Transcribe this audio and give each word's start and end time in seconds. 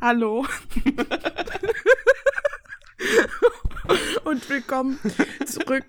Hallo. 0.00 0.44
Und 4.24 4.48
willkommen 4.48 4.98
zurück 5.46 5.84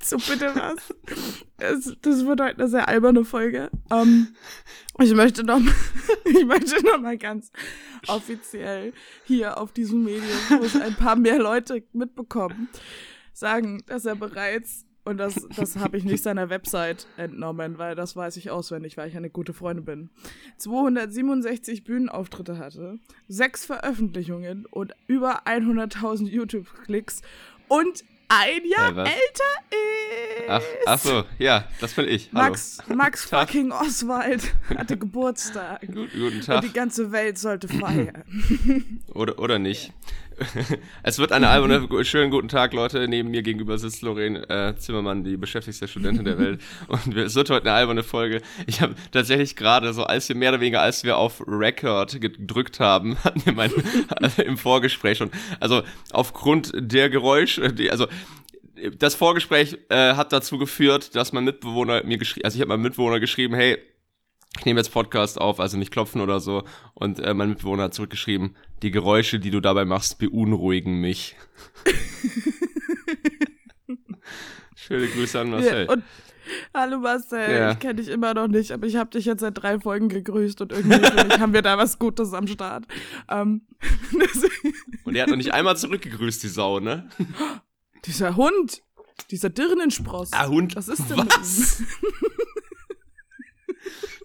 zu 0.00 0.16
Bitte 0.16 0.54
was. 0.54 0.92
Es, 1.58 1.96
das 2.02 2.26
wird 2.26 2.40
heute 2.40 2.58
eine 2.58 2.68
sehr 2.68 2.88
alberne 2.88 3.24
Folge. 3.24 3.70
Ähm, 3.90 4.34
ich 5.00 5.14
möchte 5.14 5.44
noch, 5.44 5.60
ich 6.24 6.44
möchte 6.44 6.84
noch 6.84 7.00
mal 7.00 7.16
ganz 7.16 7.50
offiziell 8.06 8.92
hier 9.24 9.56
auf 9.58 9.72
diesem 9.72 10.04
Medium, 10.04 10.24
wo 10.58 10.64
es 10.64 10.76
ein 10.76 10.94
paar 10.96 11.16
mehr 11.16 11.38
Leute 11.38 11.84
mitbekommen, 11.92 12.68
sagen, 13.32 13.82
dass 13.86 14.04
er 14.04 14.16
bereits 14.16 14.86
und 15.04 15.18
das, 15.18 15.46
das 15.56 15.76
habe 15.76 15.96
ich 15.96 16.04
nicht 16.04 16.22
seiner 16.22 16.48
Website 16.50 17.06
entnommen, 17.16 17.78
weil 17.78 17.94
das 17.94 18.16
weiß 18.16 18.36
ich 18.38 18.50
auswendig, 18.50 18.96
weil 18.96 19.08
ich 19.08 19.16
eine 19.16 19.30
gute 19.30 19.52
Freundin 19.52 19.84
bin. 19.84 20.10
267 20.58 21.84
Bühnenauftritte 21.84 22.58
hatte, 22.58 22.98
sechs 23.28 23.64
Veröffentlichungen 23.66 24.66
und 24.66 24.94
über 25.06 25.46
100.000 25.46 26.26
YouTube-Klicks 26.28 27.22
und 27.68 28.04
ein 28.28 28.64
Jahr 28.66 28.96
was? 28.96 29.08
älter 29.08 29.44
ist. 29.70 30.48
Ach, 30.48 30.62
ach 30.86 30.98
so, 30.98 31.24
ja, 31.38 31.68
das 31.80 31.92
bin 31.92 32.08
ich. 32.08 32.30
Hallo. 32.34 32.48
Max, 32.48 32.78
Max 32.88 33.28
Tag. 33.28 33.48
fucking 33.48 33.70
Oswald 33.72 34.54
hatte 34.76 34.96
Geburtstag. 34.96 35.82
Gut, 35.86 36.10
guten 36.12 36.24
Und 36.24 36.32
die 36.34 36.40
Tag. 36.40 36.74
ganze 36.74 37.12
Welt 37.12 37.38
sollte 37.38 37.68
feiern. 37.68 38.24
Oder, 39.14 39.38
oder 39.38 39.58
nicht. 39.58 39.92
Es 41.02 41.18
wird 41.18 41.32
eine 41.32 41.48
alberne, 41.48 42.04
schönen 42.04 42.30
guten 42.30 42.48
Tag, 42.48 42.72
Leute. 42.72 43.06
Neben 43.08 43.30
mir 43.30 43.42
gegenüber 43.42 43.78
sitzt 43.78 44.02
Lorraine 44.02 44.48
äh, 44.48 44.76
Zimmermann, 44.76 45.24
die 45.24 45.36
beschäftigste 45.36 45.88
Studentin 45.88 46.24
der 46.24 46.38
Welt. 46.38 46.60
Und 46.88 47.14
wir, 47.14 47.24
es 47.24 47.34
wird 47.34 47.50
heute 47.50 47.66
eine 47.66 47.76
alberne 47.76 48.02
Folge. 48.02 48.40
Ich 48.66 48.80
habe 48.80 48.94
tatsächlich 49.12 49.56
gerade, 49.56 49.92
so 49.92 50.04
als 50.04 50.28
wir 50.28 50.36
mehr 50.36 50.50
oder 50.50 50.60
weniger, 50.60 50.82
als 50.82 51.04
wir 51.04 51.16
auf 51.16 51.42
Record 51.46 52.20
gedrückt 52.20 52.80
haben, 52.80 53.16
hatten 53.24 53.44
wir 53.44 53.52
mein, 53.52 53.70
also 54.16 54.42
im 54.42 54.56
Vorgespräch 54.56 55.18
schon, 55.18 55.30
also 55.60 55.82
aufgrund 56.12 56.72
der 56.74 57.10
Geräusche, 57.10 57.72
die, 57.72 57.90
also 57.90 58.06
das 58.98 59.14
Vorgespräch 59.14 59.78
äh, 59.88 60.14
hat 60.14 60.32
dazu 60.32 60.58
geführt, 60.58 61.14
dass 61.14 61.32
mein 61.32 61.44
Mitbewohner 61.44 62.04
mir 62.04 62.18
geschrieben, 62.18 62.44
also 62.44 62.56
ich 62.56 62.60
habe 62.60 62.68
meinem 62.68 62.82
Mitbewohner 62.82 63.20
geschrieben, 63.20 63.54
hey, 63.54 63.78
ich 64.58 64.64
nehme 64.64 64.80
jetzt 64.80 64.90
Podcast 64.92 65.40
auf, 65.40 65.60
also 65.60 65.76
nicht 65.76 65.90
klopfen 65.90 66.20
oder 66.20 66.40
so. 66.40 66.64
Und 66.94 67.18
äh, 67.20 67.34
mein 67.34 67.50
Mitbewohner 67.50 67.84
hat 67.84 67.94
zurückgeschrieben, 67.94 68.56
die 68.82 68.90
Geräusche, 68.90 69.38
die 69.38 69.50
du 69.50 69.60
dabei 69.60 69.84
machst, 69.84 70.18
beunruhigen 70.18 71.00
mich. 71.00 71.36
Schöne 74.76 75.06
Grüße 75.08 75.40
an 75.40 75.50
Marcel. 75.50 75.86
Ja, 75.86 75.92
und 75.92 76.02
hallo 76.74 76.98
Marcel, 76.98 77.50
Ja. 77.50 77.72
ich 77.72 77.78
kenne 77.78 77.94
dich 77.96 78.08
immer 78.08 78.34
noch 78.34 78.48
nicht, 78.48 78.70
aber 78.72 78.86
ich 78.86 78.96
habe 78.96 79.10
dich 79.10 79.24
jetzt 79.24 79.40
seit 79.40 79.56
drei 79.62 79.80
Folgen 79.80 80.08
gegrüßt 80.08 80.60
und 80.60 80.72
irgendwie 80.72 80.98
haben 81.40 81.52
wir 81.54 81.62
da 81.62 81.78
was 81.78 81.98
Gutes 81.98 82.32
am 82.34 82.46
Start. 82.46 82.84
Ähm, 83.30 83.62
Und 85.04 85.14
er 85.16 85.22
hat 85.22 85.30
noch 85.30 85.36
nicht 85.36 85.52
einmal 85.52 85.76
zurückgegrüßt, 85.76 86.42
die 86.42 86.48
Sau, 86.48 86.80
ne? 86.80 87.08
dieser 88.04 88.36
Hund, 88.36 88.82
dieser 89.30 89.50
Dirnenspross. 89.50 90.32
Ah, 90.32 90.48
Hund. 90.48 90.76
Was 90.76 90.88
ist 90.88 91.08
denn 91.10 91.18
Was? 91.18 91.82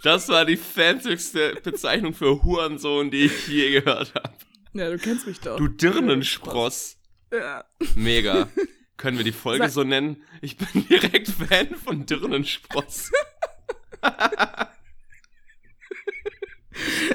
Das 0.04 0.30
war 0.30 0.46
die 0.46 0.58
fancyste 0.58 1.56
Bezeichnung 1.64 2.14
für 2.14 2.42
Hurensohn, 2.44 3.12
die 3.12 3.26
ich 3.26 3.48
je 3.48 3.80
gehört 3.80 4.14
habe. 4.16 4.34
Ja, 4.74 4.90
du 4.90 4.98
kennst 4.98 5.28
mich 5.28 5.40
doch. 5.40 5.58
Du 5.58 5.68
Dirnenspross. 5.68 6.98
Ja. 7.34 7.66
Mega. 7.96 8.48
Können 8.98 9.18
wir 9.18 9.24
die 9.24 9.32
Folge 9.32 9.64
Sag- 9.66 9.72
so 9.72 9.84
nennen? 9.84 10.24
Ich 10.42 10.58
bin 10.58 10.68
direkt 10.90 11.30
Fan 11.30 11.76
von 11.76 12.06
Dirnenspross. 12.06 13.12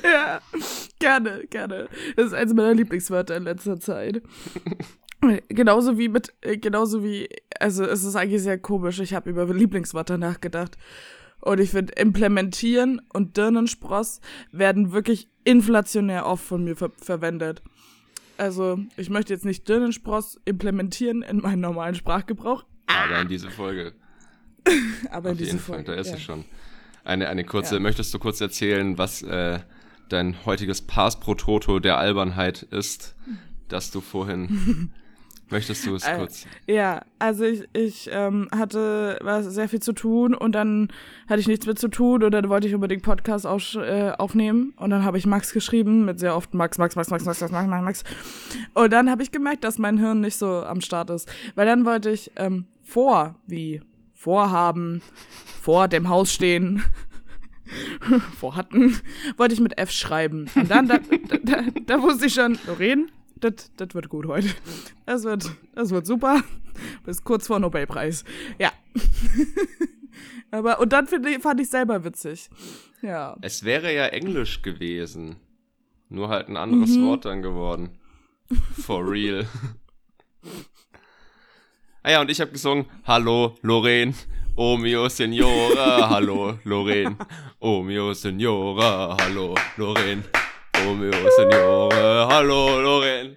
ja, 0.03 0.41
gerne, 0.99 1.47
gerne. 1.49 1.89
Das 2.17 2.27
ist 2.27 2.35
eines 2.35 2.55
meiner 2.55 2.75
Lieblingswörter 2.75 3.37
in 3.37 3.45
letzter 3.45 3.81
Zeit. 3.81 4.23
Genauso 5.49 5.97
wie 5.99 6.09
mit, 6.09 6.35
äh, 6.43 6.59
genauso 6.59 7.03
wie, 7.03 7.27
also 7.59 7.83
es 7.85 8.05
ist 8.05 8.15
eigentlich 8.15 8.43
sehr 8.43 8.59
komisch, 8.59 9.01
ich 9.01 9.15
habe 9.15 9.31
über 9.31 9.47
Lieblingswörter 9.47 10.19
nachgedacht. 10.19 10.77
Und 11.45 11.61
ich 11.61 11.71
finde, 11.71 11.93
implementieren 11.95 13.03
und 13.13 13.37
Dirnenspross 13.37 14.21
werden 14.51 14.93
wirklich 14.93 15.29
inflationär 15.45 16.25
oft 16.25 16.43
von 16.45 16.65
mir 16.65 16.75
ver 16.75 16.91
verwendet. 16.97 17.63
Also, 18.39 18.79
ich 18.97 19.11
möchte 19.11 19.33
jetzt 19.35 19.45
nicht 19.45 19.69
Dirnenspross 19.69 20.41
implementieren 20.47 21.21
in 21.23 21.39
meinen 21.43 21.61
normalen 21.61 21.95
Sprachgebrauch, 21.95 22.65
Aber 22.87 23.21
in 23.21 23.29
diese 23.29 23.51
Folge. 23.51 23.93
aber 25.11 25.29
in 25.29 25.33
Auf 25.33 25.39
diese 25.39 25.51
jeden 25.51 25.59
Fall, 25.61 25.75
Folge. 25.85 25.93
da 25.93 26.01
ist 26.01 26.09
ja. 26.09 26.15
es 26.15 26.23
schon. 26.23 26.45
Eine, 27.05 27.29
eine 27.29 27.45
kurze, 27.45 27.75
Ja. 27.75 27.81
möchtest 27.81 28.15
du 28.15 28.19
kurz 28.19 28.41
erzählen, 28.41 28.97
was 28.97 29.21
äh, 29.23 29.61
dein 30.09 30.47
heutiges 30.47 30.81
Pass 30.81 31.21
pro 31.21 31.35
Toto 31.35 31.79
der 31.79 31.99
Albernheit 31.99 32.63
ist, 32.63 33.15
das 33.69 33.91
du 33.91 34.01
vorhin. 34.01 34.91
möchtest 35.51 35.87
du 35.87 35.95
es 35.95 36.07
Äh, 36.07 36.17
kurz? 36.17 36.47
Ja, 36.67 37.03
also 37.19 37.45
ich, 37.45 37.65
ich 37.73 38.09
ähm, 38.13 38.49
hatte 38.55 39.19
was 39.23 39.47
sehr 39.47 39.69
viel 39.69 39.81
zu 39.81 39.93
tun 39.93 40.35
und 40.35 40.53
dann 40.53 40.89
hatte 41.29 41.41
ich 41.41 41.49
nichts 41.49 41.67
mehr 41.67 41.77
zu 41.77 41.89
tun 41.89 42.23
und 42.23 42.31
dann 42.33 42.49
wollte 42.49 42.69
ich 42.69 42.75
unbedingt 42.75 43.03
Podcast 43.03 43.47
auf, 43.47 43.75
äh, 43.75 44.11
aufnehmen 44.11 44.75
und 44.77 44.91
dann 44.91 45.05
habe 45.05 45.19
ich 45.19 45.27
Max 45.27 45.53
geschrieben 45.53 46.05
mit 46.05 46.19
sehr 46.19 46.37
oft 46.37 46.55
Max, 46.55 46.79
Max, 46.79 46.97
Max, 46.97 47.11
Max, 47.11 47.25
Max, 47.25 47.41
Max, 47.41 47.53
Max, 47.53 47.69
Max, 47.69 47.85
Max. 47.85 48.05
Und 48.75 48.93
dann 48.93 49.11
habe 49.11 49.23
ich 49.23 49.31
gemerkt, 49.33 49.65
dass 49.65 49.79
mein 49.79 49.99
Hirn 49.99 50.21
nicht 50.21 50.37
so 50.37 50.65
am 50.65 50.81
Start 50.81 51.11
ist, 51.11 51.31
weil 51.55 51.67
dann 51.67 51.85
wollte 51.85 52.11
ich 52.11 52.31
ähm, 52.37 52.67
vor, 52.83 53.37
wie 53.47 53.81
vorhaben, 54.13 55.03
vor 55.61 55.89
dem 55.89 56.09
Haus 56.09 56.33
stehen, 56.33 56.83
vorhatten, 58.39 58.97
wollte 59.37 59.55
ich 59.55 59.61
mit 59.61 59.79
F 59.79 59.91
schreiben. 59.91 60.47
Und 60.55 60.71
dann, 60.71 60.89
da, 60.89 60.99
da, 60.99 61.37
da, 61.43 61.63
da 61.87 62.03
wusste 62.03 62.27
ich 62.27 62.35
schon, 62.35 62.59
Lorraine, 62.67 63.07
das 63.37 63.71
das 63.77 63.95
wird 63.95 64.09
gut 64.09 64.27
heute. 64.27 64.49
Das 65.07 65.25
wird, 65.25 65.51
das 65.75 65.91
wird 65.91 66.07
super. 66.07 66.43
Bis 67.05 67.23
kurz 67.23 67.47
vor 67.47 67.59
Nobelpreis. 67.61 68.25
Ja. 68.59 68.73
Aber, 70.51 70.81
und 70.81 70.93
dann 70.93 71.07
find 71.07 71.27
ich, 71.27 71.39
fand 71.43 71.61
ich 71.61 71.69
selber 71.69 72.05
witzig. 72.05 72.49
Ja. 73.03 73.37
Es 73.43 73.65
wäre 73.65 73.93
ja 73.95 74.07
Englisch 74.07 74.63
gewesen. 74.63 75.37
Nur 76.09 76.29
halt 76.29 76.49
ein 76.49 76.57
anderes 76.57 76.91
Mhm. 76.97 77.07
Wort 77.07 77.25
dann 77.25 77.43
geworden. 77.43 77.99
For 78.81 79.05
real. 79.09 79.47
ah 82.03 82.11
ja, 82.11 82.21
und 82.21 82.31
ich 82.31 82.41
habe 82.41 82.53
gesungen, 82.53 82.87
Hallo, 83.05 83.57
Lorraine. 83.63 84.15
Oh 84.57 84.77
mio 84.77 85.09
Signora, 85.09 86.09
hallo, 86.11 86.59
Lorraine. 86.63 87.17
Oh 87.59 87.83
mio 87.83 88.15
Signora, 88.15 89.17
hallo, 89.21 89.57
Lorraine. 89.77 90.23
Mio 90.93 91.13
Signora, 91.37 92.29
hallo, 92.31 92.81
Lorraine. 92.81 93.37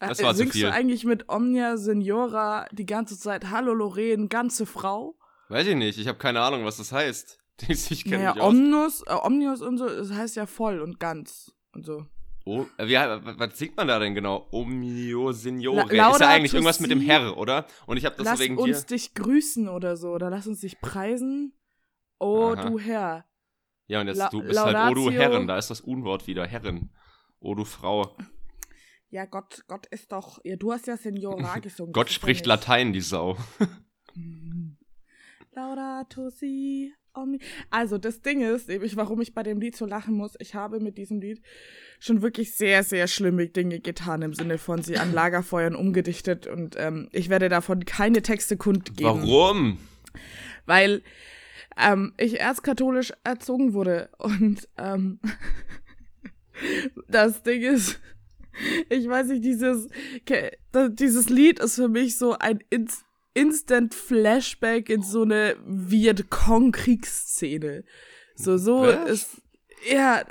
Das 0.00 0.20
Äh, 0.20 0.24
war 0.24 0.32
zu 0.32 0.38
Singst 0.38 0.52
viel. 0.54 0.66
du 0.66 0.72
eigentlich 0.72 1.04
mit 1.04 1.28
Omnia 1.28 1.76
Signora 1.76 2.66
die 2.72 2.86
ganze 2.86 3.18
Zeit 3.18 3.50
Hallo 3.50 3.72
Lorraine, 3.72 4.28
ganze 4.28 4.66
Frau? 4.66 5.16
Weiß 5.48 5.66
ich 5.66 5.76
nicht, 5.76 5.98
ich 5.98 6.08
habe 6.08 6.18
keine 6.18 6.40
Ahnung, 6.40 6.64
was 6.64 6.76
das 6.76 6.92
heißt. 6.92 7.38
Ich 7.68 8.04
kenne 8.04 8.24
Naja. 8.24 8.42
Omnus, 8.44 9.02
äh, 9.06 9.14
Omnius 9.14 9.62
und 9.62 9.78
so, 9.78 9.88
das 9.88 10.10
heißt 10.12 10.36
ja 10.36 10.46
voll 10.46 10.80
und 10.80 10.98
ganz 11.00 11.52
und 11.72 11.86
so. 11.86 12.06
Oh, 12.44 12.66
äh, 12.76 12.86
wie, 12.88 12.94
was 12.94 13.56
singt 13.58 13.76
man 13.76 13.88
da 13.88 13.98
denn 13.98 14.14
genau? 14.14 14.48
Mio 14.52 15.32
Signore. 15.32 15.86
La- 15.94 16.10
ist 16.10 16.20
ja 16.20 16.28
eigentlich 16.28 16.52
irgendwas 16.52 16.80
mit 16.80 16.90
dem. 16.90 17.00
Herr, 17.00 17.38
oder? 17.38 17.66
Und 17.86 17.96
ich 17.96 18.04
habe 18.04 18.16
das 18.16 18.26
Lass 18.26 18.40
wegen 18.40 18.58
uns 18.58 18.84
dir. 18.86 18.96
dich 18.96 19.14
grüßen 19.14 19.68
oder 19.68 19.96
so, 19.96 20.10
oder 20.10 20.28
lass 20.28 20.46
uns 20.46 20.60
dich 20.60 20.78
preisen. 20.80 21.54
Oh, 22.18 22.52
Aha. 22.54 22.68
du 22.68 22.78
Herr. 22.78 23.24
Ja, 23.86 24.00
und 24.00 24.06
jetzt 24.08 24.16
La- 24.18 24.28
du 24.30 24.42
bist 24.42 24.58
halt, 24.58 24.76
oh 24.90 24.94
du 24.94 25.00
Laudatio. 25.08 25.10
Herren, 25.20 25.46
da 25.46 25.58
ist 25.58 25.68
das 25.70 25.80
Unwort 25.80 26.26
wieder, 26.26 26.46
Herren. 26.46 26.90
Oh 27.40 27.54
du 27.54 27.64
Frau. 27.64 28.16
Ja, 29.10 29.26
Gott, 29.26 29.64
Gott 29.68 29.86
ist 29.86 30.10
doch, 30.12 30.40
ja, 30.44 30.56
du 30.56 30.72
hast 30.72 30.86
ja 30.86 30.96
Signora 30.96 31.58
gesungen. 31.60 31.92
Gott 31.92 32.08
ja 32.08 32.14
spricht 32.14 32.46
Latein, 32.46 32.92
die 32.92 33.00
Sau. 33.02 33.36
Laudato 35.52 36.30
si. 36.30 36.92
omni- 37.14 37.40
Also, 37.70 37.98
das 37.98 38.22
Ding 38.22 38.40
ist, 38.42 38.68
nämlich, 38.68 38.96
warum 38.96 39.20
ich 39.20 39.34
bei 39.34 39.42
dem 39.42 39.60
Lied 39.60 39.76
so 39.76 39.86
lachen 39.86 40.14
muss, 40.16 40.34
ich 40.40 40.54
habe 40.54 40.80
mit 40.80 40.98
diesem 40.98 41.20
Lied 41.20 41.42
schon 42.00 42.22
wirklich 42.22 42.54
sehr, 42.54 42.82
sehr 42.82 43.06
schlimme 43.06 43.46
Dinge 43.48 43.78
getan, 43.80 44.22
im 44.22 44.34
Sinne 44.34 44.58
von 44.58 44.82
sie 44.82 44.98
an 44.98 45.12
Lagerfeuern 45.14 45.76
umgedichtet 45.76 46.46
und 46.48 46.74
ähm, 46.78 47.08
ich 47.12 47.28
werde 47.28 47.48
davon 47.48 47.84
keine 47.84 48.22
Texte 48.22 48.56
kundgeben. 48.56 49.04
Warum? 49.22 49.78
Weil 50.66 51.02
ähm, 51.76 52.14
ich 52.16 52.40
erzkatholisch 52.40 53.12
erzogen 53.24 53.74
wurde 53.74 54.08
und 54.18 54.68
ähm, 54.78 55.18
das 57.08 57.42
Ding 57.42 57.62
ist, 57.62 58.00
ich 58.88 59.08
weiß 59.08 59.26
nicht, 59.28 59.44
dieses, 59.44 59.88
dieses 60.90 61.28
Lied 61.28 61.58
ist 61.58 61.74
für 61.76 61.88
mich 61.88 62.16
so 62.16 62.38
ein 62.38 62.60
Ins 62.70 63.04
Instant 63.36 63.94
Flashback 63.94 64.88
in 64.88 65.02
so 65.02 65.22
eine 65.22 65.56
Vietcong-Kriegsszene. 65.66 67.82
So, 68.36 68.58
so 68.58 68.82
Was? 68.82 69.10
ist, 69.10 69.42
ja, 69.90 70.22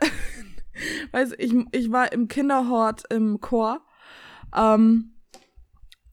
weiß 1.11 1.33
ich, 1.37 1.53
ich 1.73 1.91
war 1.91 2.13
im 2.13 2.29
Kinderhort 2.29 3.03
im 3.11 3.41
Chor, 3.41 3.81
ähm, 4.55 5.15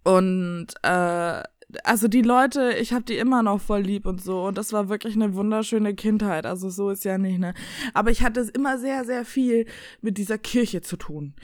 und 0.02 0.66
äh, 0.82 1.44
also 1.84 2.08
die 2.08 2.22
Leute, 2.22 2.74
ich 2.80 2.92
habe 2.92 3.04
die 3.04 3.16
immer 3.16 3.42
noch 3.42 3.60
voll 3.60 3.80
lieb 3.80 4.06
und 4.06 4.22
so. 4.22 4.44
Und 4.44 4.58
das 4.58 4.72
war 4.72 4.88
wirklich 4.88 5.14
eine 5.14 5.34
wunderschöne 5.34 5.94
Kindheit. 5.94 6.46
Also 6.46 6.70
so 6.70 6.90
ist 6.90 7.04
ja 7.04 7.18
nicht, 7.18 7.38
ne? 7.38 7.54
Aber 7.94 8.10
ich 8.10 8.22
hatte 8.22 8.40
es 8.40 8.50
immer 8.50 8.78
sehr, 8.78 9.04
sehr 9.04 9.24
viel 9.24 9.66
mit 10.00 10.18
dieser 10.18 10.38
Kirche 10.38 10.80
zu 10.80 10.96
tun. 10.96 11.34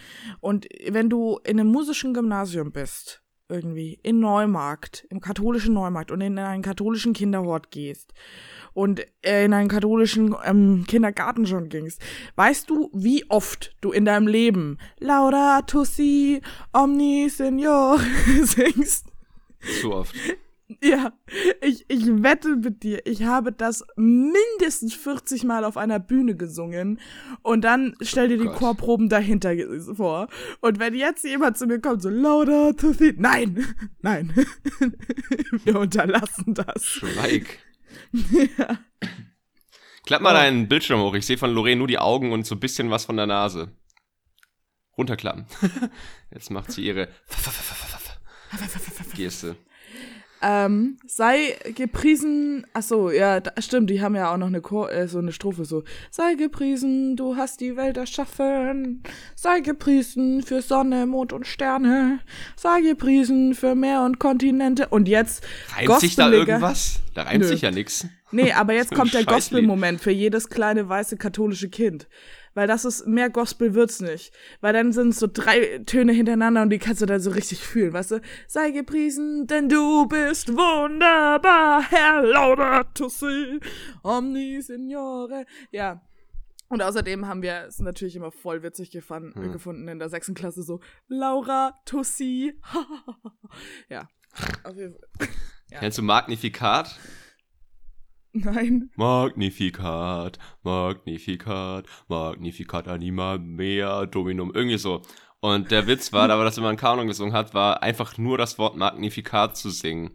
Und 0.41 0.67
wenn 0.89 1.11
du 1.11 1.39
in 1.45 1.61
einem 1.61 1.71
musischen 1.71 2.15
Gymnasium 2.15 2.73
bist, 2.73 3.23
irgendwie, 3.49 3.99
in 4.03 4.19
Neumarkt, 4.19 5.07
im 5.11 5.21
katholischen 5.21 5.75
Neumarkt 5.75 6.11
und 6.11 6.21
in 6.21 6.39
einen 6.39 6.63
katholischen 6.63 7.13
Kinderhort 7.13 7.71
gehst 7.71 8.13
und 8.73 9.07
in 9.23 9.53
einen 9.53 9.69
katholischen 9.69 10.35
ähm, 10.45 10.85
Kindergarten 10.87 11.47
schon 11.47 11.69
gingst, 11.69 12.01
weißt 12.35 12.69
du, 12.69 12.91
wie 12.93 13.29
oft 13.31 13.77
du 13.81 13.93
in 13.93 14.05
deinem 14.05 14.27
Leben 14.27 14.79
Laudato 14.99 15.85
si, 15.85 16.41
Omni 16.73 17.29
Signor 17.29 18.01
singst? 18.43 19.06
Zu 19.81 19.93
oft. 19.93 20.15
Ja, 20.83 21.13
ich, 21.61 21.85
ich 21.87 22.07
wette 22.25 22.57
mit 22.57 22.83
dir, 22.83 23.07
ich 23.07 23.23
habe 23.23 23.53
das 23.53 23.85
mindestens 23.95 24.95
40 24.95 25.45
Mal 25.45 25.65
auf 25.65 25.77
einer 25.77 26.01
Bühne 26.01 26.35
gesungen 26.35 26.99
und 27.43 27.61
dann 27.63 27.95
stell 28.01 28.27
dir 28.27 28.37
die 28.37 28.47
Gott. 28.47 28.57
Chorproben 28.57 29.09
dahinter 29.09 29.53
vor. 29.95 30.27
Und 30.61 30.81
wenn 30.81 30.93
jetzt 30.95 31.23
jemand 31.23 31.57
zu 31.57 31.69
mir 31.69 31.81
kommt, 31.81 32.03
so 32.03 32.09
lauter 32.09 32.75
to 32.77 32.93
see, 32.93 33.15
nein, 33.17 33.65
nein, 34.03 34.35
wir 35.65 35.79
unterlassen 35.79 36.53
das. 36.55 36.85
Schweig. 36.85 37.61
Ja. 38.59 38.81
Klapp 40.05 40.21
mal 40.21 40.33
Oh. 40.35 40.39
deinen 40.39 40.67
Bildschirm 40.67 40.99
hoch. 41.01 41.15
Ich 41.15 41.27
sehe 41.27 41.39
von 41.39 41.55
Lorraine 41.55 41.79
nur 41.79 41.87
die 41.89 42.01
Augen 42.01 42.33
und 42.33 42.45
so 42.45 42.57
ein 42.57 42.61
bisschen 42.61 42.91
was 42.91 43.05
von 43.05 43.17
der 43.17 43.27
Nase. 43.27 43.71
Runterklappen. 44.99 45.47
Jetzt 46.33 46.51
macht 46.51 46.73
sie 46.73 46.85
ihre 46.85 47.07
Geste. 49.15 49.57
Ähm, 50.43 50.99
sei 51.07 51.57
gepriesen, 51.75 52.67
ach 52.75 52.83
so, 52.83 53.11
ja, 53.11 53.41
da, 53.41 53.61
stimmt, 53.61 53.89
die 53.89 54.03
haben 54.03 54.15
ja 54.15 54.33
auch 54.33 54.37
noch 54.37 54.49
eine 54.49 54.61
Chor, 54.61 54.93
äh, 54.93 55.09
so 55.09 55.19
eine 55.19 55.33
Strophe 55.33 55.65
so. 55.65 55.83
Sei 56.11 56.35
gepriesen, 56.35 57.17
du 57.17 57.37
hast 57.37 57.61
die 57.61 57.77
Welt 57.77 57.97
erschaffen. 57.97 59.03
Sei 59.35 59.61
gepriesen 59.61 60.43
für 60.43 60.61
Sonne, 60.61 61.07
Mond 61.07 61.33
und 61.33 61.47
Sterne. 61.47 62.21
Sei 62.55 62.83
gepriesen 62.83 63.55
für 63.55 63.75
Meer 63.75 64.03
und 64.03 64.19
Kontinente. 64.19 64.89
Und 64.89 65.09
jetzt 65.09 65.43
Reimt 65.75 66.01
sich 66.01 66.17
da 66.17 66.31
irgendwas? 66.31 67.01
Da 67.15 67.23
reimt 67.23 67.41
Nö. 67.41 67.49
sich 67.49 67.63
ja 67.63 67.71
nix. 67.71 68.07
Nee, 68.31 68.53
aber 68.53 68.75
jetzt 68.75 68.91
kommt 68.95 69.15
der. 69.15 69.25
Gospel-Moment 69.25 70.01
für 70.01 70.13
jedes 70.13 70.49
kleine 70.49 70.89
weiße 70.89 71.17
katholische 71.17 71.71
Kind. 71.71 72.07
Weil 72.57 72.67
das 72.67 72.87
ist, 72.87 73.07
mehr 73.07 73.29
Gospel 73.29 73.75
wird's 73.75 74.01
nicht. 74.01 74.33
Weil 74.63 74.73
dann 74.73 74.91
sind 74.91 75.15
so 75.15 75.29
drei 75.31 75.79
Töne 75.85 76.13
hintereinander 76.15 76.63
und 76.63 76.71
die 76.71 76.79
kannst 76.79 77.03
du 77.03 77.07
dann 77.07 77.21
so 77.21 77.31
richtig 77.31 77.61
fühlen, 77.61 77.93
weißt 77.93 78.13
du? 78.13 78.21
Sei 78.49 78.71
gepriesen, 78.71 79.47
denn 79.47 79.69
du 79.69 80.07
bist 80.09 80.49
wunderbar, 80.57 81.83
Herr 81.91 82.23
Laudato 82.23 83.11
si, 83.11 83.61
Omni 84.03 84.63
Signore. 84.63 85.45
Ja. 85.71 86.01
Und 86.69 86.81
außerdem 86.83 87.29
haben 87.29 87.43
wir 87.43 87.67
es 87.69 87.79
natürlich 87.79 88.17
immer 88.17 88.33
voll 88.33 88.63
witzig 88.63 88.91
gefan- 88.91 89.35
Hm. 89.35 89.53
gefunden 89.53 89.87
in 89.87 89.99
der 89.99 90.09
sechsten 90.09 90.33
Klasse 90.35 90.63
so, 90.63 90.81
Laura 91.09 91.75
Tussi. 91.85 92.59
ja. 93.91 94.09
Auf 94.65 94.75
jeden 94.77 94.95
Fall. 94.95 95.29
Ja. 95.71 95.81
Kennst 95.81 95.99
du 95.99 96.03
Magnifikat? 96.03 96.99
Nein. 98.45 98.91
Magnificat, 98.97 100.39
Magnificat, 100.63 101.87
Magnificat 102.09 102.89
anima 102.89 103.39
mea 103.39 104.07
dominum. 104.07 104.53
Irgendwie 104.55 104.79
so. 104.79 105.03
Und 105.41 105.71
der 105.71 105.87
Witz 105.87 106.13
war, 106.13 106.29
da 106.29 106.39
wir 106.39 106.45
das 106.45 106.59
immer 106.59 106.71
in 106.71 106.77
Kanon 106.77 107.07
gesungen 107.07 107.35
hat, 107.35 107.55
war 107.55 107.83
einfach 107.83 108.19
nur 108.19 108.39
das 108.39 108.59
Wort 108.59 108.77
Magnificat 108.77 109.57
zu 109.57 109.71
singen. 109.71 110.11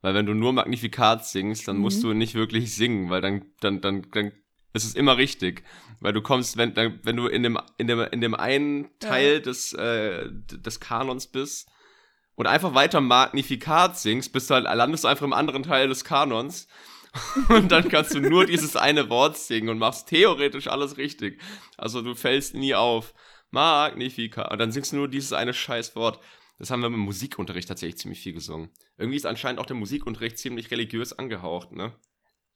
Weil 0.00 0.14
wenn 0.14 0.26
du 0.26 0.34
nur 0.34 0.52
Magnificat 0.52 1.24
singst, 1.26 1.68
dann 1.68 1.76
musst 1.78 1.98
Mhm. 2.02 2.08
du 2.08 2.14
nicht 2.14 2.34
wirklich 2.34 2.74
singen, 2.74 3.08
weil 3.10 3.20
dann, 3.20 3.44
dann, 3.60 3.80
dann, 3.80 4.06
dann 4.12 4.32
ist 4.72 4.84
es 4.84 4.94
immer 4.94 5.16
richtig. 5.16 5.62
Weil 6.00 6.12
du 6.12 6.22
kommst, 6.22 6.56
wenn, 6.56 6.74
dann, 6.74 6.98
wenn 7.04 7.16
du 7.16 7.26
in 7.26 7.42
dem, 7.44 7.58
in 7.78 7.86
dem, 7.86 8.00
in 8.00 8.20
dem 8.20 8.34
einen 8.34 8.88
Teil 8.98 9.40
des, 9.40 9.72
äh, 9.74 10.28
des 10.32 10.80
Kanons 10.80 11.28
bist 11.28 11.68
und 12.34 12.46
einfach 12.48 12.74
weiter 12.74 13.00
Magnificat 13.00 13.96
singst, 13.98 14.32
bist 14.32 14.50
du 14.50 14.54
halt, 14.54 14.64
landest 14.64 15.04
du 15.04 15.08
einfach 15.08 15.26
im 15.26 15.32
anderen 15.34 15.62
Teil 15.62 15.86
des 15.88 16.02
Kanons. 16.04 16.66
Und 17.48 17.70
dann 17.70 17.88
kannst 17.88 18.14
du 18.14 18.20
nur 18.20 18.46
dieses 18.46 18.76
eine 18.76 19.10
Wort 19.10 19.36
singen 19.36 19.68
und 19.68 19.78
machst 19.78 20.08
theoretisch 20.08 20.68
alles 20.68 20.96
richtig. 20.96 21.40
Also 21.76 22.00
du 22.00 22.14
fällst 22.14 22.54
nie 22.54 22.74
auf. 22.74 23.12
Magnificat. 23.50 24.50
Und 24.50 24.58
dann 24.58 24.72
singst 24.72 24.92
du 24.92 24.96
nur 24.96 25.08
dieses 25.08 25.32
eine 25.32 25.52
scheiß 25.52 25.94
Wort. 25.94 26.20
Das 26.58 26.70
haben 26.70 26.80
wir 26.80 26.86
im 26.86 26.98
Musikunterricht 26.98 27.68
tatsächlich 27.68 27.98
ziemlich 27.98 28.20
viel 28.20 28.32
gesungen. 28.32 28.70
Irgendwie 28.96 29.16
ist 29.16 29.26
anscheinend 29.26 29.60
auch 29.60 29.66
der 29.66 29.76
Musikunterricht 29.76 30.38
ziemlich 30.38 30.70
religiös 30.70 31.12
angehaucht, 31.12 31.72
ne? 31.72 31.92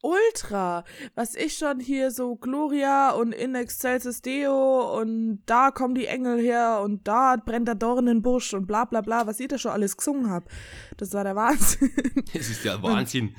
Ultra. 0.03 0.85
Was 1.15 1.35
ich 1.35 1.55
schon 1.55 1.81
hier 1.81 2.11
so 2.11 2.37
Gloria 2.37 3.11
und 3.11 3.33
In 3.33 3.55
Excelsis 3.55 4.23
Deo 4.23 4.99
und 5.01 5.43
da 5.47 5.71
kommen 5.71 5.95
die 5.95 6.07
Engel 6.07 6.39
her 6.39 6.81
und 6.85 7.09
da 7.09 7.37
brennt 7.37 7.67
der 7.67 7.75
Dornenbusch 7.75 8.55
und 8.55 8.67
bla 8.67 8.85
bla 8.85 9.01
bla, 9.01 9.27
was 9.27 9.41
ihr 9.41 9.49
da 9.49 9.59
schon 9.59 9.73
alles 9.73 9.97
gesungen 9.97 10.31
habt. 10.31 10.51
Das 10.99 11.13
war 11.13 11.25
der 11.25 11.35
Wahnsinn. 11.35 11.91
Das 12.33 12.49
ist 12.49 12.65
der 12.65 12.83
Wahnsinn. 12.83 13.35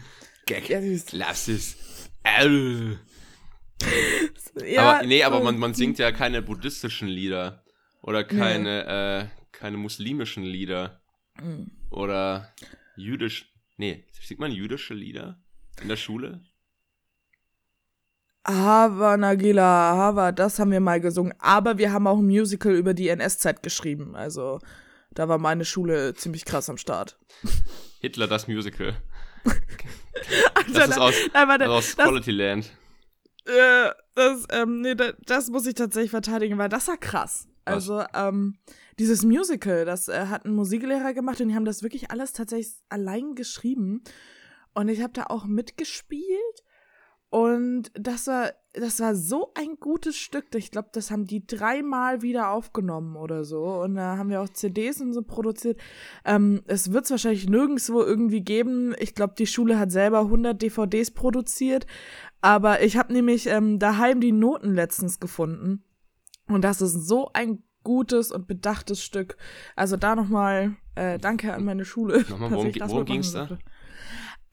Gag. 0.48 0.70
Ja. 0.70 0.80
Lass 1.12 1.48
es. 1.48 1.78
Ja, 4.66 4.82
aber 4.82 5.06
nee, 5.06 5.24
aber 5.24 5.44
man, 5.44 5.60
man 5.60 5.76
singt 5.76 6.00
ja 6.00 6.12
keine 6.12 6.42
buddhistischen 6.42 7.08
Lieder. 7.08 7.64
Oder 8.02 8.24
keine, 8.24 9.30
äh, 9.30 9.46
keine 9.52 9.78
muslimischen 9.78 10.44
Lieder. 10.44 11.00
Mhm. 11.40 11.70
Oder 11.92 12.54
jüdisch. 12.96 13.54
Nee, 13.78 14.06
singt 14.20 14.40
man 14.40 14.52
jüdische 14.52 14.96
Lieder 14.96 15.40
in 15.80 15.90
der 15.90 15.96
Schule? 15.96 16.42
Hava 18.48 19.18
Nagila, 19.18 19.96
Hava, 19.96 20.32
das 20.32 20.58
haben 20.58 20.72
wir 20.72 20.80
mal 20.80 21.02
gesungen. 21.02 21.34
Aber 21.38 21.78
wir 21.78 21.92
haben 21.92 22.08
auch 22.08 22.18
ein 22.18 22.26
Musical 22.26 22.74
über 22.74 22.94
die 22.94 23.10
NS-Zeit 23.10 23.62
geschrieben. 23.62 24.16
Also, 24.16 24.60
da 25.12 25.28
war 25.28 25.38
meine 25.38 25.66
Schule 25.66 26.14
ziemlich 26.16 26.46
krass 26.46 26.70
am 26.70 26.78
Start. 26.78 27.20
Hitler 28.00 28.28
das 28.28 28.48
Musical. 28.48 28.96
Alter, 30.54 30.72
Das 30.74 30.90
ist 30.90 30.98
aus, 31.00 31.14
nein, 31.34 31.48
warte, 31.48 31.64
also 31.66 31.76
aus 31.76 31.96
das, 31.96 32.06
Quality 32.08 32.32
Land. 32.32 32.72
äh, 33.46 33.90
das, 34.16 34.46
ähm, 34.52 34.82
nee, 34.82 34.96
das, 34.96 35.14
das 35.26 35.50
muss 35.50 35.66
ich 35.68 35.76
tatsächlich 35.76 36.12
verteidigen, 36.12 36.58
weil 36.58 36.70
das 36.70 36.88
war 36.88 36.98
krass. 36.98 37.48
Also, 37.66 38.04
ähm, 38.14 38.58
dieses 38.98 39.24
Musical, 39.24 39.84
das 39.84 40.08
äh, 40.08 40.28
hat 40.28 40.46
ein 40.46 40.54
Musiklehrer 40.54 41.14
gemacht 41.14 41.42
und 41.42 41.50
die 41.50 41.56
haben 41.56 41.66
das 41.66 41.84
wirklich 41.84 42.12
alles 42.12 42.32
tatsächlich 42.32 42.76
allein 42.90 43.36
geschrieben. 43.36 44.04
Und 44.74 44.88
ich 44.90 45.02
habe 45.02 45.12
da 45.14 45.26
auch 45.26 45.46
mitgespielt. 45.46 46.64
Und 47.30 47.92
das 47.94 48.28
war, 48.28 48.52
das 48.74 49.02
war 49.02 49.14
so 49.16 49.52
ein 49.54 49.76
gutes 49.80 50.16
Stück. 50.16 50.46
Ich 50.56 50.72
glaube, 50.72 50.90
das 50.94 51.12
haben 51.12 51.26
die 51.26 51.46
dreimal 51.46 52.22
wieder 52.22 52.52
aufgenommen 52.52 53.18
oder 53.18 53.44
so. 53.44 53.82
Und 53.82 53.96
da 53.96 54.18
haben 54.18 54.30
wir 54.30 54.42
auch 54.42 54.50
CDs 54.50 55.02
und 55.02 55.14
so 55.14 55.24
produziert. 55.24 55.80
Ähm, 56.24 56.64
es 56.68 56.94
wird 56.94 57.06
es 57.06 57.12
wahrscheinlich 57.12 57.50
nirgendwo 57.50 58.02
irgendwie 58.02 58.42
geben. 58.42 58.96
Ich 59.00 59.14
glaube, 59.14 59.34
die 59.38 59.48
Schule 59.48 59.78
hat 59.78 59.92
selber 59.92 60.22
100 60.22 60.62
DVDs 60.62 61.12
produziert. 61.12 61.86
Aber 62.40 62.82
ich 62.82 62.98
habe 62.98 63.12
nämlich 63.12 63.48
ähm, 63.48 63.78
daheim 63.78 64.22
die 64.22 64.32
Noten 64.32 64.74
letztens 64.74 65.20
gefunden. 65.20 65.84
Und 66.48 66.64
das 66.64 66.82
ist 66.82 67.08
so 67.08 67.30
ein 67.34 67.64
gutes 67.84 68.32
und 68.32 68.48
bedachtes 68.48 69.04
Stück. 69.04 69.38
Also 69.76 69.98
da 69.98 70.16
nochmal 70.16 70.76
äh, 70.96 71.18
danke 71.18 71.54
an 71.54 71.66
meine 71.66 71.84
Schule. 71.84 72.26
Nochmal, 72.30 72.52
worum 72.52 72.52
worum 72.52 72.68
mitmachen 72.68 73.06
ging's 73.06 73.34
da? 73.34 73.58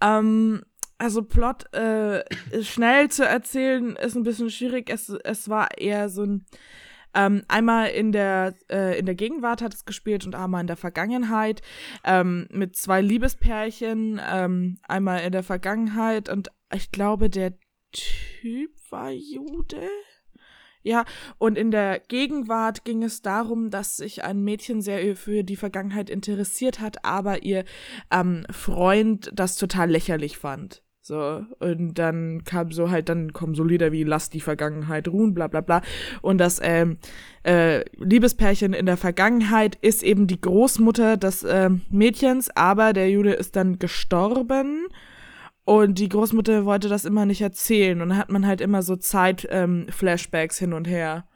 Ähm, 0.00 0.62
also 0.98 1.22
Plot 1.22 1.72
äh, 1.74 2.24
schnell 2.62 3.10
zu 3.10 3.24
erzählen 3.26 3.96
ist 3.96 4.14
ein 4.14 4.22
bisschen 4.22 4.50
schwierig. 4.50 4.90
Es, 4.90 5.08
es 5.08 5.48
war 5.48 5.78
eher 5.78 6.08
so 6.08 6.22
ein 6.24 6.46
ähm, 7.16 7.44
einmal 7.46 7.90
in 7.90 8.10
der 8.10 8.54
äh, 8.70 8.98
in 8.98 9.06
der 9.06 9.14
Gegenwart 9.14 9.62
hat 9.62 9.72
es 9.72 9.84
gespielt 9.84 10.26
und 10.26 10.34
einmal 10.34 10.60
in 10.60 10.66
der 10.66 10.76
Vergangenheit 10.76 11.62
ähm, 12.04 12.48
mit 12.50 12.76
zwei 12.76 13.00
Liebespärchen. 13.00 14.20
Ähm, 14.28 14.78
einmal 14.82 15.20
in 15.22 15.32
der 15.32 15.44
Vergangenheit 15.44 16.28
und 16.28 16.50
ich 16.72 16.90
glaube 16.90 17.30
der 17.30 17.54
Typ 17.92 18.72
war 18.90 19.10
Jude. 19.12 19.88
Ja, 20.84 21.06
und 21.38 21.56
in 21.56 21.70
der 21.70 21.98
Gegenwart 21.98 22.84
ging 22.84 23.02
es 23.02 23.22
darum, 23.22 23.70
dass 23.70 23.96
sich 23.96 24.22
ein 24.22 24.44
Mädchen 24.44 24.82
sehr 24.82 25.16
für 25.16 25.42
die 25.42 25.56
Vergangenheit 25.56 26.10
interessiert 26.10 26.78
hat, 26.78 27.04
aber 27.06 27.42
ihr 27.42 27.64
ähm, 28.10 28.44
Freund 28.50 29.30
das 29.34 29.56
total 29.56 29.90
lächerlich 29.90 30.36
fand. 30.36 30.82
So, 31.00 31.44
und 31.58 31.98
dann 31.98 32.44
kam 32.44 32.72
so 32.72 32.90
halt, 32.90 33.10
dann 33.10 33.34
kommen 33.34 33.54
so 33.54 33.62
Lieder 33.62 33.92
wie 33.92 34.04
Lass 34.04 34.30
die 34.30 34.40
Vergangenheit 34.40 35.08
ruhen, 35.08 35.34
bla 35.34 35.48
bla 35.48 35.60
bla. 35.60 35.82
Und 36.22 36.38
das 36.38 36.60
ähm, 36.62 36.96
äh, 37.44 37.84
Liebespärchen 37.98 38.72
in 38.72 38.86
der 38.86 38.96
Vergangenheit 38.96 39.76
ist 39.82 40.02
eben 40.02 40.26
die 40.26 40.40
Großmutter 40.40 41.18
des 41.18 41.44
ähm, 41.48 41.82
Mädchens, 41.90 42.48
aber 42.54 42.94
der 42.94 43.10
Jude 43.10 43.32
ist 43.32 43.56
dann 43.56 43.78
gestorben. 43.78 44.86
Und 45.64 45.99
die 45.99 46.09
Großmutter 46.11 46.64
wollte 46.66 46.88
das 46.88 47.04
immer 47.06 47.25
nicht 47.26 47.40
erzählen. 47.40 48.00
Und 48.02 48.11
dann 48.11 48.18
hat 48.18 48.28
man 48.30 48.47
halt 48.47 48.61
immer 48.61 48.83
so 48.83 48.97
Zeit-Flashbacks 48.97 50.59
hin 50.59 50.73
und 50.73 50.87
her. 50.87 51.26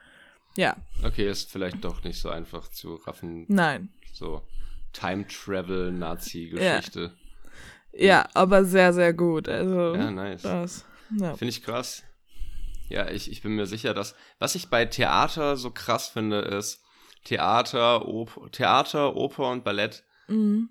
Ja, 0.56 0.76
Okay, 1.04 1.30
ist 1.30 1.50
vielleicht 1.52 1.84
doch 1.84 2.02
nicht 2.04 2.18
so 2.20 2.28
einfach 2.30 2.68
zu 2.68 2.94
raffen. 2.96 3.44
nein. 3.48 3.90
So 4.12 4.42
Time 4.92 5.26
Travel 5.28 5.92
Nazi-Geschichte. 5.92 7.12
Ja, 7.92 8.28
aber 8.34 8.64
sehr, 8.64 8.92
sehr 8.92 9.12
gut. 9.12 9.48
Also, 9.48 9.94
Ja, 9.94 10.10
nice. 10.10 10.42
das. 10.42 10.84
Ja. 11.16 11.34
Finde 11.36 11.50
ich 11.50 11.62
krass. 11.62 12.02
Ja, 12.88 13.08
ich, 13.10 13.30
ich 13.30 13.42
bin 13.42 13.52
mir 13.54 13.66
sicher, 13.66 13.94
dass. 13.94 14.14
Was 14.38 14.54
ich 14.56 14.68
bei 14.68 14.84
Theater 14.86 15.56
so 15.56 15.70
krass 15.70 16.08
finde, 16.08 16.40
ist 16.40 16.82
Theater, 17.24 18.08
Op 18.08 18.50
Theater, 18.52 19.14
Oper 19.14 19.50
und 19.50 19.62
Ballett, 19.62 20.02
Mhm. 20.26 20.70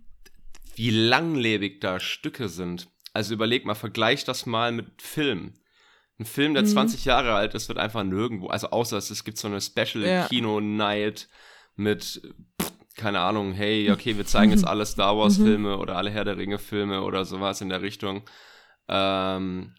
wie 0.76 0.90
langlebig 0.90 1.80
da 1.80 2.00
Stücke 2.00 2.50
sind. 2.50 2.90
Also 3.14 3.34
überleg 3.34 3.66
mal, 3.66 3.76
vergleich 3.76 4.24
das 4.24 4.46
mal 4.46 4.72
mit 4.72 5.02
Film. 5.02 5.54
Ein 6.20 6.26
Film, 6.26 6.54
der 6.54 6.64
Mhm. 6.64 6.68
20 6.68 7.06
Jahre 7.06 7.34
alt 7.36 7.54
ist, 7.54 7.68
wird 7.68 7.78
einfach 7.78 8.04
nirgendwo, 8.04 8.48
also 8.48 8.70
außer 8.72 8.98
es, 8.98 9.10
es 9.12 9.24
gibt 9.24 9.38
so 9.38 9.48
eine 9.48 9.58
Ja. 9.58 9.62
Special-Kino-Night 9.62 11.30
mit, 11.76 12.22
keine 12.96 13.20
Ahnung, 13.20 13.54
hey, 13.54 13.92
okay, 13.92 14.18
wir 14.18 14.26
zeigen 14.26 14.52
jetzt 14.52 14.66
alle 14.68 14.86
Star 14.86 15.14
Mhm. 15.14 15.20
Wars-Filme 15.20 15.78
oder 15.78 15.96
alle 15.96 16.10
Herr 16.10 16.26
der 16.26 16.38
Ringe-Filme 16.38 17.04
oder 17.04 17.24
sowas 17.26 17.62
in 17.62 17.70
der 17.70 17.82
Richtung. 17.84 18.24
Ähm, 18.88 19.74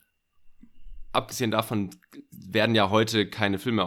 abgesehen 1.12 1.50
davon 1.50 1.90
werden 2.30 2.74
ja 2.74 2.90
heute 2.90 3.28
keine 3.28 3.58
Filme 3.58 3.82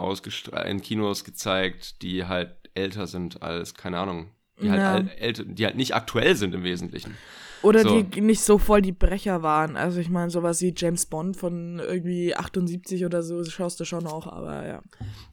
in 0.66 0.82
Kinos 0.82 1.24
gezeigt, 1.24 2.02
die 2.02 2.26
halt 2.26 2.54
älter 2.74 3.06
sind 3.06 3.42
als, 3.42 3.74
keine 3.74 3.98
Ahnung, 3.98 4.30
die 4.60 4.70
halt, 4.70 4.80
Ja. 4.80 4.92
al- 4.92 5.08
älter, 5.18 5.44
die 5.44 5.64
halt 5.64 5.76
nicht 5.76 5.94
aktuell 5.94 6.36
sind 6.36 6.54
im 6.54 6.64
Wesentlichen. 6.64 7.16
Oder 7.62 7.82
So. 7.82 8.02
die 8.02 8.20
nicht 8.20 8.40
so 8.42 8.58
voll 8.58 8.82
die 8.82 8.92
Brecher 8.92 9.42
waren. 9.42 9.76
Also 9.76 10.00
ich 10.00 10.08
meine, 10.10 10.30
sowas 10.30 10.60
wie 10.62 10.74
James 10.76 11.06
Bond 11.06 11.36
von 11.36 11.78
irgendwie 11.78 12.34
78 12.34 13.04
oder 13.04 13.22
so 13.22 13.44
schaust 13.44 13.78
du 13.78 13.84
schon 13.84 14.06
auch, 14.06 14.26
aber 14.26 14.66
ja. 14.66 14.82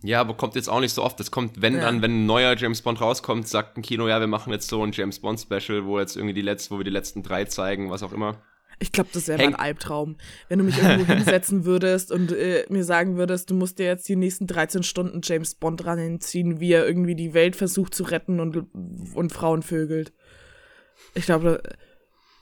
Ja, 0.03 0.21
aber 0.21 0.35
kommt 0.35 0.55
jetzt 0.55 0.69
auch 0.69 0.79
nicht 0.79 0.93
so 0.93 1.03
oft. 1.03 1.19
Es 1.19 1.31
kommt, 1.31 1.61
wenn 1.61 1.75
Ja. 1.75 1.81
dann, 1.81 2.01
wenn 2.01 2.11
ein 2.23 2.25
neuer 2.27 2.55
James 2.55 2.81
Bond 2.81 3.01
rauskommt, 3.01 3.47
sagt 3.47 3.77
ein 3.77 3.81
Kino, 3.81 4.07
ja, 4.07 4.19
wir 4.19 4.27
machen 4.27 4.53
jetzt 4.53 4.67
so 4.69 4.83
ein 4.83 4.91
James 4.91 5.19
Bond 5.19 5.39
Special, 5.39 5.85
wo 5.85 5.99
jetzt 5.99 6.15
irgendwie 6.15 6.33
die 6.35 6.41
letzten, 6.41 6.75
wo 6.75 6.79
wir 6.79 6.83
die 6.85 6.91
letzten 6.91 7.23
drei 7.23 7.45
zeigen, 7.45 7.89
was 7.89 8.03
auch 8.03 8.13
immer. 8.13 8.35
Ich 8.81 8.93
glaube, 8.93 9.09
das 9.11 9.27
wäre 9.27 9.41
Häng- 9.41 9.55
Albtraum. 9.55 10.15
Wenn 10.47 10.59
du 10.59 10.65
mich 10.65 10.77
irgendwo 10.81 11.11
hinsetzen 11.13 11.65
würdest 11.65 12.11
und 12.13 12.31
äh, 12.31 12.63
mir 12.69 12.83
sagen 12.85 13.17
würdest, 13.17 13.49
du 13.49 13.55
musst 13.55 13.77
dir 13.79 13.85
jetzt 13.87 14.07
die 14.07 14.15
nächsten 14.15 14.47
13 14.47 14.83
Stunden 14.83 15.19
James 15.23 15.55
Bond 15.55 15.83
dran 15.83 15.99
hinziehen, 15.99 16.59
wie 16.61 16.71
er 16.71 16.87
irgendwie 16.87 17.15
die 17.15 17.33
Welt 17.33 17.55
versucht 17.57 17.93
zu 17.93 18.03
retten 18.03 18.39
und, 18.39 18.67
und 19.15 19.33
Frauen 19.33 19.63
vögelt. 19.63 20.13
Ich 21.13 21.25
glaube, 21.25 21.61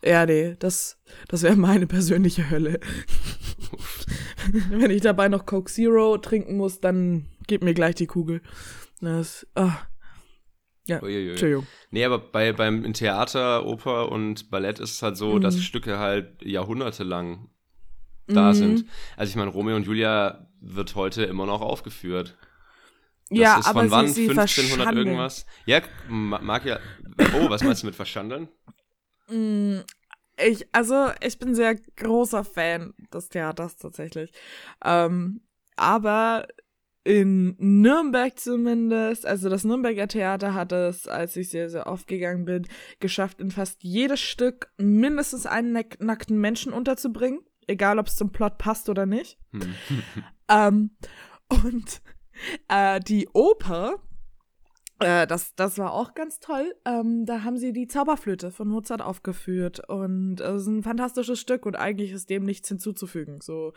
ja, 0.07 0.25
nee, 0.25 0.55
das, 0.59 0.97
das 1.27 1.43
wäre 1.43 1.55
meine 1.55 1.87
persönliche 1.87 2.49
Hölle. 2.49 2.79
Wenn 4.69 4.91
ich 4.91 5.01
dabei 5.01 5.27
noch 5.29 5.45
Coke 5.45 5.71
Zero 5.71 6.17
trinken 6.17 6.57
muss, 6.57 6.79
dann 6.79 7.27
gib 7.47 7.63
mir 7.63 7.73
gleich 7.73 7.95
die 7.95 8.07
Kugel. 8.07 8.41
Das, 9.01 9.45
ah, 9.55 9.77
ja, 10.87 11.01
Uiuiui. 11.03 11.31
Entschuldigung. 11.31 11.67
Nee, 11.91 12.05
aber 12.05 12.17
bei, 12.19 12.53
beim 12.53 12.85
in 12.85 12.93
Theater, 12.93 13.65
Oper 13.65 14.09
und 14.11 14.49
Ballett 14.49 14.79
ist 14.79 14.91
es 14.91 15.01
halt 15.03 15.17
so, 15.17 15.37
dass 15.39 15.55
Mhm. 15.55 15.61
Stücke 15.61 15.99
halt 15.99 16.41
jahrhundertelang 16.41 17.49
da 18.27 18.49
Mhm. 18.49 18.53
sind. 18.53 18.85
Also 19.17 19.29
ich 19.31 19.35
meine, 19.35 19.51
Romeo 19.51 19.75
und 19.75 19.85
Julia 19.85 20.47
wird 20.61 20.95
heute 20.95 21.23
immer 21.25 21.45
noch 21.45 21.61
aufgeführt. 21.61 22.37
Das 23.29 23.39
ja, 23.39 23.59
ist 23.59 23.67
aber 23.67 23.81
von 23.81 23.91
wann? 23.91 24.07
sie, 24.07 24.13
sie 24.13 24.29
1500 24.29 24.77
verschandeln. 24.85 25.07
irgendwas? 25.07 25.45
Ja, 25.65 25.81
ma- 26.07 26.39
mag 26.39 26.63
ja. 26.65 26.79
Oh, 27.33 27.49
was 27.49 27.61
meinst 27.63 27.83
du 27.83 27.87
mit 27.87 27.95
verschandeln? 27.95 28.47
Ich, 30.43 30.67
also, 30.71 31.11
ich 31.21 31.39
bin 31.39 31.55
sehr 31.55 31.75
großer 31.75 32.43
Fan 32.43 32.93
des 33.13 33.29
Theaters 33.29 33.77
tatsächlich. 33.77 34.31
Ähm, 34.83 35.41
aber 35.75 36.47
in 37.07 37.55
Nürnberg 37.57 38.37
zumindest, 38.37 39.25
also 39.25 39.49
das 39.49 39.63
Nürnberger 39.63 40.09
Theater 40.09 40.53
hat 40.53 40.73
es, 40.73 41.07
als 41.07 41.37
ich 41.37 41.49
sehr, 41.49 41.69
sehr 41.69 41.87
oft 41.87 42.05
gegangen 42.07 42.43
bin, 42.43 42.67
geschafft, 42.99 43.39
in 43.39 43.49
fast 43.49 43.81
jedes 43.81 44.19
Stück 44.19 44.73
mindestens 44.77 45.45
einen 45.45 45.71
nack 45.71 46.01
nackten 46.01 46.37
Menschen 46.37 46.73
unterzubringen. 46.73 47.39
Egal, 47.65 47.97
ob 47.97 48.07
es 48.07 48.17
zum 48.17 48.31
Plot 48.31 48.57
passt 48.57 48.89
oder 48.89 49.05
nicht. 49.05 49.39
Hm. 49.53 49.73
Ähm, 50.49 50.91
und 51.49 52.01
äh, 52.67 52.99
die 53.01 53.27
Oper, 53.33 53.95
äh, 54.99 55.27
das, 55.27 55.55
das 55.55 55.77
war 55.77 55.93
auch 55.93 56.13
ganz 56.13 56.39
toll. 56.39 56.75
Ähm, 56.85 57.25
da 57.25 57.43
haben 57.43 57.57
sie 57.57 57.73
die 57.73 57.87
Zauberflöte 57.87 58.51
von 58.51 58.67
Mozart 58.67 59.01
aufgeführt. 59.01 59.87
Und 59.87 60.41
es 60.41 60.63
ist 60.63 60.67
ein 60.67 60.83
fantastisches 60.83 61.39
Stück 61.39 61.65
und 61.65 61.75
eigentlich 61.75 62.11
ist 62.11 62.29
dem 62.29 62.43
nichts 62.43 62.67
hinzuzufügen. 62.69 63.39
So, 63.41 63.73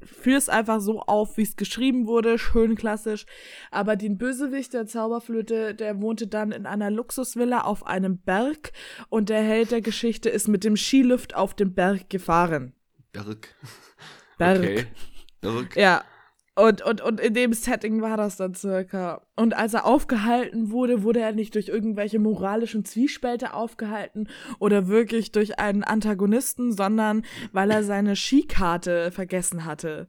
führ 0.00 0.36
es 0.36 0.48
einfach 0.48 0.80
so 0.80 1.00
auf, 1.00 1.36
wie 1.36 1.42
es 1.42 1.56
geschrieben 1.56 2.06
wurde, 2.06 2.38
schön 2.38 2.74
klassisch. 2.74 3.26
Aber 3.70 3.96
den 3.96 4.18
Bösewicht 4.18 4.72
der 4.72 4.86
Zauberflöte, 4.86 5.74
der 5.74 6.00
wohnte 6.00 6.26
dann 6.26 6.52
in 6.52 6.66
einer 6.66 6.90
Luxusvilla 6.90 7.62
auf 7.62 7.86
einem 7.86 8.18
Berg 8.18 8.72
und 9.08 9.28
der 9.28 9.42
Held 9.42 9.70
der 9.70 9.80
Geschichte 9.80 10.28
ist 10.28 10.48
mit 10.48 10.64
dem 10.64 10.76
Skilift 10.76 11.34
auf 11.34 11.54
den 11.54 11.74
Berg 11.74 12.10
gefahren. 12.10 12.74
Berg. 13.12 13.54
Berg. 14.38 14.58
Okay. 14.58 14.86
Berg. 15.40 15.76
Ja. 15.76 16.02
Und, 16.54 16.82
und, 16.82 17.00
und 17.00 17.18
in 17.18 17.32
dem 17.32 17.54
Setting 17.54 18.02
war 18.02 18.18
das 18.18 18.36
dann 18.36 18.54
circa. 18.54 19.26
Und 19.36 19.56
als 19.56 19.72
er 19.72 19.86
aufgehalten 19.86 20.70
wurde, 20.70 21.02
wurde 21.02 21.20
er 21.20 21.32
nicht 21.32 21.54
durch 21.54 21.68
irgendwelche 21.68 22.18
moralischen 22.18 22.84
Zwiespälte 22.84 23.54
aufgehalten 23.54 24.28
oder 24.58 24.86
wirklich 24.88 25.32
durch 25.32 25.58
einen 25.58 25.82
Antagonisten, 25.82 26.72
sondern 26.72 27.24
weil 27.52 27.70
er 27.70 27.82
seine 27.82 28.16
Skikarte 28.16 29.10
vergessen 29.12 29.64
hatte. 29.64 30.08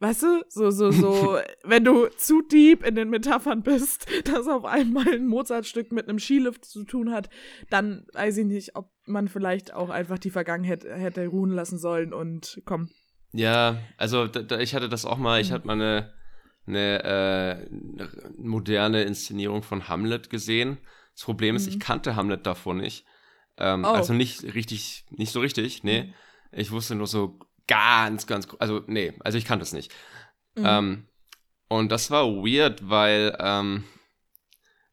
Weißt 0.00 0.24
du, 0.24 0.42
so, 0.48 0.72
so, 0.72 0.90
so, 0.90 1.38
wenn 1.62 1.84
du 1.84 2.08
zu 2.16 2.42
deep 2.42 2.84
in 2.84 2.96
den 2.96 3.08
Metaphern 3.08 3.62
bist, 3.62 4.08
dass 4.24 4.48
auf 4.48 4.64
einmal 4.64 5.06
ein 5.06 5.28
Mozartstück 5.28 5.92
mit 5.92 6.08
einem 6.08 6.18
Skilift 6.18 6.64
zu 6.64 6.82
tun 6.82 7.12
hat, 7.12 7.30
dann 7.70 8.06
weiß 8.12 8.38
ich 8.38 8.46
nicht, 8.46 8.74
ob 8.74 8.90
man 9.06 9.28
vielleicht 9.28 9.72
auch 9.72 9.90
einfach 9.90 10.18
die 10.18 10.30
Vergangenheit 10.30 10.82
hätte 10.82 11.28
ruhen 11.28 11.52
lassen 11.52 11.78
sollen 11.78 12.12
und 12.12 12.60
komm, 12.64 12.88
Ja, 13.32 13.78
also 13.96 14.26
da, 14.26 14.42
da, 14.42 14.58
ich 14.58 14.74
hatte 14.74 14.88
das 14.88 15.04
auch 15.04 15.18
mal, 15.18 15.38
Mhm. 15.38 15.42
ich 15.46 15.52
hatte 15.52 15.66
mal 15.66 15.72
eine, 15.74 16.12
eine 16.66 17.04
äh, 17.70 17.70
moderne 18.36 19.02
Inszenierung 19.02 19.62
von 19.62 19.88
Hamlet 19.88 20.30
gesehen. 20.30 20.78
Das 21.14 21.24
Problem 21.24 21.56
ist, 21.56 21.66
ich 21.66 21.80
kannte 21.80 22.16
Hamlet 22.16 22.46
davor 22.46 22.74
nicht. 22.74 23.04
Ähm, 23.58 23.80
Mhm. 23.80 23.84
Oh. 23.86 23.88
Also 23.94 24.12
nicht 24.12 24.42
richtig, 24.54 25.04
nicht 25.10 25.32
so 25.32 25.40
richtig, 25.40 25.82
nee. 25.84 26.12
Ich 26.52 26.70
wusste 26.70 26.94
nur 26.94 27.06
so 27.06 27.38
ganz, 27.66 28.26
ganz, 28.26 28.46
also 28.58 28.82
nee, 28.86 29.14
also 29.20 29.38
ich 29.38 29.44
kannte 29.44 29.62
es 29.62 29.72
nicht. 29.72 29.92
Mhm. 30.56 30.64
Ähm, 30.66 31.06
und 31.68 31.90
das 31.90 32.10
war 32.10 32.26
weird, 32.26 32.88
weil 32.90 33.34
ähm, 33.40 33.84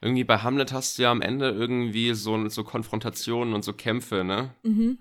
irgendwie 0.01 0.23
bei 0.23 0.37
Hamlet 0.37 0.71
hast 0.71 0.97
du 0.97 1.03
ja 1.03 1.11
am 1.11 1.21
Ende 1.21 1.49
irgendwie 1.49 2.13
so, 2.13 2.47
so 2.47 2.63
Konfrontationen 2.63 3.53
und 3.53 3.63
so 3.65 3.73
Kämpfe, 3.73 4.23
ne? 4.23 4.53
Mhm. 4.63 4.99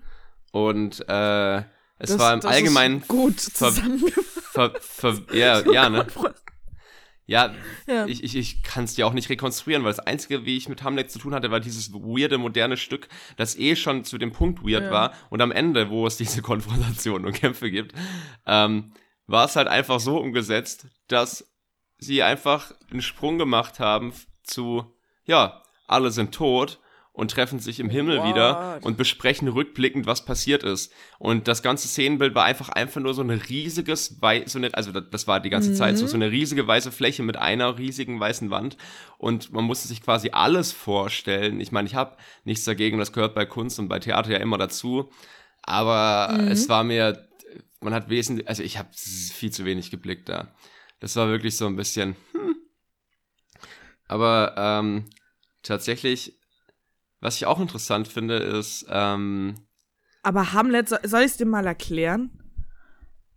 Und 0.51 1.07
äh, 1.07 1.63
es 1.99 2.09
Das- 2.09 2.19
war 2.19 2.33
im 2.33 2.43
Allgemeinen 2.45 3.03
gut 3.07 3.39
ver- 3.39 3.69
zusammengefasst. 3.69 4.49
ver, 4.51 4.73
ver, 4.81 5.21
ja, 5.33 5.71
ja, 5.71 5.89
ne? 5.89 6.07
Ja, 7.25 7.53
Ja. 7.85 8.07
ich, 8.07 8.23
ich, 8.23 8.35
ich 8.35 8.63
kann 8.63 8.85
es 8.85 8.95
dir 8.95 9.05
auch 9.05 9.13
nicht 9.13 9.29
rekonstruieren, 9.29 9.83
weil 9.83 9.91
das 9.91 9.99
Einzige, 9.99 10.45
wie 10.45 10.57
ich 10.57 10.67
mit 10.67 10.81
Hamlet 10.81 11.11
zu 11.11 11.19
tun 11.19 11.35
hatte, 11.35 11.51
war 11.51 11.59
dieses 11.59 11.93
weirde, 11.93 12.39
moderne 12.39 12.75
Stück, 12.75 13.07
das 13.37 13.55
eh 13.55 13.75
schon 13.75 14.03
zu 14.03 14.17
dem 14.17 14.31
Punkt 14.31 14.63
weird 14.63 14.85
Ja. 14.85 14.91
war. 14.91 15.13
Und 15.29 15.39
am 15.41 15.51
Ende, 15.51 15.91
wo 15.91 16.07
es 16.07 16.17
diese 16.17 16.41
Konfrontationen 16.41 17.27
und 17.27 17.33
Kämpfe 17.33 17.69
gibt, 17.69 17.93
ähm, 18.47 18.93
war 19.27 19.45
es 19.45 19.55
halt 19.55 19.67
einfach 19.67 19.99
so 19.99 20.17
umgesetzt, 20.17 20.87
dass 21.07 21.47
sie 21.99 22.23
einfach 22.23 22.73
einen 22.89 23.03
Sprung 23.03 23.37
gemacht 23.37 23.79
haben 23.79 24.11
zu, 24.41 24.91
ja, 25.25 25.61
alle 25.85 26.09
sind 26.09 26.33
tot 26.33 26.79
und 27.19 27.31
treffen 27.31 27.59
sich 27.59 27.79
im 27.79 27.89
Himmel 27.89 28.23
wieder 28.23 28.75
What? 28.75 28.85
und 28.85 28.97
besprechen 28.97 29.47
rückblickend, 29.47 30.05
was 30.07 30.25
passiert 30.25 30.63
ist. 30.63 30.91
Und 31.19 31.47
das 31.47 31.61
ganze 31.61 31.87
Szenenbild 31.87 32.33
war 32.33 32.45
einfach 32.45 32.69
einfach 32.69 33.01
nur 33.01 33.13
so 33.13 33.21
ein 33.21 33.29
riesiges, 33.29 34.21
wei- 34.21 34.43
so 34.47 34.57
eine, 34.57 34.73
also 34.73 34.91
das- 34.91 35.27
war 35.27 35.39
die 35.39 35.49
ganze 35.49 35.73
Zeit 35.73 35.97
so, 35.97 36.07
so 36.07 36.15
eine 36.15 36.31
riesige 36.31 36.65
weiße 36.65 36.91
Fläche 36.91 37.21
mit 37.23 37.37
einer 37.37 37.77
riesigen 37.77 38.19
weißen 38.19 38.49
Wand. 38.49 38.77
Und 39.17 39.51
man 39.51 39.65
musste 39.65 39.87
sich 39.87 40.01
quasi 40.01 40.29
alles 40.31 40.71
vorstellen. 40.71 41.59
Ich 41.59 41.71
meine, 41.71 41.87
ich 41.87 41.95
habe 41.95 42.15
nichts 42.45 42.63
dagegen, 42.63 42.97
das 42.97 43.11
gehört 43.13 43.35
bei 43.35 43.45
Kunst 43.45 43.77
und 43.79 43.89
bei 43.89 43.99
Theater 43.99 44.31
ja 44.31 44.37
immer 44.37 44.57
dazu. 44.57 45.11
Aber 45.61 46.39
es 46.49 46.69
war 46.69 46.83
mir, 46.83 47.27
man 47.81 47.93
hat 47.93 48.09
wesentlich, 48.09 48.47
also 48.47 48.63
ich 48.63 48.77
habe 48.77 48.89
viel 48.93 49.51
zu 49.51 49.65
wenig 49.65 49.91
geblickt 49.91 50.29
da. 50.29 50.55
Das 51.01 51.15
war 51.15 51.27
wirklich 51.27 51.57
so 51.57 51.65
ein 51.67 51.75
bisschen, 51.75 52.15
hm. 52.31 52.55
Aber 54.07 54.55
ähm, 54.57 55.05
tatsächlich, 55.61 56.38
was 57.21 57.35
ich 57.35 57.45
auch 57.45 57.59
interessant 57.59 58.07
finde, 58.07 58.35
ist, 58.37 58.85
ähm, 58.89 59.55
Aber 60.23 60.53
Hamlet, 60.53 60.89
so- 60.89 60.97
soll 61.03 61.21
ich 61.21 61.31
es 61.31 61.37
dir 61.37 61.45
mal 61.45 61.65
erklären? 61.67 62.31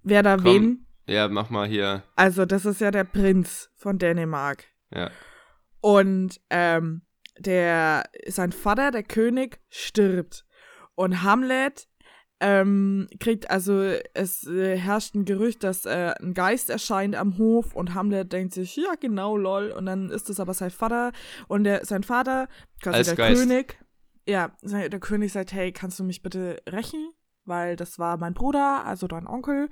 Wer 0.02 0.22
da 0.22 0.36
Komm. 0.36 0.44
wen? 0.44 0.86
ja, 1.06 1.28
mach 1.28 1.50
mal 1.50 1.66
hier, 1.68 2.02
Also, 2.16 2.44
das 2.44 2.64
ist 2.64 2.80
ja 2.80 2.90
der 2.90 3.04
Prinz 3.04 3.70
von 3.76 3.98
Dänemark. 3.98 4.64
ja. 4.94 5.10
Und 5.80 6.40
ähm, 6.50 7.02
der, 7.38 8.04
sein 8.28 8.52
Vater, 8.52 8.90
der 8.92 9.02
König, 9.02 9.58
stirbt. 9.68 10.44
Und 10.94 11.22
Hamlet 11.22 11.88
ähm, 12.42 13.06
kriegt, 13.20 13.50
also 13.50 13.80
es 14.14 14.44
äh, 14.49 14.76
herrscht 14.76 15.14
ein 15.14 15.25
Gerücht, 15.25 15.62
dass 15.62 15.87
äh, 15.87 16.12
ein 16.20 16.34
Geist 16.34 16.70
erscheint 16.70 17.14
am 17.14 17.38
Hof 17.38 17.76
und 17.76 17.94
Hamlet 17.94 18.32
denkt 18.32 18.52
sich, 18.52 18.76
ja 18.76 18.94
genau, 18.99 19.37
lol. 19.37 19.70
Und 19.70 19.87
dann 19.87 20.11
ist 20.11 20.28
es 20.28 20.40
aber 20.40 20.52
sein 20.52 20.72
Vater 20.72 21.12
und 21.46 21.62
der, 21.62 21.84
sein 21.84 22.02
Vater, 22.02 22.49
quasi 22.82 22.99
Als 22.99 23.06
der 23.06 23.16
Geist. 23.16 23.40
König, 23.40 23.78
ja, 24.28 24.52
der 24.62 24.99
König 24.99 25.32
sagt, 25.32 25.52
hey, 25.52 25.70
kannst 25.70 26.00
du 26.00 26.04
mich 26.04 26.22
bitte 26.22 26.61
rächen? 26.68 27.12
Weil 27.44 27.76
das 27.76 28.00
war 28.00 28.16
mein 28.16 28.34
Bruder, 28.34 28.84
also 28.84 29.06
dein 29.06 29.26
Onkel. 29.28 29.68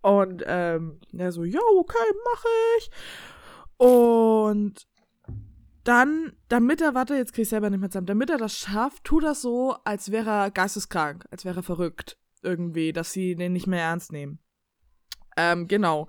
Und 0.00 0.44
ähm, 0.46 1.00
er 1.16 1.32
so, 1.32 1.42
ja, 1.42 1.60
okay, 1.76 1.96
mach 2.24 2.44
ich. 2.78 2.90
Und 3.76 4.86
dann, 5.88 6.36
damit 6.48 6.82
er, 6.82 6.94
warte, 6.94 7.14
jetzt 7.14 7.32
krieg 7.32 7.44
ich 7.44 7.48
selber 7.48 7.70
nicht 7.70 7.80
mehr 7.80 7.88
zusammen, 7.88 8.06
damit 8.06 8.28
er 8.28 8.36
das 8.36 8.58
schafft, 8.58 9.04
tut 9.04 9.24
er 9.24 9.34
so, 9.34 9.74
als 9.84 10.12
wäre 10.12 10.28
er 10.28 10.50
geisteskrank, 10.50 11.24
als 11.30 11.46
wäre 11.46 11.60
er 11.60 11.62
verrückt. 11.62 12.18
Irgendwie, 12.42 12.92
dass 12.92 13.12
sie 13.12 13.34
den 13.36 13.54
nicht 13.54 13.66
mehr 13.66 13.80
ernst 13.80 14.12
nehmen. 14.12 14.38
Ähm, 15.38 15.66
genau. 15.66 16.08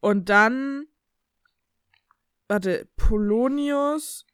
Und 0.00 0.30
dann, 0.30 0.86
warte, 2.48 2.88
Polonius 2.96 4.26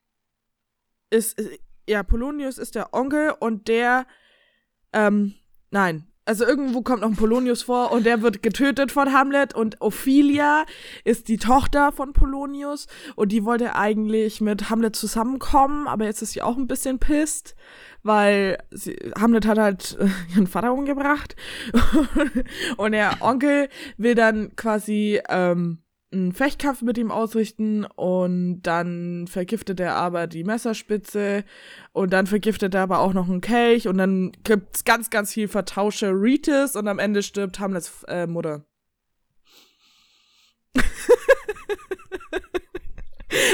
ist, 1.10 1.42
ja, 1.88 2.04
Polonius 2.04 2.56
ist 2.56 2.76
der 2.76 2.94
Onkel 2.94 3.34
und 3.40 3.66
der, 3.66 4.06
ähm, 4.92 5.34
nein, 5.70 6.09
also 6.24 6.44
irgendwo 6.44 6.82
kommt 6.82 7.00
noch 7.00 7.08
ein 7.08 7.16
Polonius 7.16 7.62
vor 7.62 7.92
und 7.92 8.04
der 8.04 8.22
wird 8.22 8.42
getötet 8.42 8.92
von 8.92 9.12
Hamlet 9.12 9.54
und 9.54 9.80
Ophelia 9.80 10.64
ist 11.04 11.28
die 11.28 11.38
Tochter 11.38 11.92
von 11.92 12.12
Polonius 12.12 12.86
und 13.16 13.32
die 13.32 13.44
wollte 13.44 13.74
eigentlich 13.74 14.40
mit 14.40 14.70
Hamlet 14.70 14.94
zusammenkommen, 14.94 15.88
aber 15.88 16.04
jetzt 16.04 16.22
ist 16.22 16.32
sie 16.32 16.42
auch 16.42 16.56
ein 16.56 16.68
bisschen 16.68 16.98
pisst, 16.98 17.56
weil 18.02 18.58
sie, 18.70 18.96
Hamlet 19.18 19.46
hat 19.46 19.58
halt 19.58 19.98
äh, 19.98 20.08
ihren 20.34 20.46
Vater 20.46 20.72
umgebracht 20.72 21.36
und 22.76 22.92
der 22.92 23.16
Onkel 23.20 23.68
will 23.96 24.14
dann 24.14 24.54
quasi 24.56 25.20
ähm, 25.28 25.82
einen 26.12 26.32
Fechtkampf 26.32 26.82
mit 26.82 26.98
ihm 26.98 27.12
ausrichten 27.12 27.84
und 27.84 28.62
dann 28.62 29.26
vergiftet 29.28 29.78
er 29.78 29.94
aber 29.94 30.26
die 30.26 30.42
Messerspitze 30.42 31.44
und 31.92 32.12
dann 32.12 32.26
vergiftet 32.26 32.74
er 32.74 32.82
aber 32.82 32.98
auch 32.98 33.12
noch 33.12 33.28
einen 33.28 33.40
Kelch 33.40 33.86
und 33.86 33.98
dann 33.98 34.32
gibt's 34.42 34.84
ganz, 34.84 35.10
ganz 35.10 35.32
viel 35.32 35.46
Vertausche 35.46 36.10
Ritis 36.10 36.74
und 36.74 36.88
am 36.88 36.98
Ende 36.98 37.22
stirbt 37.22 37.60
Hamlets 37.60 38.02
äh, 38.08 38.26
Mutter. 38.26 38.64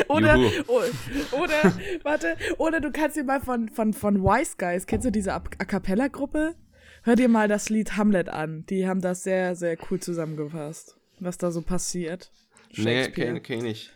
oder, 0.08 0.38
oder, 1.32 1.72
warte, 2.02 2.36
oder 2.56 2.80
du 2.80 2.90
kannst 2.90 3.16
dir 3.16 3.24
mal 3.24 3.40
von, 3.40 3.68
von, 3.68 3.92
von 3.92 4.22
Wise 4.22 4.56
Guys, 4.58 4.86
kennst 4.86 5.04
du 5.06 5.10
diese 5.10 5.34
A, 5.34 5.42
A 5.58 5.64
Cappella 5.64 6.08
Gruppe? 6.08 6.54
Hör 7.02 7.16
dir 7.16 7.28
mal 7.28 7.48
das 7.48 7.68
Lied 7.68 7.96
Hamlet 7.96 8.28
an. 8.28 8.64
Die 8.66 8.88
haben 8.88 9.00
das 9.00 9.22
sehr, 9.22 9.54
sehr 9.54 9.76
cool 9.90 10.00
zusammengefasst, 10.00 10.96
was 11.20 11.38
da 11.38 11.50
so 11.52 11.62
passiert. 11.62 12.32
Nee, 12.74 13.08
kenn, 13.10 13.42
kenn 13.42 13.64
ich. 13.64 13.92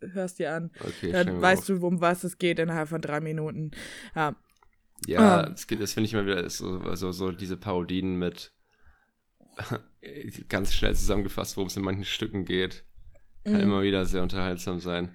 Hörst 0.00 0.38
dir 0.38 0.52
an. 0.52 0.70
Okay, 0.80 1.12
Dann 1.12 1.40
weißt 1.40 1.70
auf. 1.70 1.78
du, 1.78 1.86
um 1.86 2.00
was 2.00 2.24
es 2.24 2.38
geht 2.38 2.58
innerhalb 2.58 2.88
von 2.88 3.00
drei 3.00 3.20
Minuten. 3.20 3.70
Ja. 4.14 4.36
Ja, 5.06 5.40
um. 5.40 5.46
Ähm. 5.48 5.78
das 5.78 5.92
finde 5.92 6.06
ich 6.06 6.14
immer 6.14 6.26
wieder 6.26 6.48
so, 6.48 6.94
so, 6.94 7.12
so 7.12 7.32
diese 7.32 7.56
Parodien 7.56 8.18
mit 8.18 8.52
ganz 10.48 10.72
schnell 10.74 10.94
zusammengefasst, 10.94 11.56
worum 11.56 11.68
es 11.68 11.76
in 11.76 11.82
manchen 11.82 12.04
Stücken 12.04 12.44
geht. 12.44 12.84
Kann 13.44 13.58
mm. 13.58 13.60
immer 13.60 13.82
wieder 13.82 14.04
sehr 14.04 14.22
unterhaltsam 14.22 14.78
sein. 14.78 15.14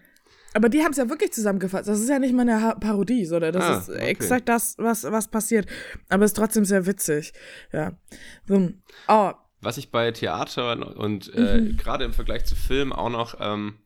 Aber 0.53 0.69
die 0.69 0.81
haben 0.81 0.91
es 0.91 0.97
ja 0.97 1.09
wirklich 1.09 1.31
zusammengefasst. 1.31 1.87
Das 1.87 1.99
ist 1.99 2.09
ja 2.09 2.19
nicht 2.19 2.33
mal 2.33 2.49
eine 2.49 2.75
Parodie, 2.79 3.25
sondern 3.25 3.53
das 3.53 3.63
ah, 3.63 3.77
ist 3.77 3.89
okay. 3.89 4.07
exakt 4.07 4.49
das, 4.49 4.75
was, 4.77 5.03
was 5.03 5.27
passiert. 5.27 5.67
Aber 6.09 6.25
es 6.25 6.31
ist 6.31 6.37
trotzdem 6.37 6.65
sehr 6.65 6.85
witzig. 6.85 7.33
Ja. 7.71 7.93
So. 8.47 8.71
Oh, 9.07 9.33
was 9.61 9.77
ich 9.77 9.91
bei 9.91 10.11
Theater 10.11 10.97
und 10.97 11.33
äh, 11.33 11.61
mhm. 11.61 11.77
gerade 11.77 12.05
im 12.05 12.13
Vergleich 12.13 12.45
zu 12.45 12.55
Film 12.55 12.93
auch 12.93 13.09
noch 13.09 13.35
ähm, 13.39 13.79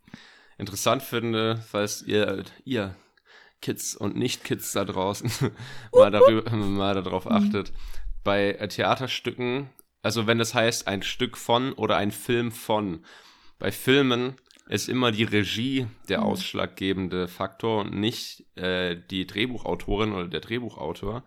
interessant 0.57 1.01
finde, 1.01 1.63
falls 1.67 2.01
ihr, 2.01 2.43
ihr 2.65 2.95
Kids 3.61 3.95
und 3.95 4.15
Nicht-Kids 4.15 4.73
da 4.73 4.85
draußen 4.85 5.31
mal, 5.93 6.11
darüber, 6.11 6.49
mal 6.55 6.95
darauf 6.95 7.25
mhm. 7.25 7.31
achtet, 7.31 7.71
bei 8.23 8.51
äh, 8.53 8.67
Theaterstücken, 8.67 9.69
also 10.01 10.27
wenn 10.27 10.39
das 10.39 10.53
heißt 10.53 10.87
ein 10.87 11.03
Stück 11.03 11.37
von 11.37 11.73
oder 11.73 11.97
ein 11.97 12.11
Film 12.11 12.51
von, 12.51 13.05
bei 13.59 13.71
Filmen 13.71 14.35
ist 14.67 14.87
immer 14.87 15.11
die 15.11 15.23
Regie 15.23 15.87
der 16.09 16.19
mhm. 16.19 16.25
ausschlaggebende 16.25 17.27
Faktor 17.27 17.81
und 17.81 17.93
nicht 17.93 18.45
äh, 18.57 18.95
die 19.09 19.27
Drehbuchautorin 19.27 20.13
oder 20.13 20.27
der 20.27 20.39
Drehbuchautor. 20.39 21.23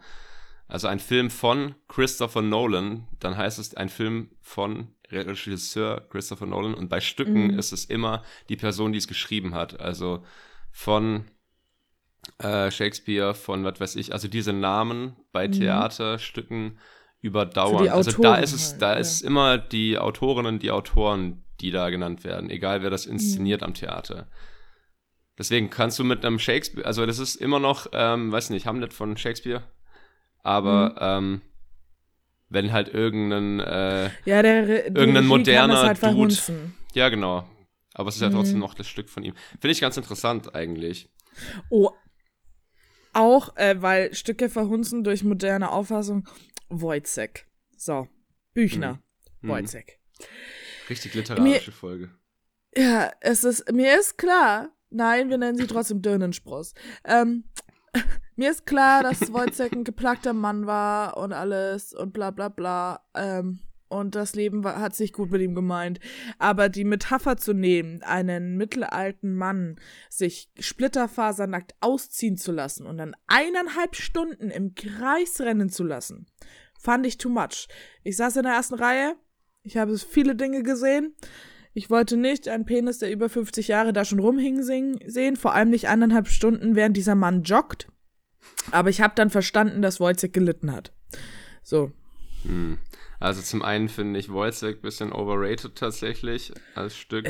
Also 0.67 0.89
ein 0.89 0.99
Film 0.99 1.31
von 1.31 1.75
Christopher 1.89 2.43
Nolan, 2.43 3.07
dann 3.21 3.37
heißt 3.37 3.59
es 3.59 3.75
ein 3.75 3.89
Film 3.89 4.31
von 4.41 4.89
Regisseur 5.11 6.01
Christopher 6.11 6.47
Nolan 6.47 6.75
und 6.75 6.89
bei 6.89 7.01
Stücken 7.01 7.49
mhm. 7.49 7.59
ist 7.59 7.73
es 7.73 7.85
immer 7.85 8.23
die 8.49 8.57
Person, 8.57 8.93
die 8.93 8.99
es 8.99 9.09
geschrieben 9.09 9.55
hat. 9.55 9.79
Also 9.79 10.25
von 10.73 11.27
äh, 12.39 12.71
Shakespeare, 12.71 13.35
von 13.35 13.65
was 13.65 13.81
weiß 13.81 13.97
ich, 13.97 14.13
also 14.13 14.29
diese 14.29 14.53
Namen 14.53 15.17
bei 15.33 15.47
mhm. 15.49 15.53
Theaterstücken 15.53 16.79
überdauern. 17.21 17.89
Also 17.89 18.23
da 18.23 18.37
ist 18.37 18.53
es, 18.53 18.73
halt, 18.73 18.83
da 18.83 18.93
ja. 18.95 18.99
ist 18.99 19.23
immer 19.23 19.59
die 19.59 19.99
Autorinnen 19.99 20.55
und 20.55 20.63
die 20.63 20.71
Autoren, 20.71 21.45
die 21.61 21.71
da 21.71 21.91
genannt 21.91 22.25
werden, 22.25 22.51
egal 22.51 22.83
wer 22.83 22.91
das 22.91 23.07
inszeniert 23.07 23.61
mhm. 23.61 23.67
am 23.67 23.75
Theater. 23.75 24.29
Deswegen 25.39 25.69
kannst 25.69 25.99
du 25.99 26.05
mit 26.05 26.25
einem 26.25 26.39
Shakespeare, 26.39 26.87
also 26.87 27.07
das 27.07 27.19
ist 27.19 27.37
immer 27.37 27.59
noch, 27.59 27.89
ähm, 27.93 28.31
weiß 28.31 28.51
nicht, 28.51 28.67
Hamlet 28.67 28.93
von 28.93 29.17
Shakespeare, 29.17 29.65
aber 30.45 30.91
mhm. 30.91 30.97
ähm, 31.01 31.43
wenn 32.51 32.73
halt 32.73 32.89
irgendein, 32.89 33.59
äh, 33.59 34.11
ja, 34.25 34.43
der, 34.43 34.87
irgendein 34.95 35.27
moderner 35.27 35.83
halt 35.83 36.01
Dude, 36.01 36.37
ja 36.93 37.09
genau, 37.09 37.49
aber 37.95 38.11
es 38.11 38.17
ist 38.17 38.21
ja 38.21 38.29
mhm. 38.29 38.35
trotzdem 38.35 38.59
noch 38.61 38.75
das 38.75 38.87
Stück 38.87 39.09
von 39.09 39.25
ihm. 39.25 39.35
Finde 39.61 39.73
ich 39.73 39.81
ganz 39.81 39.97
interessant 39.97 40.55
eigentlich. 40.55 41.09
Oh, 41.69 41.91
auch, 43.13 43.57
äh, 43.57 43.81
weil 43.81 44.15
Stücke 44.15 44.49
verhunzen 44.49 45.03
durch 45.05 45.25
moderne 45.25 45.71
Auffassung. 45.71 46.29
Wojcek. 46.69 47.47
So, 47.77 48.09
Büchner. 48.53 49.01
Mhm. 49.41 49.49
Wojcek. 49.49 49.99
Richtig 50.91 51.15
literarische 51.15 51.71
mir, 51.71 51.77
Folge. 51.77 52.11
Ja, 52.77 53.13
es 53.21 53.45
ist, 53.45 53.73
mir 53.73 53.99
ist 53.99 54.19
klar, 54.19 54.71
nein, 54.91 55.31
wir 55.31 55.39
nennen 55.39 55.57
sie 55.57 55.67
trotzdem 55.67 56.03
Dirnenspross. 56.03 56.75
Ähm, 57.05 57.45
mir 58.37 58.51
ist 58.51 58.67
klar, 58.67 59.03
dass 59.03 59.33
Wojciech 59.33 59.73
ein 59.73 59.85
geplagter 59.85 60.33
Mann 60.33 60.67
war 60.67 61.17
und 61.17 61.33
alles 61.33 61.93
und 61.93 62.13
bla 62.13 62.31
bla 62.31 62.49
bla. 62.49 63.01
Ähm, 63.15 63.61
und 63.89 64.17
das 64.17 64.35
Leben 64.35 64.65
war, 64.65 64.81
hat 64.81 64.97
sich 64.97 65.13
gut 65.13 65.31
mit 65.31 65.41
ihm 65.41 65.55
gemeint. 65.55 66.01
Aber 66.39 66.69
die 66.69 66.85
Metapher 66.85 67.37
zu 67.37 67.53
nehmen, 67.53 68.03
einen 68.03 68.57
mittelalten 68.57 69.37
Mann 69.37 69.77
sich 70.09 70.51
splitterfasernackt 70.59 71.75
ausziehen 71.81 72.37
zu 72.37 72.51
lassen 72.51 72.87
und 72.87 72.99
dann 72.99 73.15
eineinhalb 73.29 73.95
Stunden 73.95 74.51
im 74.51 74.75
Kreis 74.75 75.41
rennen 75.41 75.69
zu 75.69 75.85
lassen, 75.85 76.27
fand 76.79 77.07
ich 77.07 77.19
too 77.19 77.29
much. 77.29 77.69
Ich 78.03 78.17
saß 78.17 78.37
in 78.37 78.43
der 78.45 78.55
ersten 78.55 78.75
Reihe, 78.75 79.15
ich 79.63 79.77
habe 79.77 79.97
viele 79.97 80.35
Dinge 80.35 80.63
gesehen. 80.63 81.15
Ich 81.73 81.91
wollte 81.91 82.17
nicht 82.17 82.49
einen 82.49 82.67
Penis, 82.67 82.99
der 82.99 83.11
über 83.11 83.29
50 83.29 83.69
Jahre 83.69 83.93
da 83.93 84.05
schon 84.05 84.21
rumhing, 84.21 84.63
sehen, 84.63 85.37
vor 85.37 85.55
allem 85.55 85.71
nicht 85.71 85.89
eineinhalb 85.89 86.29
Stunden, 86.29 86.77
während 86.77 86.97
dieser 86.97 87.15
Mann 87.15 87.43
joggt. 87.43 87.89
Aber 88.71 88.91
ich 88.91 89.01
habe 89.01 89.15
dann 89.17 89.31
verstanden, 89.31 89.83
dass 89.83 90.01
Wojciech 90.01 90.33
gelitten 90.33 90.73
hat. 90.73 90.93
So. 91.63 91.93
Hm. 92.43 92.79
Also 93.21 93.41
zum 93.41 93.63
einen 93.63 93.89
finde 93.89 94.21
ich 94.21 94.31
Wojciech 94.31 94.77
ein 94.77 94.83
bisschen 94.83 95.13
overrated 95.13 95.77
tatsächlich 95.77 96.53
als 96.75 96.97
Stück. 96.97 97.27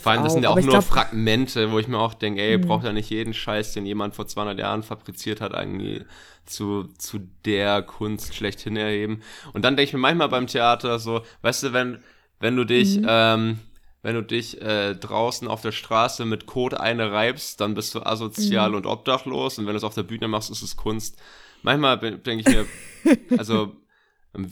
Vor 0.00 0.12
allem, 0.12 0.24
das 0.24 0.32
sind 0.32 0.42
ja 0.42 0.50
auch 0.50 0.56
nur 0.56 0.70
glaub, 0.70 0.84
Fragmente, 0.84 1.70
wo 1.70 1.78
ich 1.78 1.88
mir 1.88 1.98
auch 1.98 2.14
denke, 2.14 2.40
ey, 2.40 2.54
hm. 2.54 2.66
braucht 2.66 2.84
ja 2.84 2.92
nicht 2.92 3.10
jeden 3.10 3.34
Scheiß, 3.34 3.72
den 3.74 3.84
jemand 3.84 4.14
vor 4.14 4.26
200 4.26 4.58
Jahren 4.58 4.82
fabriziert 4.82 5.40
hat, 5.40 5.52
irgendwie 5.52 6.04
zu, 6.46 6.84
zu 6.98 7.20
der 7.44 7.82
Kunst 7.82 8.34
schlechthin 8.34 8.76
erheben. 8.76 9.22
Und 9.52 9.64
dann 9.64 9.76
denke 9.76 9.88
ich 9.88 9.92
mir 9.92 9.98
manchmal 9.98 10.28
beim 10.28 10.46
Theater 10.46 10.98
so, 10.98 11.22
weißt 11.42 11.64
du, 11.64 11.72
wenn, 11.72 11.98
wenn 12.40 12.56
du 12.56 12.64
dich, 12.64 13.00
mhm. 13.00 13.06
ähm, 13.08 13.58
wenn 14.04 14.14
du 14.16 14.22
dich 14.22 14.60
äh, 14.60 14.94
draußen 14.94 15.48
auf 15.48 15.62
der 15.62 15.72
Straße 15.72 16.26
mit 16.26 16.44
Code 16.44 16.78
eine 16.78 17.10
reibst, 17.10 17.58
dann 17.62 17.72
bist 17.72 17.94
du 17.94 18.00
asozial 18.00 18.68
mhm. 18.68 18.76
und 18.76 18.86
obdachlos. 18.86 19.58
Und 19.58 19.64
wenn 19.64 19.72
du 19.72 19.78
es 19.78 19.82
auf 19.82 19.94
der 19.94 20.02
Bühne 20.02 20.28
machst, 20.28 20.50
ist 20.50 20.60
es 20.60 20.76
Kunst. 20.76 21.16
Manchmal 21.62 21.98
denke 21.98 22.44
ich 22.46 22.54
mir, 22.54 22.66
also 23.38 23.74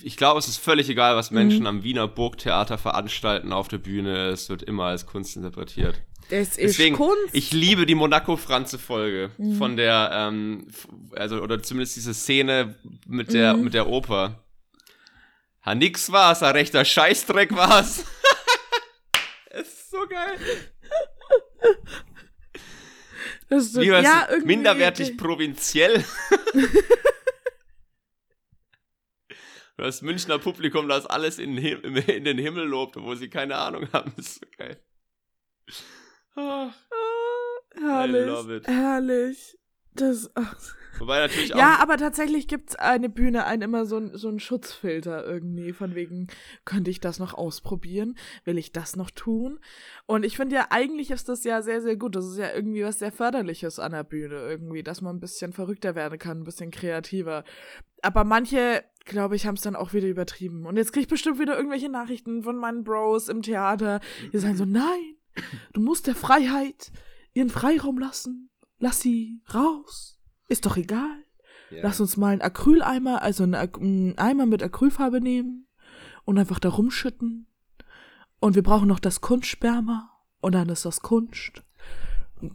ich 0.03 0.17
glaube, 0.17 0.39
es 0.39 0.49
ist 0.49 0.57
völlig 0.57 0.89
egal, 0.89 1.17
was 1.17 1.31
Menschen 1.31 1.61
mhm. 1.61 1.67
am 1.67 1.83
Wiener 1.85 2.09
Burgtheater 2.09 2.79
veranstalten 2.79 3.53
auf 3.53 3.69
der 3.69 3.77
Bühne. 3.77 4.29
Es 4.29 4.49
wird 4.49 4.63
immer 4.63 4.85
als 4.85 5.05
Kunst 5.05 5.37
interpretiert. 5.37 6.01
Das 6.31 6.57
ist 6.57 6.59
Deswegen, 6.59 6.97
Kunst. 6.97 7.35
Ich 7.35 7.53
liebe 7.53 7.85
die 7.85 7.95
Monaco-Franze-Folge 7.95 9.33
mhm. 9.37 9.57
von 9.57 9.77
der, 9.77 10.13
ähm, 10.15 10.69
also, 11.15 11.43
oder 11.43 11.63
zumindest 11.63 11.97
diese 11.97 12.15
Szene 12.15 12.77
mit 13.07 13.35
der, 13.35 13.55
mhm. 13.55 13.65
mit 13.65 13.75
der 13.75 13.87
Oper. 13.87 14.43
Ha, 15.67 15.75
nix 15.75 16.11
war's, 16.11 16.43
ein 16.43 16.53
rechter 16.53 16.87
Scheißdreck 16.87 17.55
war's. 17.55 18.07
So 20.03 20.09
geil. 20.09 20.39
Das 23.49 23.65
ist 23.65 23.73
so, 23.75 23.83
ja, 23.83 24.29
minderwertig 24.45 25.17
provinziell. 25.17 26.05
das 29.77 30.03
Münchner 30.03 30.39
Publikum, 30.39 30.89
das 30.89 31.07
alles 31.07 31.39
in, 31.39 31.57
in, 31.59 32.25
den 32.25 32.39
Himmel 32.39 32.67
lobt, 32.67 32.97
wo 32.97 33.15
sie 33.15 33.29
keine 33.29 33.57
Ahnung 33.57 33.89
haben. 33.93 34.13
Das 34.17 34.27
ist 34.33 34.41
so 34.41 34.47
geil. 34.57 34.83
Oh, 36.35 36.71
oh, 36.91 37.61
herrlich. 37.81 38.67
Herrlich. 38.67 39.59
Das, 39.95 40.31
ach. 40.35 40.57
Wobei 40.99 41.21
natürlich 41.21 41.55
auch. 41.55 41.59
Ja, 41.59 41.79
aber 41.81 41.97
tatsächlich 41.97 42.49
gibt's 42.49 42.77
eine 42.77 43.09
Bühne, 43.09 43.45
ein 43.47 43.63
immer 43.63 43.87
so 43.87 43.97
ein, 43.97 44.17
so 44.17 44.29
ein 44.29 44.39
Schutzfilter 44.39 45.27
irgendwie, 45.27 45.73
von 45.73 45.95
wegen, 45.95 46.29
könnte 46.65 46.91
ich 46.91 47.01
das 47.01 47.19
noch 47.19 47.35
ausprobieren? 47.35 48.17
Will 48.45 48.59
ich 48.59 48.73
das 48.73 48.97
noch 48.97 49.11
tun? 49.11 49.59
Und 50.07 50.25
ich 50.25 50.37
finde 50.37 50.57
ja, 50.57 50.67
eigentlich 50.71 51.11
ist 51.11 51.29
das 51.29 51.45
ja 51.45 51.63
sehr, 51.63 51.81
sehr 51.81 51.97
gut. 51.97 52.15
Das 52.15 52.27
ist 52.27 52.39
ja 52.39 52.55
irgendwie 52.55 52.85
was 52.85 52.99
sehr 52.99 53.13
Förderliches 53.13 53.79
an 53.79 53.93
der 53.93 54.05
Bühne 54.05 54.37
irgendwie, 54.37 54.83
dass 54.83 55.01
man 55.01 55.17
ein 55.17 55.21
bisschen 55.21 55.53
verrückter 55.53 55.95
werden 55.95 56.19
kann, 56.19 56.41
ein 56.41 56.45
bisschen 56.45 56.71
kreativer. 56.71 57.45
Aber 58.03 58.25
manche, 58.25 58.85
glaube 59.05 59.37
ich, 59.37 59.47
haben 59.47 59.57
es 59.57 59.63
dann 59.63 59.77
auch 59.77 59.93
wieder 59.93 60.09
übertrieben. 60.09 60.67
Und 60.67 60.77
jetzt 60.77 60.93
krieg 60.93 61.03
ich 61.03 61.09
bestimmt 61.09 61.39
wieder 61.39 61.57
irgendwelche 61.57 61.89
Nachrichten 61.89 62.43
von 62.43 62.57
meinen 62.57 62.85
Bros 62.85 63.29
im 63.29 63.43
Theater, 63.43 64.01
die 64.33 64.39
sagen 64.39 64.57
so, 64.57 64.65
nein, 64.65 65.17
du 65.73 65.81
musst 65.81 66.07
der 66.07 66.15
Freiheit 66.15 66.93
ihren 67.33 67.51
Freiraum 67.51 67.99
lassen. 67.99 68.51
Lass 68.83 68.99
sie 69.01 69.41
raus. 69.55 70.19
Ist 70.49 70.67
doch 70.67 70.77
egal. 70.77 71.23
Ja. 71.71 71.85
Lass 71.85 72.01
uns 72.01 72.17
mal 72.17 72.33
einen 72.33 72.43
Acryleimer, 72.43 73.23
also 73.23 73.45
einen, 73.45 74.19
Eimer 74.19 74.45
mit 74.47 74.61
Acrylfarbe 74.61 75.21
nehmen 75.21 75.69
und 76.25 76.37
einfach 76.37 76.59
da 76.59 76.69
rumschütten. 76.69 77.47
Und 78.41 78.57
wir 78.57 78.65
brauchen 78.65 78.89
noch 78.89 78.99
das 78.99 79.21
Kunstsperma 79.21 80.11
und 80.41 80.53
dann 80.57 80.69
ist 80.69 80.85
das 80.85 81.01
Kunst. 81.01 81.63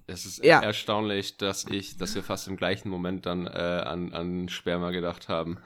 Es 0.06 0.26
ist 0.26 0.44
Ja. 0.44 0.60
erstaunlich, 0.60 1.38
dass 1.38 1.66
ich, 1.70 1.96
dass 1.98 2.13
wir 2.13 2.24
fast 2.24 2.50
im 2.50 2.58
gleichen 2.58 2.90
Moment 2.90 3.26
dann 3.26 3.48
äh, 3.48 3.50
an, 3.50 4.12
an 4.12 4.50
Sperma 4.50 4.92
gedacht 4.92 5.30
haben. 5.30 5.60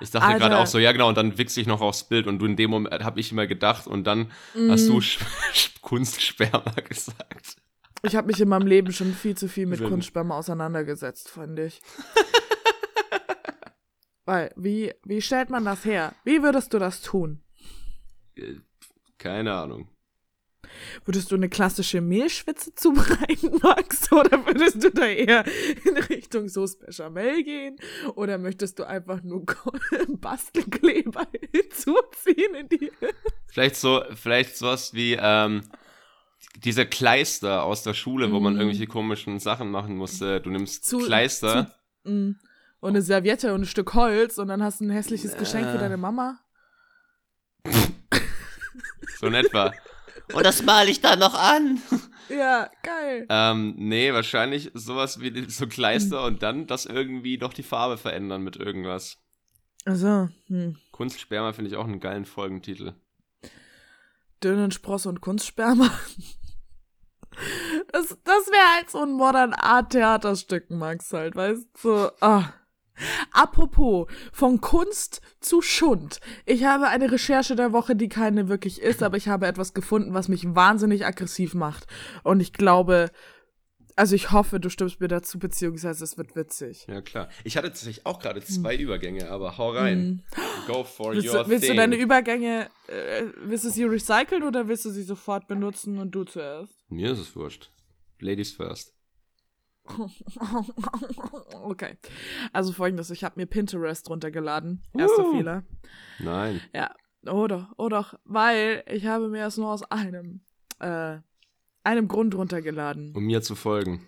Ich 0.00 0.10
dachte 0.10 0.26
Alter. 0.26 0.38
gerade 0.38 0.58
auch 0.58 0.66
so, 0.66 0.78
ja 0.78 0.92
genau, 0.92 1.08
und 1.10 1.18
dann 1.18 1.36
wichse 1.36 1.60
ich 1.60 1.66
noch 1.66 1.82
aufs 1.82 2.04
Bild 2.08 2.26
und 2.26 2.38
du 2.38 2.46
in 2.46 2.56
dem 2.56 2.70
Moment 2.70 3.04
habe 3.04 3.20
ich 3.20 3.30
immer 3.30 3.46
gedacht 3.46 3.86
und 3.86 4.04
dann 4.04 4.30
hast 4.70 4.86
Mm. 4.88 4.92
du 4.92 5.00
Sch 5.02 5.18
Kunstsperma 5.82 6.62
gesagt. 6.88 7.56
Ich 8.02 8.14
habe 8.14 8.28
mich 8.28 8.40
in 8.40 8.48
meinem 8.48 8.66
Leben 8.66 8.92
schon 8.92 9.12
viel 9.12 9.36
zu 9.36 9.48
viel 9.48 9.66
mit. 9.66 9.82
Kunstsperma 9.82 10.38
auseinandergesetzt, 10.38 11.28
fand 11.28 11.58
ich. 11.58 11.80
Weil, 14.24 14.52
wie, 14.56 14.92
wie 15.04 15.22
stellt 15.22 15.50
man 15.50 15.64
das 15.64 15.84
her? 15.84 16.14
Wie 16.24 16.42
würdest 16.42 16.74
du 16.74 16.78
das 16.78 17.00
tun? 17.00 17.42
Äh, 18.36 18.56
Keine 19.16 19.54
Ahnung. 19.54 19.88
Würdest 21.04 21.30
du 21.30 21.36
eine 21.36 21.48
klassische 21.48 22.00
Mehlschwitze 22.00 22.74
zubereiten, 22.74 23.58
Max? 23.62 24.12
Oder 24.12 24.44
würdest 24.46 24.84
du 24.84 24.90
da 24.90 25.06
eher 25.06 25.44
in 25.84 25.96
Richtung 25.96 26.48
Sauce 26.48 26.78
Bechamel 26.78 27.42
gehen? 27.42 27.76
Oder 28.14 28.38
möchtest 28.38 28.78
du 28.78 28.84
einfach 28.84 29.22
nur 29.22 29.44
Bastelkleber 30.08 31.26
hinzuziehen 31.50 32.54
in 32.54 32.68
die... 32.68 32.92
Vielleicht 33.46 33.76
so, 33.76 34.02
vielleicht 34.14 34.56
sowas 34.56 34.92
wie 34.92 35.16
ähm, 35.18 35.62
diese 36.64 36.86
Kleister 36.86 37.62
aus 37.64 37.82
der 37.82 37.94
Schule, 37.94 38.32
wo 38.32 38.40
man 38.40 38.54
Mm. 38.54 38.56
irgendwelche 38.60 38.86
komischen 38.86 39.38
Sachen 39.38 39.70
machen 39.70 39.96
musste. 39.96 40.40
Du 40.40 40.50
nimmst 40.50 40.84
Zu- 40.84 40.98
Kleister. 40.98 41.72
zu- 42.04 42.10
Mm. 42.10 42.36
Und 42.80 42.90
eine 42.90 43.02
Serviette 43.02 43.52
und 43.54 43.62
ein 43.62 43.66
Stück 43.66 43.94
Holz 43.94 44.38
und 44.38 44.48
dann 44.48 44.62
hast 44.62 44.80
du 44.80 44.84
ein 44.84 44.90
hässliches 44.90 45.36
Geschenk 45.36 45.66
für 45.66 45.76
Äh. 45.76 45.80
deine 45.80 45.96
Mama. 45.96 46.38
so 49.20 49.26
in 49.26 49.34
etwa. 49.34 49.72
Und 50.34 50.44
das 50.44 50.62
male 50.62 50.90
ich 50.90 51.00
dann 51.00 51.18
noch 51.20 51.32
an. 51.34 51.80
Ja, 52.28 52.70
geil. 52.82 53.26
Ähm, 53.30 53.74
nee, 53.78 54.12
wahrscheinlich 54.12 54.70
sowas 54.74 55.20
wie 55.20 55.48
so 55.48 55.66
Kleister 55.66 56.24
und 56.24 56.42
dann 56.42 56.66
das 56.66 56.84
irgendwie 56.84 57.38
doch 57.38 57.54
die 57.54 57.62
Farbe 57.62 57.96
verändern 57.96 58.42
mit 58.42 58.56
irgendwas. 58.56 59.16
Also, 59.86 60.28
hm. 60.48 60.76
Kunstsperma 60.92 61.54
finde 61.54 61.70
ich 61.70 61.76
auch 61.78 61.86
einen 61.86 61.98
geilen 62.00 62.26
Folgentitel. 62.26 62.92
Dünenspross 64.44 65.06
und 65.06 65.22
Kunstsperma. 65.22 65.90
Das, 67.92 68.08
das 68.24 68.50
wäre 68.50 68.76
halt 68.76 68.90
so 68.90 68.98
ein 68.98 69.12
Modern 69.12 69.54
Art 69.54 69.90
Theaterstück, 69.90 70.70
Max, 70.70 71.12
halt, 71.12 71.36
weißt 71.36 71.66
du? 71.74 71.78
So, 71.80 72.10
ah. 72.20 72.52
Apropos, 73.32 74.08
von 74.32 74.60
Kunst 74.60 75.20
zu 75.40 75.62
Schund. 75.62 76.20
Ich 76.46 76.64
habe 76.64 76.88
eine 76.88 77.10
Recherche 77.12 77.54
der 77.54 77.72
Woche, 77.72 77.94
die 77.94 78.08
keine 78.08 78.48
wirklich 78.48 78.82
ist, 78.82 79.02
aber 79.02 79.16
ich 79.16 79.28
habe 79.28 79.46
etwas 79.46 79.72
gefunden, 79.72 80.14
was 80.14 80.28
mich 80.28 80.54
wahnsinnig 80.54 81.06
aggressiv 81.06 81.54
macht. 81.54 81.86
Und 82.24 82.40
ich 82.40 82.52
glaube, 82.52 83.10
also 83.98 84.14
ich 84.14 84.30
hoffe, 84.30 84.60
du 84.60 84.70
stimmst 84.70 85.00
mir 85.00 85.08
dazu, 85.08 85.38
beziehungsweise 85.38 86.04
es 86.04 86.16
wird 86.16 86.36
witzig. 86.36 86.86
Ja, 86.88 87.00
klar. 87.02 87.28
Ich 87.44 87.56
hatte 87.56 87.68
tatsächlich 87.68 88.06
auch 88.06 88.20
gerade 88.20 88.40
zwei 88.40 88.76
Übergänge, 88.76 89.28
aber 89.28 89.58
hau 89.58 89.70
rein. 89.72 90.22
Go 90.66 90.84
for 90.84 91.08
Hm. 91.12 91.16
Willst, 91.16 91.34
your 91.34 91.44
du, 91.44 91.50
willst 91.50 91.64
thing. 91.64 91.72
du 91.74 91.80
deine 91.80 91.96
Übergänge, 91.96 92.68
äh, 92.86 93.24
willst 93.42 93.64
du 93.64 93.70
sie 93.70 93.84
recyceln 93.84 94.44
oder 94.44 94.68
willst 94.68 94.84
du 94.84 94.90
sie 94.90 95.02
sofort 95.02 95.48
benutzen 95.48 95.98
und 95.98 96.12
du 96.12 96.24
zuerst? 96.24 96.72
Mir 96.88 97.12
ist 97.12 97.18
es 97.18 97.34
wurscht. 97.34 97.70
Ladies 98.20 98.52
first. 98.52 98.94
okay. 101.64 101.96
Also 102.52 102.72
folgendes, 102.72 103.10
ich 103.10 103.24
habe 103.24 103.40
mir 103.40 103.46
Pinterest 103.46 104.08
runtergeladen. 104.08 104.82
Erster 104.96 105.26
Uh. 105.26 105.32
Fehler. 105.32 105.64
Nein. 106.18 106.60
Ja, 106.74 106.94
oh 107.26 107.46
doch, 107.46 107.66
oh 107.78 107.88
doch, 107.88 108.14
weil 108.24 108.84
ich 108.86 109.06
habe 109.06 109.28
mir 109.28 109.44
das 109.44 109.56
nur 109.56 109.72
aus 109.72 109.82
einem, 109.90 110.42
äh, 110.78 111.18
einem 111.88 112.06
Grund 112.08 112.34
runtergeladen. 112.34 113.14
Um 113.16 113.24
mir 113.24 113.42
zu 113.42 113.54
folgen. 113.54 114.06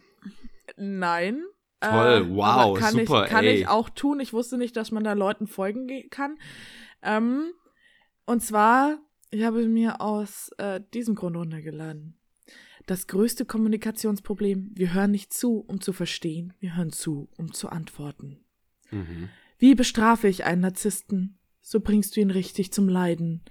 Nein. 0.76 1.42
Toll, 1.80 2.28
wow, 2.36 2.44
aber 2.44 2.78
kann 2.78 2.92
super, 2.92 3.24
ich, 3.24 3.30
Kann 3.30 3.44
ey. 3.46 3.54
ich 3.60 3.68
auch 3.68 3.88
tun. 3.88 4.20
Ich 4.20 4.34
wusste 4.34 4.58
nicht, 4.58 4.76
dass 4.76 4.90
man 4.90 5.02
da 5.02 5.14
Leuten 5.14 5.46
folgen 5.46 5.86
ge- 5.86 6.08
kann. 6.10 6.36
Ähm, 7.02 7.52
und 8.26 8.42
zwar, 8.42 8.98
ich 9.30 9.44
habe 9.44 9.66
mir 9.66 10.02
aus 10.02 10.50
äh, 10.58 10.82
diesem 10.92 11.14
Grund 11.14 11.36
runtergeladen. 11.36 12.18
Das 12.86 13.06
größte 13.06 13.46
Kommunikationsproblem, 13.46 14.72
wir 14.74 14.92
hören 14.92 15.10
nicht 15.12 15.32
zu, 15.32 15.60
um 15.66 15.80
zu 15.80 15.94
verstehen, 15.94 16.52
wir 16.60 16.76
hören 16.76 16.92
zu, 16.92 17.30
um 17.38 17.54
zu 17.54 17.70
antworten. 17.70 18.44
Mhm. 18.90 19.30
Wie 19.56 19.74
bestrafe 19.74 20.28
ich 20.28 20.44
einen 20.44 20.60
Narzissten? 20.60 21.38
So 21.62 21.80
bringst 21.80 22.14
du 22.14 22.20
ihn 22.20 22.30
richtig 22.30 22.72
zum 22.74 22.88
Leiden. 22.90 23.42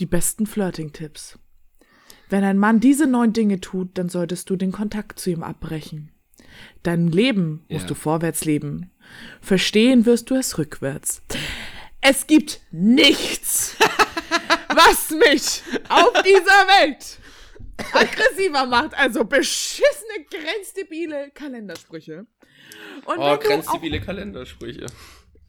Die 0.00 0.06
besten 0.06 0.44
Flirting-Tipps. 0.46 1.38
Wenn 2.28 2.44
ein 2.44 2.58
Mann 2.58 2.80
diese 2.80 3.06
neun 3.06 3.32
Dinge 3.32 3.60
tut, 3.60 3.96
dann 3.96 4.08
solltest 4.08 4.50
du 4.50 4.56
den 4.56 4.72
Kontakt 4.72 5.18
zu 5.18 5.30
ihm 5.30 5.42
abbrechen. 5.42 6.10
Dein 6.82 7.08
Leben 7.08 7.64
musst 7.68 7.84
Ja. 7.84 7.88
du 7.88 7.94
vorwärts 7.94 8.44
leben. 8.44 8.90
Verstehen 9.40 10.04
wirst 10.06 10.30
du 10.30 10.34
es 10.34 10.58
rückwärts. 10.58 11.22
Es 12.00 12.26
gibt 12.26 12.60
nichts, 12.70 13.76
was 14.68 15.10
mich 15.10 15.62
auf 15.88 16.12
dieser 16.22 16.66
Welt 16.82 17.18
aggressiver 17.92 18.66
macht. 18.66 18.94
Also 18.98 19.24
beschissene, 19.24 20.24
grenzdebile 20.30 21.30
Kalendersprüche. 21.32 22.26
Und 23.06 23.18
Oh, 23.18 23.36
grenzstabile 23.38 24.00
Kalendersprüche. 24.00 24.86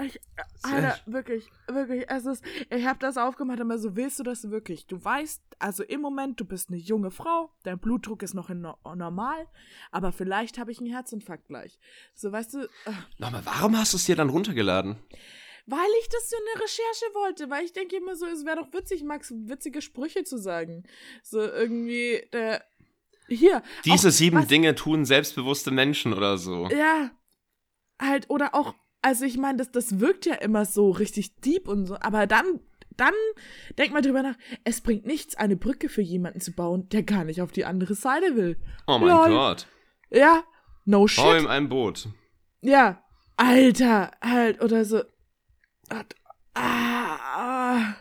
Ich, 0.04 0.20
Alter, 0.64 0.98
wirklich, 1.06 1.50
wirklich, 1.68 2.06
es 2.10 2.26
ist, 2.26 2.44
ich 2.70 2.86
habe 2.86 3.00
das 3.00 3.18
aufgemacht, 3.18 3.60
aber 3.60 3.78
so 3.78 3.96
willst 3.96 4.20
du 4.20 4.24
das 4.24 4.50
wirklich? 4.50 4.88
Du 4.88 5.04
weißt, 5.04 5.42
also 5.60 5.84
im 5.84 6.02
Moment, 6.02 6.40
du 6.40 6.46
bist 6.46 6.70
eine 6.70 6.78
junge 6.78 7.12
Frau, 7.12 7.52
dein 7.64 7.80
Blutdruck 7.80 8.24
ist 8.24 8.34
noch 8.34 8.50
in 8.50 8.62
no 8.62 8.78
normal, 8.96 9.48
aber 9.92 10.12
vielleicht 10.12 10.58
habe 10.58 10.72
ich 10.72 10.80
einen 10.80 10.90
Herzinfarkt 10.92 11.48
gleich. 11.48 11.80
So, 12.14 12.32
weißt 12.32 12.54
du, 12.54 12.60
äh, 12.64 12.92
Nochmal, 13.18 13.42
warum 13.46 13.78
hast 13.78 13.94
du 13.94 13.98
es 13.98 14.06
dir 14.06 14.16
dann 14.16 14.30
runtergeladen? 14.30 14.98
weil 15.72 15.80
ich 16.02 16.10
das 16.10 16.28
so 16.32 16.36
eine 16.36 16.64
Recherche 16.64 17.06
wollte, 17.14 17.50
weil 17.52 17.64
ich 17.64 17.74
denke 17.74 17.96
immer 17.98 18.16
so, 18.16 18.26
es 18.26 18.44
wäre 18.44 18.56
doch 18.58 18.74
witzig, 18.74 19.04
Max, 19.04 19.32
witzige 19.36 19.84
Sprüche 19.84 20.24
zu 20.24 20.40
sagen. 20.40 20.82
So 21.22 21.42
irgendwie, 21.42 22.28
der, 22.34 22.66
hier. 23.28 23.62
Diese 23.86 24.08
auch, 24.08 24.12
sieben 24.12 24.38
was- 24.40 24.48
Dinge 24.48 24.74
tun 24.74 25.06
selbstbewusste 25.06 25.70
Menschen 25.70 26.14
oder 26.14 26.40
so. 26.40 26.68
Ja, 26.70 27.12
halt, 28.02 28.32
oder 28.32 28.56
auch, 28.56 28.74
also 29.02 29.26
ich 29.26 29.38
meine, 29.38 29.58
das, 29.58 29.72
das 29.72 30.00
wirkt 30.00 30.26
ja 30.26 30.36
immer 30.36 30.66
so 30.66 30.92
richtig 30.92 31.36
deep 31.38 31.68
und 31.68 31.86
so, 31.86 31.98
aber 32.00 32.28
dann, 32.28 32.60
dann 32.98 33.14
denk 33.78 33.94
mal 33.94 34.02
drüber 34.02 34.22
nach, 34.22 34.36
es 34.64 34.82
bringt 34.82 35.06
nichts, 35.06 35.36
eine 35.36 35.56
Brücke 35.56 35.90
für 35.90 36.02
jemanden 36.02 36.42
zu 36.42 36.52
bauen, 36.52 36.90
der 36.90 37.04
gar 37.04 37.24
nicht 37.24 37.42
auf 37.42 37.52
die 37.52 37.66
andere 37.66 37.96
Seite 37.96 38.36
will. 38.36 38.58
Oh 38.88 38.98
mein 38.98 39.10
Lol. 39.10 39.30
Gott. 39.30 39.68
Ja, 40.10 40.44
no 40.86 41.02
Bau 41.02 41.08
shit. 41.08 41.42
ihm 41.42 41.48
ein 41.48 41.70
Boot. 41.70 42.10
Ja, 42.62 43.04
Alter, 43.38 44.12
halt, 44.22 44.62
oder 44.62 44.84
so. 44.84 45.02
Ah, 45.90 46.04
ah. 46.56 47.96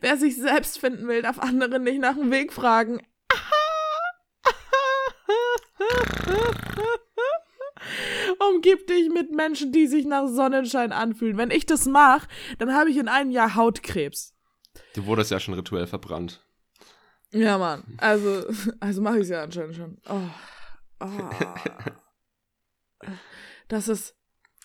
Wer 0.00 0.16
sich 0.16 0.36
selbst 0.36 0.78
finden 0.78 1.08
will, 1.08 1.22
darf 1.22 1.38
andere 1.38 1.80
nicht 1.80 2.00
nach 2.00 2.14
dem 2.14 2.30
Weg 2.30 2.52
fragen. 2.52 3.00
Umgib 8.48 8.86
dich 8.86 9.10
mit 9.10 9.30
Menschen, 9.32 9.70
die 9.72 9.86
sich 9.86 10.06
nach 10.06 10.26
Sonnenschein 10.26 10.92
anfühlen. 10.92 11.36
Wenn 11.36 11.50
ich 11.50 11.66
das 11.66 11.84
mache, 11.86 12.26
dann 12.58 12.72
habe 12.74 12.90
ich 12.90 12.96
in 12.96 13.08
einem 13.08 13.30
Jahr 13.30 13.54
Hautkrebs. 13.54 14.34
Du 14.94 15.04
wurdest 15.06 15.30
ja 15.30 15.38
schon 15.40 15.54
rituell 15.54 15.86
verbrannt. 15.86 16.44
Ja, 17.32 17.58
Mann. 17.58 17.84
Also, 17.98 18.44
also 18.80 19.02
mache 19.02 19.16
ich 19.16 19.22
es 19.22 19.28
ja 19.28 19.42
anscheinend 19.42 19.76
schon. 19.76 19.98
Oh. 20.08 20.20
Oh. 21.00 21.30
Das 23.68 23.88
ist. 23.88 24.16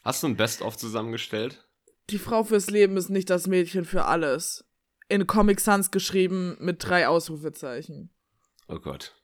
Hast 0.03 0.23
du 0.23 0.27
ein 0.27 0.37
Best-of 0.37 0.77
zusammengestellt? 0.77 1.67
Die 2.09 2.19
Frau 2.19 2.43
fürs 2.43 2.69
Leben 2.69 2.97
ist 2.97 3.09
nicht 3.09 3.29
das 3.29 3.47
Mädchen 3.47 3.85
für 3.85 4.05
alles. 4.05 4.65
In 5.09 5.27
Comic 5.27 5.59
Sans 5.59 5.91
geschrieben 5.91 6.55
mit 6.59 6.83
drei 6.83 7.07
Ausrufezeichen. 7.07 8.11
Oh 8.67 8.79
Gott. 8.79 9.15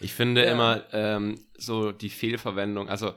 Ich 0.00 0.14
finde 0.14 0.44
Ja. 0.44 0.52
immer 0.52 0.84
ähm, 0.92 1.44
so 1.56 1.90
die 1.92 2.10
Fehlverwendung, 2.10 2.88
also 2.88 3.14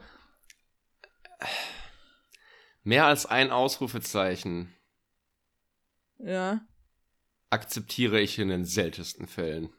Mehr 2.83 3.05
als 3.05 3.25
ein 3.25 3.51
Ausrufezeichen 3.51 4.73
Ja. 6.17 6.61
akzeptiere 7.49 8.19
ich 8.19 8.39
in 8.39 8.47
den 8.49 8.65
seltensten 8.65 9.27
Fällen. 9.27 9.69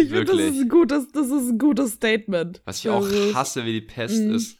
Ich 0.00 0.10
finde, 0.10 0.24
das 0.26 0.36
ist 0.40 0.60
ein 0.60 0.68
gutes, 0.68 1.08
das 1.12 1.26
ist 1.26 1.48
ein 1.50 1.58
gutes 1.58 1.92
Statement. 1.94 2.60
Was 2.66 2.80
ich 2.80 2.90
auch 2.90 3.06
hasse 3.34 3.64
wie 3.64 3.72
die 3.72 3.86
Pest 3.86 4.22
Mhm. 4.24 4.34
ist 4.34 4.58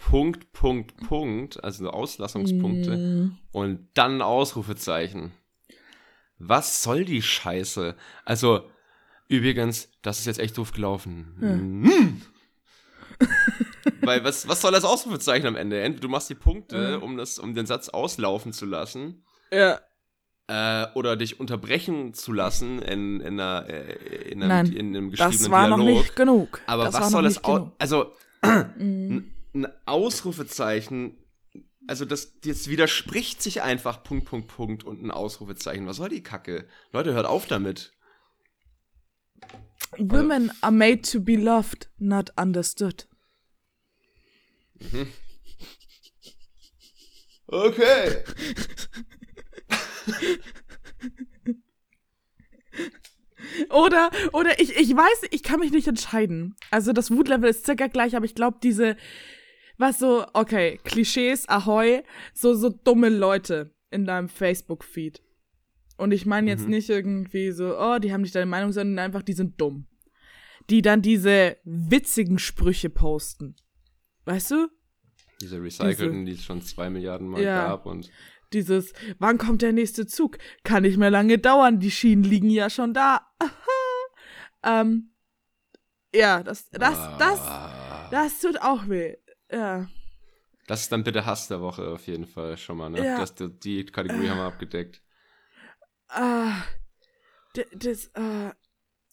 Punkt, 0.00 0.52
Punkt, 0.52 0.96
Punkt, 1.08 1.62
also 1.64 1.84
so 1.84 1.90
Auslassungspunkte 1.90 2.96
mm, 2.96 3.38
und 3.52 3.88
dann 3.94 4.16
ein 4.16 4.22
Ausrufezeichen. 4.22 5.32
Was 6.38 6.82
soll 6.82 7.04
die 7.04 7.22
Scheiße? 7.22 7.96
Also, 8.24 8.68
übrigens, 9.30 9.88
das 10.02 10.18
ist 10.18 10.26
jetzt 10.26 10.38
echt 10.40 10.58
doof 10.58 10.72
gelaufen. 10.72 11.34
Mm. 11.38 12.22
Weil 14.02 14.24
was, 14.24 14.48
was 14.48 14.60
soll 14.60 14.72
das 14.72 14.84
Ausrufezeichen 14.84 15.46
am 15.46 15.56
Ende? 15.56 15.80
Entweder 15.80 16.02
du 16.02 16.08
machst 16.08 16.28
die 16.30 16.34
Punkte, 16.34 16.96
Mhm. 16.98 17.02
um, 17.02 17.16
das, 17.16 17.38
um 17.38 17.54
den 17.54 17.66
Satz 17.66 17.88
auslaufen 17.88 18.52
zu 18.52 18.66
lassen, 18.66 19.24
Ja. 19.52 19.80
äh, 20.48 20.86
oder 20.94 21.16
dich 21.16 21.38
unterbrechen 21.38 22.12
zu 22.14 22.32
lassen 22.32 22.80
in, 22.80 23.20
in, 23.20 23.38
einer, 23.40 23.66
äh, 23.68 24.30
in, 24.30 24.42
einem, 24.42 24.48
Nein, 24.48 24.72
in 24.72 24.96
einem 24.96 25.10
geschriebenen 25.10 25.38
Das 25.38 25.50
war 25.50 25.66
Dialog. 25.66 25.78
noch 25.78 25.84
nicht 25.86 26.16
genug. 26.16 26.60
Aber 26.66 26.84
das 26.84 26.94
was 26.94 27.10
soll 27.10 27.22
das 27.24 27.44
au. 27.44 27.72
Also, 27.78 28.12
ein 28.42 29.66
Ausrufezeichen, 29.84 31.16
also 31.86 32.04
das, 32.04 32.40
das 32.40 32.68
widerspricht 32.68 33.42
sich 33.42 33.62
einfach 33.62 34.02
Punkt, 34.02 34.26
Punkt, 34.26 34.48
Punkt 34.48 34.84
und 34.84 35.02
ein 35.02 35.10
Ausrufezeichen. 35.10 35.86
Was 35.86 35.96
soll 35.96 36.08
die 36.08 36.22
Kacke? 36.22 36.66
Leute, 36.92 37.12
hört 37.12 37.26
auf 37.26 37.46
damit. 37.46 37.92
Women 39.98 40.52
are 40.62 40.70
made 40.70 41.02
to 41.12 41.20
be 41.20 41.36
loved, 41.36 41.88
not 41.98 42.30
understood. 42.36 43.06
Okay. 47.52 48.22
Oder, 53.70 54.10
oder 54.32 54.60
ich, 54.60 54.76
ich 54.76 54.94
weiß, 54.94 55.28
ich 55.30 55.42
kann 55.42 55.60
mich 55.60 55.72
nicht 55.72 55.88
entscheiden. 55.88 56.54
Also 56.70 56.92
das 56.92 57.10
Wutlevel 57.10 57.50
ist 57.50 57.66
circa 57.66 57.88
gleich, 57.88 58.14
aber 58.16 58.24
ich 58.24 58.34
glaube, 58.34 58.58
diese, 58.62 58.96
was 59.78 59.98
so, 59.98 60.26
okay, 60.34 60.78
Klischees, 60.84 61.48
ahoi, 61.48 62.02
so, 62.32 62.54
so 62.54 62.68
dumme 62.68 63.08
Leute 63.08 63.74
in 63.90 64.04
deinem 64.04 64.28
Facebook-Feed. 64.28 65.22
Und 66.00 66.12
ich 66.12 66.24
meine 66.26 66.50
jetzt 66.50 66.64
Mhm. 66.64 66.70
nicht 66.70 66.88
irgendwie 66.88 67.50
so, 67.52 67.78
oh, 67.78 67.98
die 67.98 68.12
haben 68.12 68.22
nicht 68.22 68.34
deine 68.34 68.46
Meinung, 68.46 68.72
sondern 68.72 68.98
einfach, 69.04 69.22
die 69.22 69.34
sind 69.34 69.60
dumm. 69.60 69.86
Die 70.70 70.82
dann 70.82 71.02
diese 71.02 71.56
witzigen 71.64 72.38
Sprüche 72.38 72.88
posten. 72.90 73.56
Weißt 74.24 74.50
du? 74.52 74.68
Diese 75.40 75.60
recycelten, 75.62 76.24
die 76.26 76.32
es 76.32 76.44
schon 76.44 76.62
zwei 76.62 76.90
Milliarden 76.90 77.28
Mal 77.28 77.42
Ja. 77.42 77.66
gab 77.68 77.86
und 77.86 78.10
Dieses, 78.52 78.92
wann 79.18 79.38
kommt 79.38 79.62
der 79.62 79.72
nächste 79.72 80.06
Zug? 80.06 80.36
Kann 80.64 80.82
nicht 80.82 80.96
mehr 80.98 81.10
lange 81.10 81.38
dauern, 81.38 81.78
die 81.78 81.90
Schienen 81.90 82.24
liegen 82.24 82.50
ja 82.50 82.68
schon 82.68 82.92
da. 82.94 83.20
ähm, 84.64 85.12
ja, 86.14 86.42
das, 86.42 86.68
das, 86.70 86.98
das, 87.18 87.40
Ah. 87.40 88.08
das 88.10 88.40
tut 88.40 88.60
auch 88.60 88.88
weh. 88.88 89.16
Ja. 89.52 89.88
Das 90.66 90.82
ist 90.82 90.92
dann 90.92 91.04
bitte 91.04 91.26
Hass 91.26 91.46
der 91.48 91.60
Woche 91.60 91.88
auf 91.88 92.06
jeden 92.06 92.26
Fall 92.26 92.56
schon 92.56 92.76
mal, 92.78 92.90
ne? 92.90 93.04
Ja. 93.04 93.18
Das, 93.18 93.34
die 93.36 93.84
Kategorie 93.86 94.28
haben 94.28 94.38
wir 94.38 94.44
abgedeckt. 94.44 95.02
Ah, 96.12 96.62
das, 97.74 98.06
äh, 98.14 98.50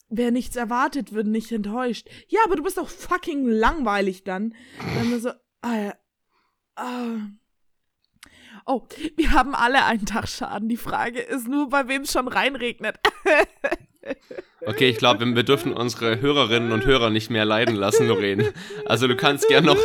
wer 0.09 0.31
nichts 0.31 0.55
erwartet, 0.55 1.13
wird 1.13 1.27
nicht 1.27 1.51
enttäuscht. 1.51 2.07
Ja, 2.27 2.39
aber 2.45 2.55
du 2.55 2.63
bist 2.63 2.77
doch 2.77 2.89
fucking 2.89 3.47
langweilig 3.47 4.23
dann. 4.23 4.55
Wir 5.01 5.19
so, 5.19 5.31
ah, 5.61 5.93
ah. 6.75 7.17
Oh, 8.65 8.85
wir 9.15 9.31
haben 9.31 9.55
alle 9.55 9.85
einen 9.85 10.05
Tag 10.05 10.27
Schaden. 10.27 10.67
Die 10.67 10.77
Frage 10.77 11.21
ist 11.21 11.47
nur, 11.47 11.69
bei 11.69 11.87
wem 11.87 12.01
es 12.01 12.11
schon 12.11 12.27
reinregnet. 12.27 12.97
Okay, 14.65 14.89
ich 14.89 14.97
glaube, 14.97 15.25
wir 15.25 15.43
dürfen 15.43 15.73
unsere 15.73 16.19
Hörerinnen 16.19 16.71
und 16.71 16.85
Hörer 16.85 17.09
nicht 17.09 17.29
mehr 17.29 17.45
leiden 17.45 17.75
lassen, 17.75 18.07
Lorraine. 18.07 18.53
Also 18.85 19.07
du 19.07 19.15
kannst 19.15 19.47
gern 19.47 19.65
noch. 19.65 19.77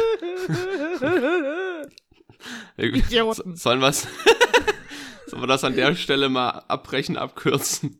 Idioten. 2.76 3.56
Sollen 3.56 3.80
wir's? 3.80 4.06
Sollen 5.32 5.42
wir 5.42 5.46
das 5.46 5.64
an 5.64 5.74
der 5.74 5.94
Stelle 5.96 6.28
mal 6.28 6.50
abbrechen, 6.68 7.16
abkürzen? 7.16 7.98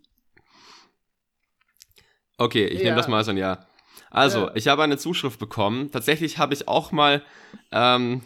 Okay, 2.37 2.67
ich 2.67 2.81
Ja. 2.81 2.85
nehme 2.85 2.97
das 2.97 3.09
mal 3.09 3.17
als 3.17 3.29
ein 3.29 3.39
Ja. 3.39 3.67
Also, 4.11 4.41
Ja. 4.49 4.53
ich 4.55 4.69
habe 4.69 4.83
eine 4.83 4.99
Zuschrift 4.99 5.39
bekommen. 5.39 5.91
Tatsächlich 5.91 6.37
habe 6.37 6.53
ich 6.53 6.69
auch 6.69 6.93
mal, 6.93 7.23
ähm, 7.71 8.21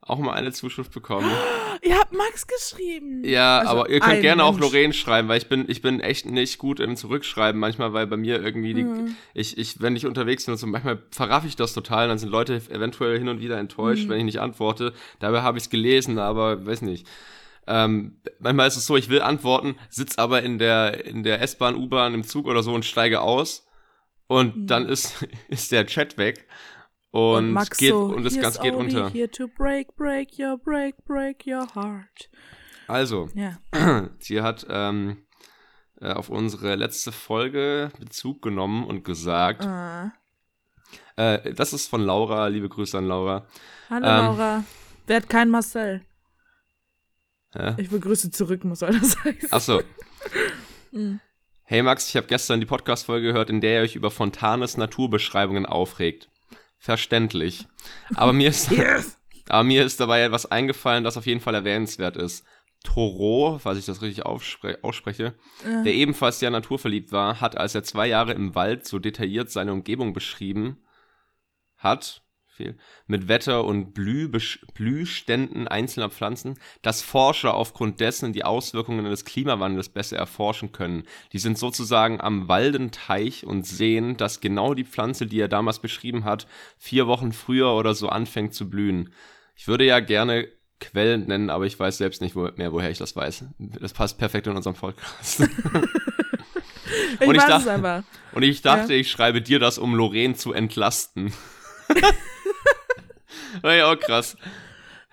auch 0.00 0.18
mal 0.18 0.32
eine 0.32 0.50
Zuschrift 0.50 0.92
bekommen. 0.92 1.30
Ihr 1.82 1.96
habt 1.96 2.12
Max 2.12 2.48
geschrieben. 2.48 3.22
Ja, 3.24 3.58
Also 3.60 3.70
aber 3.70 3.90
ihr 3.90 4.00
könnt 4.00 4.22
gerne 4.22 4.42
auch 4.42 4.52
Mensch. 4.58 4.64
Lorraine 4.72 4.92
schreiben, 4.92 5.28
weil 5.28 5.38
ich 5.38 5.48
bin, 5.48 5.66
ich 5.68 5.82
bin 5.82 6.00
echt 6.00 6.26
nicht 6.26 6.58
gut 6.58 6.80
im 6.80 6.96
Zurückschreiben 6.96 7.60
manchmal, 7.60 7.92
weil 7.92 8.08
bei 8.08 8.16
mir 8.16 8.42
irgendwie 8.42 8.74
die, 8.74 8.82
Mhm. 8.82 9.16
ich, 9.34 9.56
ich, 9.58 9.80
wenn 9.80 9.94
ich 9.94 10.06
unterwegs 10.06 10.46
bin 10.46 10.52
und 10.52 10.58
so, 10.58 10.66
manchmal 10.66 11.00
verraff 11.12 11.44
ich 11.44 11.54
das 11.54 11.74
total, 11.74 12.08
dann 12.08 12.18
sind 12.18 12.30
Leute 12.30 12.54
eventuell 12.70 13.18
hin 13.18 13.28
und 13.28 13.40
wieder 13.40 13.58
enttäuscht, 13.58 14.06
Mhm. 14.06 14.08
wenn 14.08 14.18
ich 14.18 14.24
nicht 14.24 14.40
antworte. 14.40 14.92
Dabei 15.20 15.42
habe 15.42 15.58
ich 15.58 15.64
es 15.64 15.70
gelesen, 15.70 16.18
aber 16.18 16.66
weiß 16.66 16.82
nicht. 16.82 17.06
Ähm, 17.66 18.20
manchmal 18.38 18.68
ist 18.68 18.76
es 18.76 18.86
so, 18.86 18.96
ich 18.96 19.08
will 19.08 19.20
antworten, 19.20 19.76
sitz 19.90 20.18
aber 20.18 20.42
in 20.42 20.58
der, 20.58 21.04
in 21.04 21.22
der 21.24 21.40
S-Bahn, 21.42 21.74
U-Bahn, 21.76 22.14
im 22.14 22.22
Zug 22.24 22.46
oder 22.46 22.62
so 22.62 22.72
und 22.72 22.84
steige 22.84 23.20
aus 23.20 23.66
und 24.28 24.56
Mhm. 24.56 24.66
dann 24.66 24.88
ist, 24.88 25.26
ist 25.48 25.72
der 25.72 25.86
Chat 25.86 26.16
weg 26.18 26.46
und, 27.10 27.52
Max 27.52 27.76
geht, 27.78 27.90
so, 27.90 28.04
und 28.04 28.24
das 28.24 28.34
"Here's 28.34 28.42
Ganze 28.44 28.60
geht 28.60 28.74
unter. 28.74 29.10
Here 29.10 29.30
to 29.30 29.48
break, 29.48 29.96
break 29.96 30.38
your, 30.38 30.58
break, 30.58 31.04
break 31.04 31.44
your 31.46 31.66
heart. 31.74 32.30
Also, 32.88 33.28
Ja. 33.34 33.58
Sie 34.20 34.42
hat 34.42 34.64
ähm, 34.70 35.24
äh, 36.00 36.12
auf 36.12 36.28
unsere 36.28 36.74
letzte 36.76 37.10
Folge 37.10 37.90
Bezug 37.98 38.42
genommen 38.42 38.84
und 38.84 39.02
gesagt, 39.02 39.64
Ah. 39.66 40.12
äh, 41.16 41.52
das 41.54 41.72
ist 41.72 41.88
von 41.88 42.02
Laura, 42.02 42.46
liebe 42.48 42.68
Grüße 42.68 42.96
an 42.98 43.08
Laura. 43.08 43.46
Hallo 43.90 44.06
Ähm. 44.06 44.24
Laura. 44.24 44.64
Wer 45.08 45.16
hat 45.16 45.28
kein 45.28 45.50
Marcel? 45.50 46.02
Hä? 47.56 47.74
Ich 47.78 47.88
begrüße 47.90 48.30
zurück, 48.30 48.64
muss 48.64 48.80
soll 48.80 48.98
das 48.98 49.22
heißen. 49.24 49.52
Achso. 49.52 49.82
Mhm. 50.92 51.20
Hey 51.64 51.82
Max, 51.82 52.08
ich 52.08 52.16
habe 52.16 52.26
gestern 52.28 52.60
die 52.60 52.66
Podcast-Folge 52.66 53.26
gehört, 53.28 53.50
in 53.50 53.60
der 53.60 53.78
ihr 53.78 53.82
euch 53.82 53.96
über 53.96 54.10
Fontanes 54.10 54.76
Naturbeschreibungen 54.76 55.66
aufregt. 55.66 56.28
Verständlich. 56.78 57.66
Aber 58.14 58.32
mir 58.32 58.48
ist, 58.50 58.70
Yes. 58.70 59.18
aber 59.48 59.64
mir 59.64 59.84
ist 59.84 59.98
dabei 60.00 60.22
etwas 60.22 60.46
eingefallen, 60.50 61.02
das 61.04 61.16
auf 61.16 61.26
jeden 61.26 61.40
Fall 61.40 61.54
erwähnenswert 61.54 62.16
ist. 62.16 62.44
Toro, 62.84 63.58
falls 63.60 63.78
ich 63.80 63.84
das 63.86 64.00
richtig 64.00 64.24
ausspreche, 64.24 65.34
Ja. 65.64 65.82
der 65.82 65.92
ebenfalls 65.94 66.38
sehr 66.38 66.50
naturverliebt 66.50 67.10
war, 67.10 67.40
hat, 67.40 67.56
als 67.58 67.74
er 67.74 67.82
zwei 67.82 68.06
Jahre 68.06 68.32
im 68.32 68.54
Wald 68.54 68.86
so 68.86 68.98
detailliert 69.00 69.50
seine 69.50 69.72
Umgebung 69.72 70.12
beschrieben 70.12 70.84
hat, 71.76 72.22
viel, 72.56 72.76
mit 73.06 73.28
Wetter 73.28 73.64
und 73.64 73.94
Blühständen 73.94 75.68
einzelner 75.68 76.10
Pflanzen, 76.10 76.58
dass 76.82 77.02
Forscher 77.02 77.54
aufgrund 77.54 78.00
dessen 78.00 78.32
die 78.32 78.44
Auswirkungen 78.44 79.04
des 79.04 79.24
Klimawandels 79.24 79.88
besser 79.90 80.16
erforschen 80.16 80.72
können. 80.72 81.04
Die 81.32 81.38
sind 81.38 81.58
sozusagen 81.58 82.20
am 82.20 82.48
Waldenteich 82.48 83.46
und 83.46 83.66
sehen, 83.66 84.16
dass 84.16 84.40
genau 84.40 84.74
die 84.74 84.84
Pflanze, 84.84 85.26
die 85.26 85.40
er 85.40 85.48
damals 85.48 85.78
beschrieben 85.80 86.24
hat, 86.24 86.46
vier 86.78 87.06
Wochen 87.06 87.32
früher 87.32 87.72
oder 87.74 87.94
so 87.94 88.08
anfängt 88.08 88.54
zu 88.54 88.68
blühen. 88.68 89.12
Ich 89.54 89.68
würde 89.68 89.84
ja 89.84 90.00
gerne 90.00 90.48
Quellen 90.80 91.26
nennen, 91.26 91.48
aber 91.48 91.64
ich 91.64 91.78
weiß 91.78 91.96
selbst 91.96 92.20
nicht 92.20 92.36
wo, 92.36 92.50
mehr, 92.56 92.72
woher 92.72 92.90
ich 92.90 92.98
das 92.98 93.16
weiß. 93.16 93.44
Das 93.58 93.94
passt 93.94 94.18
perfekt 94.18 94.46
in 94.46 94.56
unserem 94.56 94.74
Podcast. 94.76 95.40
Ich 97.20 97.26
Und 97.26 97.34
ich 97.34 97.42
dachte-. 97.42 98.04
Und 98.32 98.42
ich 98.42 98.62
dachte, 98.62 98.92
Ja. 98.92 99.00
ich 99.00 99.10
schreibe 99.10 99.40
dir 99.40 99.58
das, 99.58 99.78
um 99.78 99.94
Lorraine 99.94 100.34
zu 100.34 100.52
entlasten. 100.52 101.32
War 103.62 103.74
ja 103.74 103.90
auch 103.92 103.98
krass. 103.98 104.36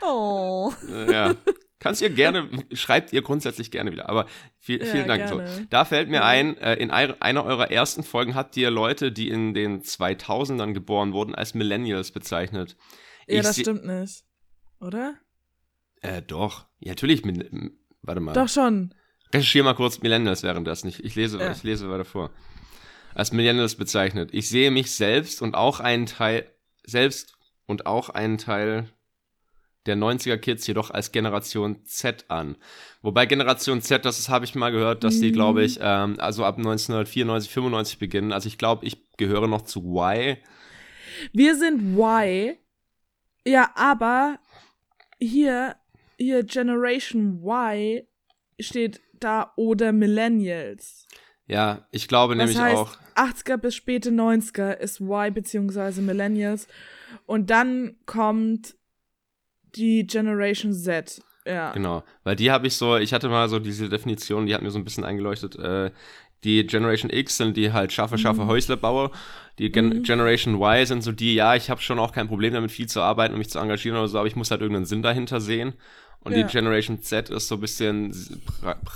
Oh. 0.01 0.71
Äh, 0.89 1.11
Ja. 1.11 1.35
Kannst 1.79 2.01
ihr 2.01 2.09
gerne, 2.11 2.49
schreibt 2.71 3.11
ihr 3.11 3.21
grundsätzlich 3.21 3.69
gerne 3.69 3.91
wieder. 3.91 4.07
Aber 4.07 4.25
viel, 4.57 4.79
Ja, 4.79 4.85
vielen 4.85 5.05
Dank. 5.05 5.27
So, 5.27 5.41
da 5.69 5.83
fällt 5.83 6.07
mir 6.07 6.23
ein, 6.23 6.55
äh, 6.57 6.75
in 6.75 6.91
ei- 6.91 7.13
einer 7.21 7.43
eurer 7.43 7.71
ersten 7.71 8.03
Folgen 8.03 8.35
habt 8.35 8.55
ihr 8.55 8.71
Leute, 8.71 9.11
die 9.11 9.27
in 9.27 9.53
den 9.53 9.81
2000ern 9.81 10.73
geboren 10.73 11.11
wurden, 11.11 11.35
als 11.35 11.55
Millennials 11.55 12.11
bezeichnet. 12.11 12.77
Ja, 13.27 13.39
Ich 13.39 13.43
das 13.43 13.59
stimmt 13.59 13.85
nicht. 13.85 14.23
Oder? 14.79 15.15
Äh, 16.01 16.21
doch. 16.21 16.67
Ja, 16.79 16.91
natürlich. 16.91 17.21
Warte 18.01 18.21
mal. 18.21 18.31
Doch 18.31 18.47
schon. 18.47 18.93
Recherchiere 19.33 19.65
mal 19.65 19.73
kurz 19.75 20.01
Millennials 20.01 20.41
während 20.41 20.65
das 20.65 20.85
nicht. 20.85 21.01
Ich 21.03 21.15
lese, 21.15 21.37
Ja. 21.37 21.51
ich 21.51 21.63
lese 21.63 21.89
weiter 21.89 22.05
vor. 22.05 22.31
Als 23.13 23.33
Millennials 23.33 23.75
bezeichnet. 23.75 24.29
Ich 24.31 24.47
sehe 24.47 24.71
mich 24.71 24.89
selbst 24.91 25.41
und 25.41 25.53
auch 25.55 25.81
einen 25.81 26.05
Teil, 26.05 26.49
selbst 26.85 27.35
und 27.65 27.85
auch 27.85 28.09
einen 28.09 28.37
Teil, 28.37 28.89
der 29.85 29.97
90er 29.97 30.37
Kids 30.37 30.65
jedoch 30.67 30.91
als 30.91 31.11
Generation 31.11 31.85
Z 31.85 32.25
an. 32.29 32.55
Wobei 33.01 33.25
Generation 33.25 33.81
Z, 33.81 34.05
das 34.05 34.29
habe 34.29 34.45
ich 34.45 34.55
mal 34.55 34.71
gehört, 34.71 35.03
dass 35.03 35.19
die, 35.19 35.31
glaube 35.31 35.63
ich, 35.63 35.79
ähm, 35.81 36.15
also 36.19 36.45
ab 36.45 36.57
1994, 36.57 37.51
95 37.51 37.99
beginnen. 37.99 38.31
Also 38.31 38.47
ich 38.47 38.57
glaube, 38.57 38.85
ich 38.85 39.05
gehöre 39.17 39.47
noch 39.47 39.63
zu 39.63 39.81
Y. 39.81 40.37
Wir 41.33 41.55
sind 41.57 41.97
Y. 41.97 42.55
Ja, 43.45 43.71
aber 43.75 44.39
hier, 45.19 45.75
hier 46.17 46.43
Generation 46.43 47.41
Y 47.43 48.03
steht 48.59 49.01
da 49.13 49.51
oder 49.57 49.91
Millennials. 49.91 51.07
Ja, 51.47 51.85
ich 51.91 52.07
glaube 52.07 52.35
Das 52.35 52.45
nämlich 52.45 52.59
heißt, 52.59 52.77
auch. 52.77 52.97
80er 53.15 53.57
bis 53.57 53.75
späte 53.75 54.09
90er 54.11 54.73
ist 54.73 54.99
Y 55.01 55.33
beziehungsweise 55.33 56.01
Millennials. 56.01 56.67
Und 57.25 57.49
dann 57.49 57.95
kommt 58.05 58.75
die 59.75 60.05
Generation 60.05 60.73
Z. 60.73 61.21
Ja. 61.45 61.71
Genau, 61.73 62.03
weil 62.23 62.35
die 62.35 62.51
habe 62.51 62.67
ich 62.67 62.75
so, 62.75 62.97
ich 62.97 63.13
hatte 63.13 63.27
mal 63.27 63.49
so 63.49 63.59
diese 63.59 63.89
Definition, 63.89 64.45
die 64.45 64.53
hat 64.55 64.61
mir 64.61 64.71
so 64.71 64.79
ein 64.79 64.85
bisschen 64.85 65.03
eingeleuchtet. 65.03 65.57
Äh, 65.57 65.91
die 66.43 66.65
Generation 66.65 67.09
X 67.11 67.37
sind 67.37 67.55
die 67.57 67.71
halt 67.71 67.91
scharfe, 67.91 68.15
Mhm. 68.15 68.19
scharfe 68.19 68.47
Häuslerbauer. 68.47 69.11
Die 69.59 69.71
Gen 69.71 70.03
Generation 70.03 70.55
Y 70.55 70.85
sind 70.85 71.01
so 71.03 71.11
die, 71.11 71.35
ja, 71.35 71.55
ich 71.55 71.69
habe 71.69 71.81
schon 71.81 71.99
auch 71.99 72.11
kein 72.11 72.27
Problem 72.27 72.53
damit, 72.53 72.71
viel 72.71 72.87
zu 72.87 73.01
arbeiten 73.01 73.33
und 73.33 73.39
mich 73.39 73.49
zu 73.49 73.59
engagieren 73.59 73.97
oder 73.97 74.07
so, 74.07 74.17
aber 74.17 74.27
ich 74.27 74.35
muss 74.35 74.51
halt 74.51 74.61
irgendeinen 74.61 74.85
Sinn 74.85 75.01
dahinter 75.03 75.39
sehen. 75.41 75.73
Und 76.23 76.31
Ja. 76.35 76.43
die 76.43 76.51
Generation 76.51 77.01
Z 77.01 77.29
ist 77.29 77.47
so 77.47 77.55
ein 77.55 77.61
bisschen, 77.61 78.13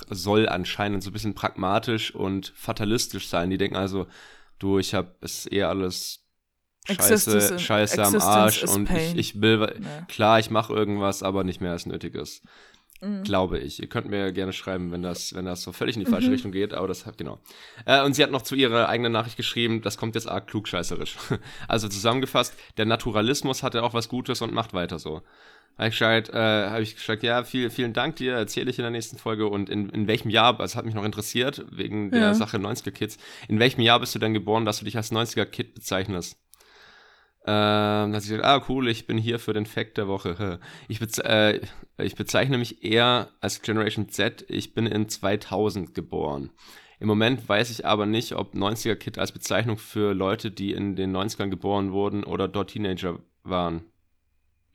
soll 0.09 0.47
anscheinend 0.47 1.03
so 1.03 1.09
ein 1.09 1.13
bisschen 1.13 1.35
pragmatisch 1.35 2.15
und 2.15 2.53
fatalistisch 2.55 3.27
sein. 3.27 3.49
Die 3.49 3.57
denken 3.57 3.75
also, 3.75 4.07
du, 4.59 4.79
ich 4.79 4.93
habe 4.93 5.15
es 5.21 5.45
eher 5.45 5.69
alles 5.69 6.23
scheiße, 6.89 7.59
scheiße 7.59 8.01
am 8.01 8.15
Arsch 8.21 8.63
und 8.63 8.89
ich, 8.91 9.17
ich 9.17 9.41
will, 9.41 9.59
Ja. 9.83 10.05
klar, 10.07 10.39
ich 10.39 10.49
mache 10.49 10.73
irgendwas, 10.73 11.21
aber 11.21 11.43
nicht 11.43 11.59
mehr 11.59 11.71
als 11.71 11.85
nötig 11.85 12.15
ist. 12.15 12.43
Mhm. 13.01 13.23
Glaube 13.23 13.59
ich. 13.59 13.79
Ihr 13.79 13.87
könnt 13.87 14.09
mir 14.09 14.31
gerne 14.31 14.53
schreiben, 14.53 14.91
wenn 14.91 15.03
das, 15.03 15.33
wenn 15.35 15.45
das 15.45 15.61
so 15.61 15.71
völlig 15.71 15.95
in 15.95 16.03
die 16.03 16.09
falsche 16.09 16.31
Richtung 16.31 16.51
geht, 16.51 16.73
aber 16.73 16.87
das 16.87 17.05
hat, 17.05 17.17
genau. 17.17 17.39
Äh, 17.85 18.03
und 18.03 18.13
sie 18.13 18.23
hat 18.23 18.31
noch 18.31 18.41
zu 18.41 18.55
ihrer 18.55 18.89
eigenen 18.89 19.11
Nachricht 19.11 19.37
geschrieben, 19.37 19.81
das 19.81 19.97
kommt 19.97 20.15
jetzt 20.15 20.27
arg 20.27 20.47
klugscheißerisch. 20.47 21.17
Also 21.67 21.87
zusammengefasst, 21.89 22.55
der 22.77 22.85
Naturalismus 22.85 23.61
hat 23.63 23.73
ja 23.73 23.81
auch 23.81 23.93
was 23.93 24.09
Gutes 24.09 24.41
und 24.41 24.53
macht 24.53 24.73
weiter 24.73 24.99
so. 24.99 25.21
Habe 25.77 25.89
ich 25.89 25.93
gesagt, 25.99 26.29
äh, 26.29 26.69
habe 26.69 26.81
ich 26.81 26.95
gesagt, 26.95 27.21
ja, 27.21 27.43
viel, 27.43 27.69
vielen 27.69 27.93
Dank 27.93 28.15
dir, 28.15 28.33
erzähle 28.33 28.71
ich 28.71 28.79
in 28.79 28.83
der 28.83 28.91
nächsten 28.91 29.17
Folge. 29.17 29.47
Und 29.47 29.69
in, 29.69 29.89
in 29.89 30.07
welchem 30.07 30.29
Jahr, 30.31 30.57
das 30.57 30.75
hat 30.75 30.85
mich 30.85 30.95
noch 30.95 31.03
interessiert, 31.03 31.65
wegen 31.71 32.09
der 32.09 32.19
Ja. 32.19 32.33
Sache 32.33 32.57
90er-Kids, 32.57 33.17
in 33.47 33.59
welchem 33.59 33.81
Jahr 33.81 33.99
bist 33.99 34.15
du 34.15 34.19
denn 34.19 34.33
geboren, 34.33 34.65
dass 34.65 34.79
du 34.79 34.85
dich 34.85 34.97
als 34.97 35.11
90er-Kid 35.11 35.75
bezeichnest? 35.75 36.37
Ähm, 37.49 38.11
dass 38.11 38.25
ich 38.25 38.31
gesagt, 38.31 38.45
ah, 38.45 38.61
cool, 38.67 38.89
ich 38.89 39.07
bin 39.07 39.17
hier 39.17 39.39
für 39.39 39.53
den 39.53 39.65
Fact 39.65 39.97
der 39.97 40.09
Woche. 40.09 40.59
Ich, 40.89 40.99
bez 40.99 41.17
äh, 41.19 41.61
ich 41.97 42.15
bezeichne 42.15 42.57
mich 42.57 42.83
eher 42.83 43.29
als 43.39 43.61
Generation 43.61 44.09
Z. 44.09 44.45
Ich 44.49 44.73
bin 44.73 44.85
in 44.85 45.07
2000 45.07 45.93
geboren. 45.93 46.51
Im 46.99 47.07
Moment 47.07 47.47
weiß 47.47 47.69
ich 47.69 47.85
aber 47.85 48.05
nicht, 48.05 48.33
ob 48.33 48.53
90er 48.53 48.95
Kid 48.95 49.17
als 49.17 49.31
Bezeichnung 49.31 49.77
für 49.77 50.13
Leute, 50.13 50.51
die 50.51 50.73
in 50.73 50.95
den 50.95 51.15
90ern 51.15 51.49
geboren 51.49 51.93
wurden 51.93 52.25
oder 52.25 52.49
dort 52.49 52.71
Teenager 52.71 53.19
waren, 53.43 53.85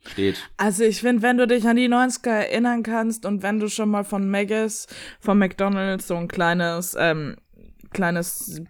steht. 0.07 0.37
Also 0.57 0.83
ich 0.83 1.01
finde, 1.01 1.21
wenn 1.21 1.37
du 1.37 1.45
dich 1.45 1.67
an 1.67 1.75
die 1.75 1.89
90er 1.89 2.29
erinnern 2.29 2.81
kannst 2.81 3.25
und 3.25 3.43
wenn 3.43 3.59
du 3.59 3.67
schon 3.67 3.89
mal 3.89 4.03
von 4.03 4.31
Maggis, 4.31 4.87
von 5.19 5.37
McDonalds 5.37 6.07
so 6.07 6.15
ein 6.15 6.27
kleines, 6.27 6.95
ähm, 6.97 7.35
kleines 7.91 8.61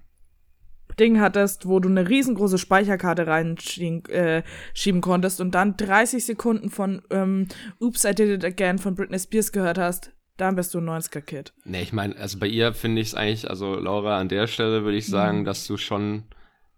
Ding 0.99 1.19
hattest, 1.19 1.67
wo 1.67 1.79
du 1.79 1.89
eine 1.89 2.07
riesengroße 2.07 2.57
Speicherkarte 2.57 3.27
reinschieben 3.27 4.05
äh, 4.09 4.43
schieben 4.73 5.01
konntest 5.01 5.41
und 5.41 5.55
dann 5.55 5.77
30 5.77 6.25
Sekunden 6.25 6.69
von 6.69 7.01
ähm, 7.09 7.47
Oops, 7.79 8.03
I 8.05 8.13
Did 8.13 8.29
It 8.29 8.45
Again 8.45 8.79
von 8.79 8.95
Britney 8.95 9.19
Spears 9.19 9.51
gehört 9.51 9.77
hast, 9.77 10.11
dann 10.37 10.55
bist 10.55 10.73
du 10.73 10.79
ein 10.79 10.89
90er-Kid. 10.89 11.53
Nee, 11.63 11.83
ich 11.83 11.93
meine, 11.93 12.15
also 12.17 12.39
bei 12.39 12.47
ihr 12.47 12.73
finde 12.73 13.01
ich 13.01 13.09
es 13.09 13.15
eigentlich, 13.15 13.49
also 13.49 13.75
Laura, 13.75 14.19
an 14.19 14.29
der 14.29 14.47
Stelle 14.47 14.83
würde 14.83 14.97
ich 14.97 15.07
sagen, 15.07 15.45
dass 15.45 15.67
du 15.67 15.77
schon 15.77 16.23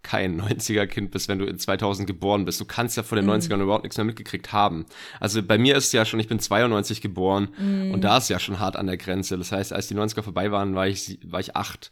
kein 0.04 0.39
90er-Kind 0.41 1.12
bist, 1.12 1.28
wenn 1.30 1.39
du 1.39 1.45
in 1.45 1.58
2000 1.58 2.06
geboren 2.06 2.45
bist. 2.45 2.60
Du 2.60 2.65
kannst 2.65 2.97
ja 2.97 3.04
vor 3.04 3.15
den 3.15 3.30
90ern 3.30 3.62
überhaupt 3.62 3.84
nichts 3.84 3.97
mehr 3.97 4.06
mitgekriegt 4.06 4.54
haben. 4.54 4.86
Also 5.19 5.41
bei 5.41 5.58
mir 5.58 5.75
ist 5.75 5.88
es 5.88 5.91
ja 5.93 6.06
schon, 6.06 6.19
ich 6.19 6.28
bin 6.28 6.39
92 6.39 7.01
geboren 7.01 7.49
und 7.91 8.01
da 8.04 8.17
ist 8.17 8.30
ja 8.30 8.39
schon 8.39 8.60
hart 8.60 8.75
an 8.75 8.88
der 8.88 8.97
Grenze. 8.97 9.38
Das 9.38 9.51
heißt, 9.51 9.73
als 9.73 9.88
die 9.88 9.95
90er 9.95 10.21
vorbei 10.21 10.51
waren, 10.51 10.75
war 10.75 10.88
ich, 10.88 11.19
war 11.23 11.39
ich 11.39 11.56
acht. 11.56 11.91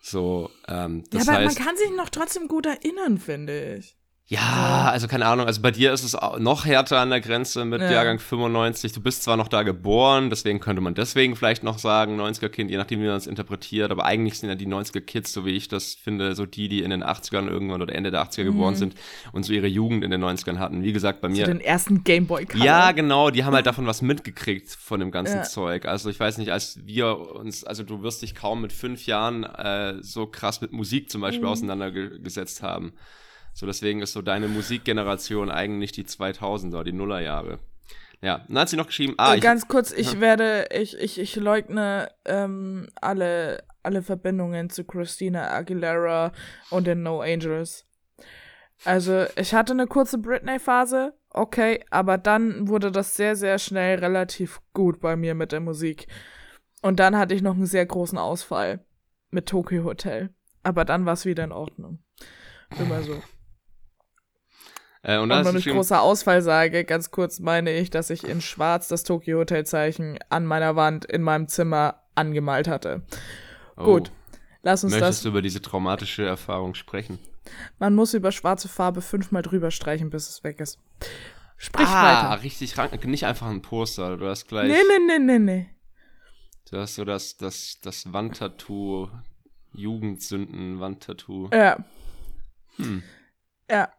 So, 0.00 0.50
ähm, 0.66 1.04
das 1.10 1.26
ja, 1.26 1.32
aber 1.32 1.44
heißt, 1.44 1.58
man 1.58 1.66
kann 1.66 1.76
sich 1.76 1.90
noch 1.90 2.08
trotzdem 2.08 2.48
gut 2.48 2.66
erinnern, 2.66 3.18
finde 3.18 3.76
ich. 3.76 3.96
Ja, 4.32 4.88
also 4.92 5.08
keine 5.08 5.26
Ahnung, 5.26 5.46
also 5.46 5.60
bei 5.60 5.72
dir 5.72 5.92
ist 5.92 6.04
es 6.04 6.16
noch 6.38 6.64
härter 6.64 7.00
an 7.00 7.10
der 7.10 7.20
Grenze 7.20 7.64
mit 7.64 7.80
Ja. 7.80 7.90
Jahrgang 7.90 8.20
95. 8.20 8.92
Du 8.92 9.00
bist 9.00 9.24
zwar 9.24 9.36
noch 9.36 9.48
da 9.48 9.64
geboren, 9.64 10.30
deswegen 10.30 10.60
könnte 10.60 10.80
man 10.80 10.94
deswegen 10.94 11.34
vielleicht 11.34 11.64
noch 11.64 11.78
sagen, 11.80 12.14
90er-Kind, 12.16 12.70
je 12.70 12.76
nachdem, 12.76 13.00
wie 13.02 13.06
man 13.08 13.16
es 13.16 13.26
interpretiert, 13.26 13.90
aber 13.90 14.04
eigentlich 14.04 14.38
sind 14.38 14.48
ja 14.48 14.54
die 14.54 14.68
90er-Kids, 14.68 15.32
so 15.32 15.44
wie 15.44 15.50
ich 15.56 15.66
das 15.66 15.94
finde, 15.94 16.36
so 16.36 16.46
die, 16.46 16.68
die 16.68 16.82
in 16.84 16.90
den 16.90 17.02
80ern 17.02 17.48
irgendwann 17.48 17.82
oder 17.82 17.92
Ende 17.92 18.12
der 18.12 18.22
80er 18.22 18.44
geboren 18.44 18.76
sind 18.76 18.94
und 19.32 19.42
so 19.42 19.52
ihre 19.52 19.66
Jugend 19.66 20.04
in 20.04 20.12
den 20.12 20.22
90ern 20.22 20.58
hatten. 20.60 20.84
Wie 20.84 20.92
gesagt, 20.92 21.20
bei 21.22 21.28
Mhm. 21.28 21.34
So 21.34 21.40
mir. 21.40 21.46
den 21.48 21.60
ersten 21.60 22.04
Gameboy 22.04 22.46
Color. 22.46 22.64
Ja, 22.64 22.92
genau, 22.92 23.30
die 23.30 23.42
haben 23.42 23.54
halt 23.54 23.66
davon 23.66 23.86
was 23.88 24.00
mitgekriegt 24.00 24.70
von 24.70 25.00
dem 25.00 25.10
ganzen 25.10 25.38
Ja. 25.38 25.42
Zeug. 25.42 25.86
Also 25.86 26.08
ich 26.08 26.20
weiß 26.20 26.38
nicht, 26.38 26.52
als 26.52 26.78
wir 26.86 27.18
uns, 27.34 27.64
also 27.64 27.82
du 27.82 28.04
wirst 28.04 28.22
dich 28.22 28.36
kaum 28.36 28.60
mit 28.62 28.72
fünf 28.72 29.06
Jahren 29.06 29.42
äh, 29.42 29.94
so 30.02 30.26
krass 30.28 30.60
mit 30.60 30.70
Musik 30.70 31.10
zum 31.10 31.20
Beispiel 31.20 31.46
Mhm. 31.46 31.50
auseinandergesetzt 31.52 32.62
haben. 32.62 32.92
So 33.60 33.66
deswegen 33.66 34.00
ist 34.00 34.14
so 34.14 34.22
deine 34.22 34.48
Musikgeneration 34.48 35.50
eigentlich 35.50 35.92
die 35.92 36.04
2000er, 36.04 36.82
die 36.82 36.94
Nullerjahre. 36.94 37.58
Ja, 38.22 38.42
dann 38.48 38.58
hat 38.58 38.70
sie 38.70 38.78
noch 38.78 38.86
geschrieben, 38.86 39.12
ah, 39.18 39.34
Äh, 39.34 39.36
ich, 39.36 39.42
Ganz 39.42 39.68
kurz, 39.68 39.92
ich 39.92 40.18
werde, 40.18 40.68
ich, 40.72 40.98
ich, 40.98 41.20
ich 41.20 41.36
leugne 41.36 42.10
ähm, 42.24 42.88
alle, 43.02 43.62
alle 43.82 44.00
Verbindungen 44.00 44.70
zu 44.70 44.84
Christina 44.84 45.50
Aguilera 45.50 46.32
und 46.70 46.86
den 46.86 47.02
No 47.02 47.20
Angels. 47.20 47.84
Also, 48.86 49.26
ich 49.36 49.52
hatte 49.52 49.74
eine 49.74 49.86
kurze 49.86 50.16
Britney-Phase, 50.16 51.12
okay, 51.28 51.84
aber 51.90 52.16
dann 52.16 52.66
wurde 52.66 52.90
das 52.90 53.14
sehr, 53.14 53.36
sehr 53.36 53.58
schnell 53.58 53.98
relativ 53.98 54.62
gut 54.72 55.00
bei 55.00 55.16
mir 55.16 55.34
mit 55.34 55.52
der 55.52 55.60
Musik. 55.60 56.06
Und 56.80 56.98
dann 56.98 57.14
hatte 57.14 57.34
ich 57.34 57.42
noch 57.42 57.56
einen 57.56 57.66
sehr 57.66 57.84
großen 57.84 58.16
Ausfall 58.16 58.86
mit 59.30 59.50
Tokyo 59.50 59.84
Hotel. 59.84 60.30
Aber 60.62 60.86
dann 60.86 61.04
war 61.04 61.12
es 61.12 61.26
wieder 61.26 61.44
in 61.44 61.52
Ordnung. 61.52 61.98
Immer 62.78 63.02
so. 63.02 63.22
Äh, 65.02 65.18
und 65.18 65.30
Und 65.30 65.52
geschrieben, 65.54 65.76
großer 65.76 66.02
Ausfall 66.02 66.42
sage, 66.42 66.84
ganz 66.84 67.10
kurz 67.10 67.40
meine 67.40 67.72
ich, 67.72 67.90
dass 67.90 68.10
ich 68.10 68.24
in 68.24 68.40
schwarz 68.40 68.88
das 68.88 69.04
Tokyo 69.04 69.38
Hotel 69.38 69.64
Zeichen 69.66 70.18
an 70.28 70.46
meiner 70.46 70.76
Wand 70.76 71.04
in 71.04 71.22
meinem 71.22 71.48
Zimmer 71.48 72.02
angemalt 72.14 72.68
hatte. 72.68 73.02
oh, 73.76 73.84
Gut, 73.84 74.12
Lass 74.62 74.84
uns 74.84 74.92
möchtest 74.92 75.18
das. 75.18 75.22
du 75.22 75.28
über 75.30 75.42
diese 75.42 75.62
traumatische 75.62 76.24
Erfahrung 76.24 76.74
sprechen? 76.74 77.18
Man 77.78 77.94
muss 77.94 78.12
über 78.12 78.30
schwarze 78.30 78.68
Farbe 78.68 79.00
fünfmal 79.00 79.42
drüber 79.42 79.70
streichen, 79.70 80.10
bis 80.10 80.28
es 80.28 80.44
weg 80.44 80.60
ist. 80.60 80.78
Sprich 81.56 81.88
ah, 81.88 82.30
weiter. 82.30 82.42
richtig 82.42 82.76
rank, 82.78 83.04
nicht 83.06 83.24
einfach 83.26 83.48
ein 83.48 83.62
Poster, 83.62 84.16
du 84.16 84.26
hast 84.28 84.48
gleich, 84.48 84.68
Nee, 84.68 84.82
nee, 84.88 85.18
nee, 85.18 85.18
nee, 85.18 85.38
nee. 85.38 85.70
du 86.70 86.78
hast 86.78 86.94
so 86.94 87.04
das, 87.04 87.36
das, 87.36 87.78
das 87.82 88.12
Wandtattoo, 88.12 89.08
Jugendsünden-Wandtattoo. 89.72 91.48
Ja. 91.52 91.84
Hm. 92.76 93.02
Ja. 93.70 93.90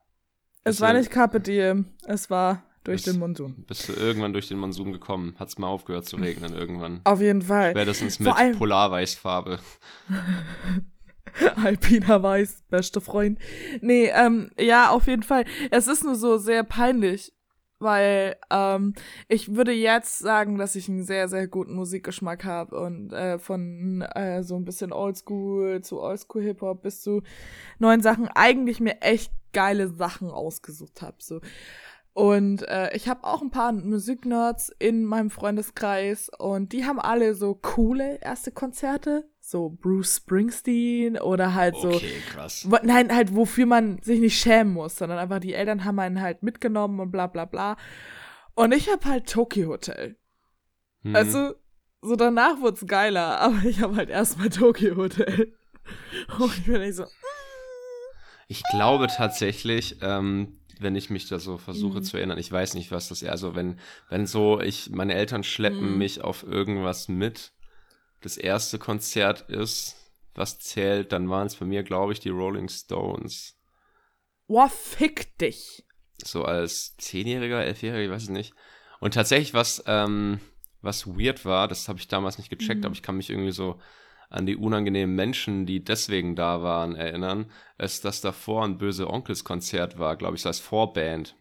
Es 0.64 0.74
Bist 0.76 0.82
war 0.82 0.94
nicht 0.94 1.10
Carpe 1.10 1.40
Diem, 1.40 1.86
es 2.06 2.30
war 2.30 2.64
durch 2.84 3.04
Das- 3.04 3.14
den 3.14 3.20
Monsun. 3.20 3.64
Bist 3.68 3.90
du 3.90 3.94
irgendwann 3.94 4.34
durch 4.34 4.48
den 4.48 4.60
Monsun 4.60 4.92
gekommen? 4.92 5.36
Hat's 5.40 5.58
mal 5.58 5.68
aufgehört 5.68 6.06
zu 6.06 6.18
regnen 6.18 6.54
irgendwann? 6.54 7.02
Auf 7.04 7.20
jeden 7.22 7.42
Fall. 7.42 7.72
Spätestens 7.72 8.20
mit 8.20 8.32
allem- 8.36 8.58
Polarweißfarbe. 8.58 9.60
Alpina 11.64 12.22
Weiß, 12.22 12.64
beste 12.70 13.00
Freund. 13.02 13.40
Nee, 13.82 14.12
ähm, 14.14 14.52
ja, 14.60 14.90
auf 14.90 15.08
jeden 15.08 15.24
Fall. 15.24 15.46
Es 15.70 15.88
ist 15.88 16.04
nur 16.04 16.16
so 16.16 16.38
sehr 16.38 16.64
peinlich, 16.64 17.32
weil 17.82 18.38
ähm, 18.50 18.94
ich 19.28 19.56
würde 19.56 19.72
jetzt 19.72 20.20
sagen, 20.20 20.58
dass 20.58 20.76
ich 20.76 20.88
einen 20.88 21.04
sehr, 21.04 21.28
sehr 21.28 21.48
guten 21.48 21.74
Musikgeschmack 21.74 22.46
habe 22.46 22.80
und 22.80 23.12
äh, 23.14 23.40
von 23.40 24.02
äh, 24.02 24.44
so 24.44 24.56
ein 24.56 24.66
bisschen 24.66 24.94
Oldschool 24.94 25.82
zu 25.82 26.00
Oldschool-Hip-Hop 26.02 26.82
bis 26.82 27.02
zu 27.02 27.22
neuen 27.80 28.02
Sachen 28.02 28.28
eigentlich 28.28 28.80
mir 28.80 29.02
echt 29.02 29.32
geile 29.54 29.90
Sachen 29.90 30.30
ausgesucht 30.30 31.02
habe. 31.02 31.18
So. 31.20 31.42
Und 32.14 32.68
äh, 32.68 32.94
ich 32.94 33.08
habe 33.08 33.24
auch 33.24 33.42
ein 33.42 33.52
paar 33.52 33.72
Musiknerds 33.72 34.72
in 34.80 35.06
meinem 35.06 35.30
Freundeskreis 35.30 36.30
und 36.38 36.74
die 36.74 36.86
haben 36.86 37.00
alle 37.00 37.36
so 37.36 37.56
coole 37.56 38.20
erste 38.22 38.52
Konzerte, 38.52 39.30
so 39.52 39.70
Bruce 39.70 40.16
Springsteen 40.18 41.18
oder 41.20 41.54
halt 41.54 41.76
so 41.76 42.02
krass. 42.30 42.66
Nein, 42.84 43.14
halt, 43.14 43.36
wofür 43.36 43.66
man 43.66 44.02
sich 44.02 44.22
nicht 44.22 44.40
schämen 44.40 44.72
muss, 44.74 44.96
sondern 44.96 45.20
einfach 45.20 45.40
die 45.40 45.54
Eltern 45.54 45.84
haben 45.84 46.00
einen 46.00 46.22
halt 46.22 46.42
mitgenommen 46.42 47.02
und 47.02 47.12
bla 47.12 47.28
bla 47.28 47.44
bla. 47.44 47.76
Und 48.56 48.74
ich 48.74 48.90
hab 48.90 49.04
halt 49.04 49.30
Tokyo 49.30 49.68
Hotel. 49.70 50.16
Hm. 51.04 51.16
Also, 51.16 51.54
so 52.02 52.16
danach 52.16 52.62
wurd's 52.62 52.86
geiler, 52.88 53.40
aber 53.42 53.64
ich 53.66 53.82
hab 53.82 53.94
halt 53.96 54.10
erstmal 54.10 54.50
Tokyo 54.50 54.96
Hotel. 54.96 55.54
Und 56.40 56.58
ich 56.58 56.66
bin 56.66 56.82
echt 56.82 56.96
so, 56.96 57.06
Ich 58.48 58.64
glaube 58.72 59.08
tatsächlich, 59.08 59.98
ähm, 60.02 60.60
wenn 60.80 60.96
ich 60.96 61.10
mich 61.10 61.28
da 61.28 61.40
so 61.40 61.58
versuche 61.58 62.00
Mhm. 62.00 62.04
zu 62.04 62.18
erinnern. 62.18 62.38
Ich 62.38 62.52
weiß 62.52 62.74
nicht, 62.76 62.92
was 62.92 63.10
das 63.10 63.22
ist. 63.22 63.30
Also 63.30 63.56
wenn, 63.56 63.80
wenn 64.10 64.26
so, 64.28 64.62
ich, 64.62 64.90
meine 64.92 65.14
Eltern 65.14 65.44
schleppen 65.44 65.92
Mhm. 65.92 65.98
mich 65.98 66.22
auf 66.24 66.44
irgendwas 66.44 67.08
mit, 67.08 67.52
das 68.22 68.38
erste 68.38 68.80
Konzert 68.80 69.50
ist, 69.50 69.96
was 70.34 70.60
zählt, 70.60 71.12
dann 71.12 71.30
waren 71.30 71.48
es 71.48 71.56
bei 71.56 71.66
mir, 71.66 71.84
glaube 71.84 72.14
ich, 72.14 72.20
die 72.20 72.30
Rolling 72.30 72.70
Stones. 72.70 73.58
Boah, 74.48 74.70
fick 74.70 75.38
dich. 75.38 75.86
So 76.24 76.46
als 76.46 76.96
Zehnjähriger, 76.98 77.64
Elfjähriger, 77.64 78.04
ich 78.06 78.12
weiß 78.12 78.24
es 78.24 78.30
nicht. 78.30 78.54
Und 79.00 79.14
tatsächlich, 79.16 79.54
was, 79.54 79.84
ähm, 79.88 80.40
was 80.82 81.08
weird 81.08 81.46
war, 81.46 81.68
das 81.68 81.88
habe 81.90 82.00
ich 82.00 82.08
damals 82.08 82.38
nicht 82.38 82.50
gecheckt, 82.50 82.82
Mhm. 82.82 82.86
aber 82.86 82.94
ich 82.94 83.02
kann 83.02 83.18
mich 83.18 83.30
irgendwie 83.30 83.52
so 83.52 83.80
an 84.30 84.46
die 84.46 84.56
unangenehmen 84.56 85.16
Menschen, 85.16 85.66
die 85.66 85.84
deswegen 85.84 86.36
da 86.36 86.62
waren, 86.64 86.96
erinnern, 86.96 87.52
ist, 87.78 88.06
dass 88.06 88.22
davor 88.22 88.64
ein 88.64 88.78
böse 88.78 89.10
Onkels-Konzert 89.10 90.00
war, 90.00 90.16
glaube 90.16 90.36
ich, 90.36 90.42
so 90.44 90.50
als 90.50 90.60
Vorband. 90.60 91.36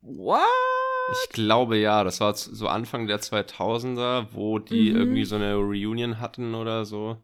What? 0.00 0.40
Ich 1.12 1.28
glaube 1.30 1.76
ja, 1.76 2.04
das 2.04 2.20
war 2.20 2.34
so 2.34 2.68
Anfang 2.68 3.06
der 3.06 3.20
2000er, 3.20 4.28
wo 4.32 4.58
die 4.58 4.90
Mhm. 4.90 4.96
irgendwie 4.96 5.24
so 5.24 5.36
eine 5.36 5.54
Reunion 5.54 6.20
hatten 6.20 6.54
oder 6.54 6.84
so. 6.84 7.22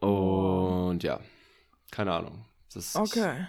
Und 0.00 1.02
ja, 1.02 1.20
keine 1.90 2.12
Ahnung. 2.12 2.44
Das 2.72 2.94
Okay. 2.94 3.46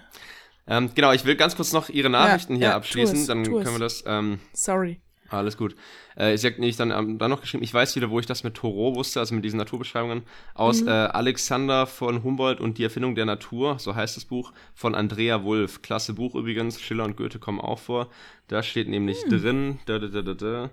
Ähm, 0.67 0.91
genau, 0.93 1.13
ich 1.13 1.23
will 1.25 1.35
ganz 1.35 1.55
kurz 1.55 1.71
noch 1.71 1.89
Ihre 1.89 2.09
Nachrichten 2.09 2.55
hier 2.55 2.69
ja, 2.69 2.75
abschließen, 2.75 3.19
es, 3.19 3.27
dann 3.27 3.43
können 3.43 3.75
wir 3.75 3.79
das. 3.79 4.03
Ähm, 4.05 4.39
Sorry. 4.53 5.01
Alles 5.29 5.57
gut. 5.57 5.75
Äh, 6.17 6.33
ich 6.33 6.45
habe 6.45 6.59
nicht 6.59 6.79
dann, 6.79 6.91
ähm, 6.91 7.17
dann 7.17 7.29
noch 7.29 7.41
geschrieben, 7.41 7.63
ich 7.63 7.73
weiß 7.73 7.95
wieder, 7.95 8.09
wo 8.09 8.19
ich 8.19 8.25
das 8.25 8.43
mit 8.43 8.55
Thoreau 8.55 8.95
wusste, 8.95 9.19
also 9.19 9.35
mit 9.35 9.43
diesen 9.45 9.57
Naturbeschreibungen, 9.57 10.23
aus 10.53 10.81
Mhm. 10.81 10.87
äh, 10.87 10.91
Alexander 10.91 11.85
von 11.87 12.23
Humboldt 12.23 12.59
und 12.59 12.77
die 12.77 12.83
Erfindung 12.83 13.15
der 13.15 13.25
Natur, 13.25 13.79
so 13.79 13.95
heißt 13.95 14.15
das 14.17 14.25
Buch, 14.25 14.51
von 14.73 14.95
Andrea 14.95 15.43
Wulff. 15.43 15.81
Klasse 15.81 16.13
Buch 16.13 16.35
übrigens, 16.35 16.79
Schiller 16.81 17.05
und 17.05 17.17
Goethe 17.17 17.39
kommen 17.39 17.59
auch 17.59 17.79
vor. 17.79 18.07
Da 18.47 18.63
steht 18.63 18.87
nämlich 18.87 19.17
Hm. 19.23 19.29
drin, 19.29 19.79
da, 19.85 19.99
da, 19.99 20.07
da, 20.07 20.21
da, 20.21 20.33
da, 20.33 20.69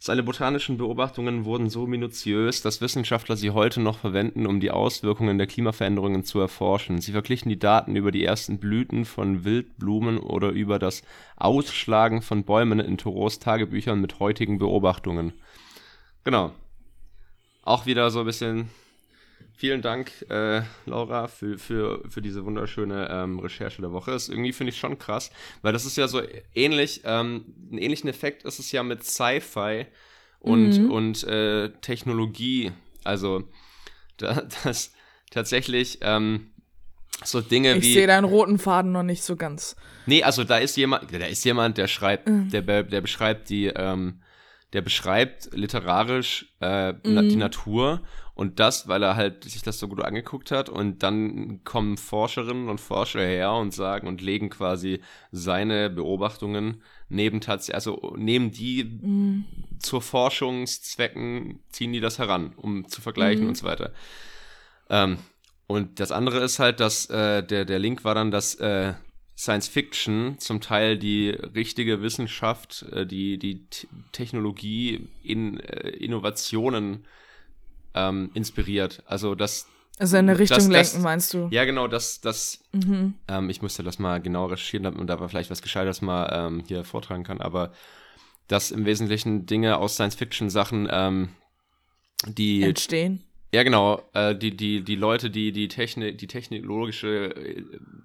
seine 0.00 0.22
botanischen 0.22 0.78
Beobachtungen 0.78 1.44
wurden 1.44 1.68
so 1.68 1.86
minutiös, 1.88 2.62
dass 2.62 2.80
Wissenschaftler 2.80 3.36
sie 3.36 3.50
heute 3.50 3.80
noch 3.80 3.98
verwenden, 3.98 4.46
um 4.46 4.60
die 4.60 4.70
Auswirkungen 4.70 5.38
der 5.38 5.48
Klimaveränderungen 5.48 6.22
zu 6.22 6.38
erforschen. 6.38 7.00
Sie 7.00 7.10
verglichen 7.10 7.48
die 7.48 7.58
Daten 7.58 7.96
über 7.96 8.12
die 8.12 8.24
ersten 8.24 8.58
Blüten 8.58 9.04
von 9.04 9.44
Wildblumen 9.44 10.18
oder 10.18 10.50
über 10.50 10.78
das 10.78 11.02
Ausschlagen 11.36 12.22
von 12.22 12.44
Bäumen 12.44 12.78
in 12.78 12.96
Thoreaus 12.96 13.40
Tagebüchern 13.40 14.00
mit 14.00 14.20
heutigen 14.20 14.58
Beobachtungen. 14.58 15.32
Genau. 16.22 16.52
Auch 17.62 17.86
wieder 17.86 18.10
so 18.10 18.20
ein 18.20 18.26
bisschen. 18.26 18.70
Vielen 19.54 19.82
Dank, 19.82 20.12
äh, 20.30 20.62
Laura, 20.86 21.26
für, 21.26 21.58
für, 21.58 22.02
für 22.08 22.22
diese 22.22 22.44
wunderschöne 22.44 23.08
ähm, 23.10 23.40
Recherche 23.40 23.82
der 23.82 23.90
Woche. 23.92 24.12
Das 24.12 24.28
irgendwie 24.28 24.52
finde 24.52 24.70
ich 24.72 24.78
schon 24.78 24.98
krass, 24.98 25.30
weil 25.62 25.72
das 25.72 25.84
ist 25.84 25.96
ja 25.96 26.06
so 26.06 26.22
ähnlich, 26.54 27.00
ähm, 27.04 27.44
einen 27.70 27.78
ähnlichen 27.78 28.08
Effekt 28.08 28.44
ist 28.44 28.60
es 28.60 28.70
ja 28.70 28.84
mit 28.84 29.02
Sci-Fi 29.04 29.86
und, 30.38 30.78
Mhm. 30.80 30.90
und 30.92 31.24
äh, 31.24 31.70
Technologie. 31.80 32.70
Also, 33.02 33.42
da, 34.18 34.42
das 34.62 34.92
tatsächlich 35.30 35.98
ähm, 36.02 36.52
so 37.24 37.40
Dinge 37.40 37.76
Ich 37.78 37.82
wie. 37.84 37.92
sehe 37.94 38.06
deinen 38.06 38.24
roten 38.24 38.58
Faden 38.60 38.92
noch 38.92 39.02
nicht 39.02 39.24
so 39.24 39.34
ganz. 39.34 39.74
Nee, 40.06 40.22
also 40.22 40.44
da 40.44 40.58
ist 40.58 40.76
jemand, 40.76 41.12
da 41.12 41.26
ist 41.26 41.44
jemand, 41.44 41.78
der 41.78 41.88
schreibt, 41.88 42.28
Mhm. 42.28 42.50
der, 42.50 42.82
der 42.84 43.00
beschreibt 43.00 43.48
die, 43.50 43.66
ähm, 43.66 44.22
der 44.72 44.82
beschreibt 44.82 45.48
literarisch 45.52 46.46
äh, 46.60 46.92
Mhm. 46.92 47.28
die 47.28 47.36
Natur 47.36 48.02
und 48.38 48.60
das, 48.60 48.86
weil 48.86 49.02
er 49.02 49.16
halt 49.16 49.42
sich 49.42 49.62
das 49.62 49.80
so 49.80 49.88
gut 49.88 50.00
angeguckt 50.00 50.52
hat 50.52 50.68
und 50.68 51.02
dann 51.02 51.64
kommen 51.64 51.96
Forscherinnen 51.96 52.68
und 52.68 52.80
Forscher 52.80 53.26
her 53.26 53.52
und 53.54 53.74
sagen 53.74 54.06
und 54.06 54.20
legen 54.20 54.48
quasi 54.48 55.00
seine 55.32 55.90
Beobachtungen 55.90 56.80
neben 57.08 57.40
tatsächlich, 57.40 57.74
also 57.74 58.14
nehmen 58.16 58.52
die 58.52 58.84
Mhm. 58.84 59.44
zur 59.80 60.00
Forschungszwecken, 60.02 61.58
ziehen 61.70 61.92
die 61.92 61.98
das 61.98 62.20
heran, 62.20 62.52
um 62.54 62.86
zu 62.86 63.00
vergleichen 63.00 63.42
Mhm. 63.42 63.48
und 63.48 63.56
so 63.56 63.66
weiter. 63.66 63.92
Ähm, 64.88 65.18
und 65.66 65.98
das 65.98 66.12
andere 66.12 66.38
ist 66.38 66.60
halt, 66.60 66.78
dass 66.78 67.10
äh, 67.10 67.42
der, 67.42 67.64
der 67.64 67.80
Link 67.80 68.04
war 68.04 68.14
dann, 68.14 68.30
dass 68.30 68.54
äh, 68.54 68.94
Science 69.36 69.66
Fiction 69.66 70.36
zum 70.38 70.60
Teil 70.60 70.96
die 70.96 71.30
richtige 71.30 72.02
Wissenschaft, 72.02 72.84
äh, 72.92 73.04
die, 73.04 73.36
die 73.36 73.66
T 73.66 73.88
Technologie 74.12 75.08
in 75.24 75.58
äh, 75.58 75.88
Innovationen 75.88 77.04
ähm, 77.94 78.30
inspiriert. 78.34 79.02
Also 79.06 79.34
das, 79.34 79.66
Also 79.98 80.16
in 80.16 80.28
eine 80.28 80.38
Richtung 80.38 80.56
Das- 80.58 80.68
das- 80.68 80.92
lenken, 80.92 81.02
meinst 81.02 81.34
du? 81.34 81.48
ja 81.50 81.64
genau, 81.64 81.88
das, 81.88 82.20
das, 82.20 82.62
Mhm. 82.72 83.14
ähm, 83.28 83.50
ich 83.50 83.62
müsste 83.62 83.82
das 83.82 83.98
mal 83.98 84.20
genau 84.20 84.46
recherchieren, 84.46 84.84
damit 84.84 84.98
man 84.98 85.06
da 85.06 85.26
vielleicht 85.28 85.50
was 85.50 85.62
Gescheites 85.62 86.02
mal 86.02 86.30
ähm, 86.32 86.62
hier 86.66 86.84
vortragen 86.84 87.24
kann, 87.24 87.40
aber 87.40 87.72
dass 88.46 88.70
im 88.70 88.84
Wesentlichen 88.86 89.44
Dinge 89.46 89.76
aus 89.78 89.94
Science-Fiction-Sachen, 89.94 90.88
ähm, 90.90 91.28
die 92.26 92.62
Entstehen. 92.62 93.22
ja, 93.52 93.62
genau. 93.62 94.02
Äh, 94.14 94.34
die, 94.34 94.56
die, 94.56 94.82
die 94.82 94.96
Leute, 94.96 95.30
die 95.30 95.52
die, 95.52 95.68
Techni 95.68 96.16
die 96.16 96.26
technologische 96.26 97.34
äh, 97.36 97.62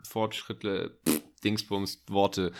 Fortschritte, 0.07 0.97
Dingsbums, 1.43 2.03
Worte 2.07 2.51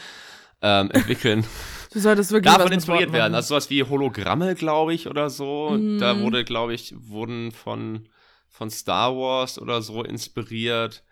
ähm, 0.63 0.89
entwickeln, 0.91 1.45
Du 1.93 1.99
solltest 1.99 2.31
wirklich 2.31 2.51
davon 2.51 2.71
inspiriert 2.71 3.13
werden. 3.13 3.35
Also 3.35 3.49
sowas 3.49 3.69
wie 3.69 3.83
Hologramme, 3.83 4.55
glaube 4.55 4.95
ich, 4.95 5.07
oder 5.07 5.29
so. 5.29 5.69
Mhm. 5.69 5.99
Da 5.99 6.19
wurde, 6.19 6.43
glaube 6.43 6.73
ich, 6.73 6.95
wurden 6.97 7.51
von, 7.51 8.09
von 8.49 8.71
Star 8.71 9.15
Wars 9.15 9.59
oder 9.59 9.83
so 9.83 10.03
inspiriert. 10.03 11.03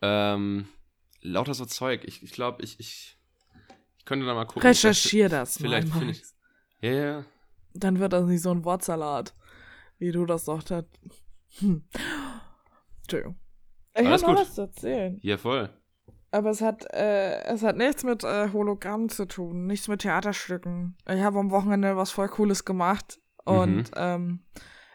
Ähm, 0.00 0.68
lauter 1.20 1.52
so 1.52 1.66
Zeug. 1.66 2.04
Ich, 2.04 2.22
ich 2.22 2.32
glaube, 2.32 2.62
ich, 2.62 2.80
ich, 2.80 3.18
ich 3.98 4.04
könnte 4.06 4.24
da 4.24 4.32
mal 4.32 4.46
gucken. 4.46 4.62
Recherchier 4.62 5.28
das 5.28 5.58
Vielleicht 5.58 5.90
finde 5.90 6.12
ich. 6.12 6.22
Ja, 6.80 6.90
ja. 6.92 7.24
Dann 7.74 7.98
wird 7.98 8.14
das 8.14 8.24
nicht 8.24 8.42
so 8.42 8.50
ein 8.50 8.64
Wortsalat, 8.64 9.34
wie 9.98 10.12
du 10.12 10.24
das 10.24 10.46
doch 10.46 10.68
hat. 10.70 10.86
Hm. 11.58 11.84
Entschuldigung. 13.02 13.38
Ich 13.94 14.06
Alles 14.06 14.22
habe 14.22 14.32
noch 14.32 14.40
was 14.40 14.54
zu 14.54 14.62
erzählen. 14.62 15.18
Ja, 15.22 15.36
voll. 15.36 15.68
Aber 16.32 16.50
es 16.50 16.60
hat, 16.62 16.86
äh, 16.94 17.42
es 17.44 17.62
hat 17.62 17.76
nichts 17.76 18.04
mit 18.04 18.24
äh, 18.24 18.48
Hologrammen 18.52 19.08
zu 19.10 19.26
tun, 19.26 19.66
nichts 19.66 19.86
mit 19.88 20.00
Theaterstücken. 20.00 20.96
Ich 21.08 21.20
habe 21.22 21.38
am 21.38 21.50
Wochenende 21.50 21.96
was 21.96 22.10
voll 22.10 22.28
Cooles 22.28 22.64
gemacht 22.64 23.20
und 23.44 23.76
Mhm. 23.76 23.84
ähm, 23.96 24.40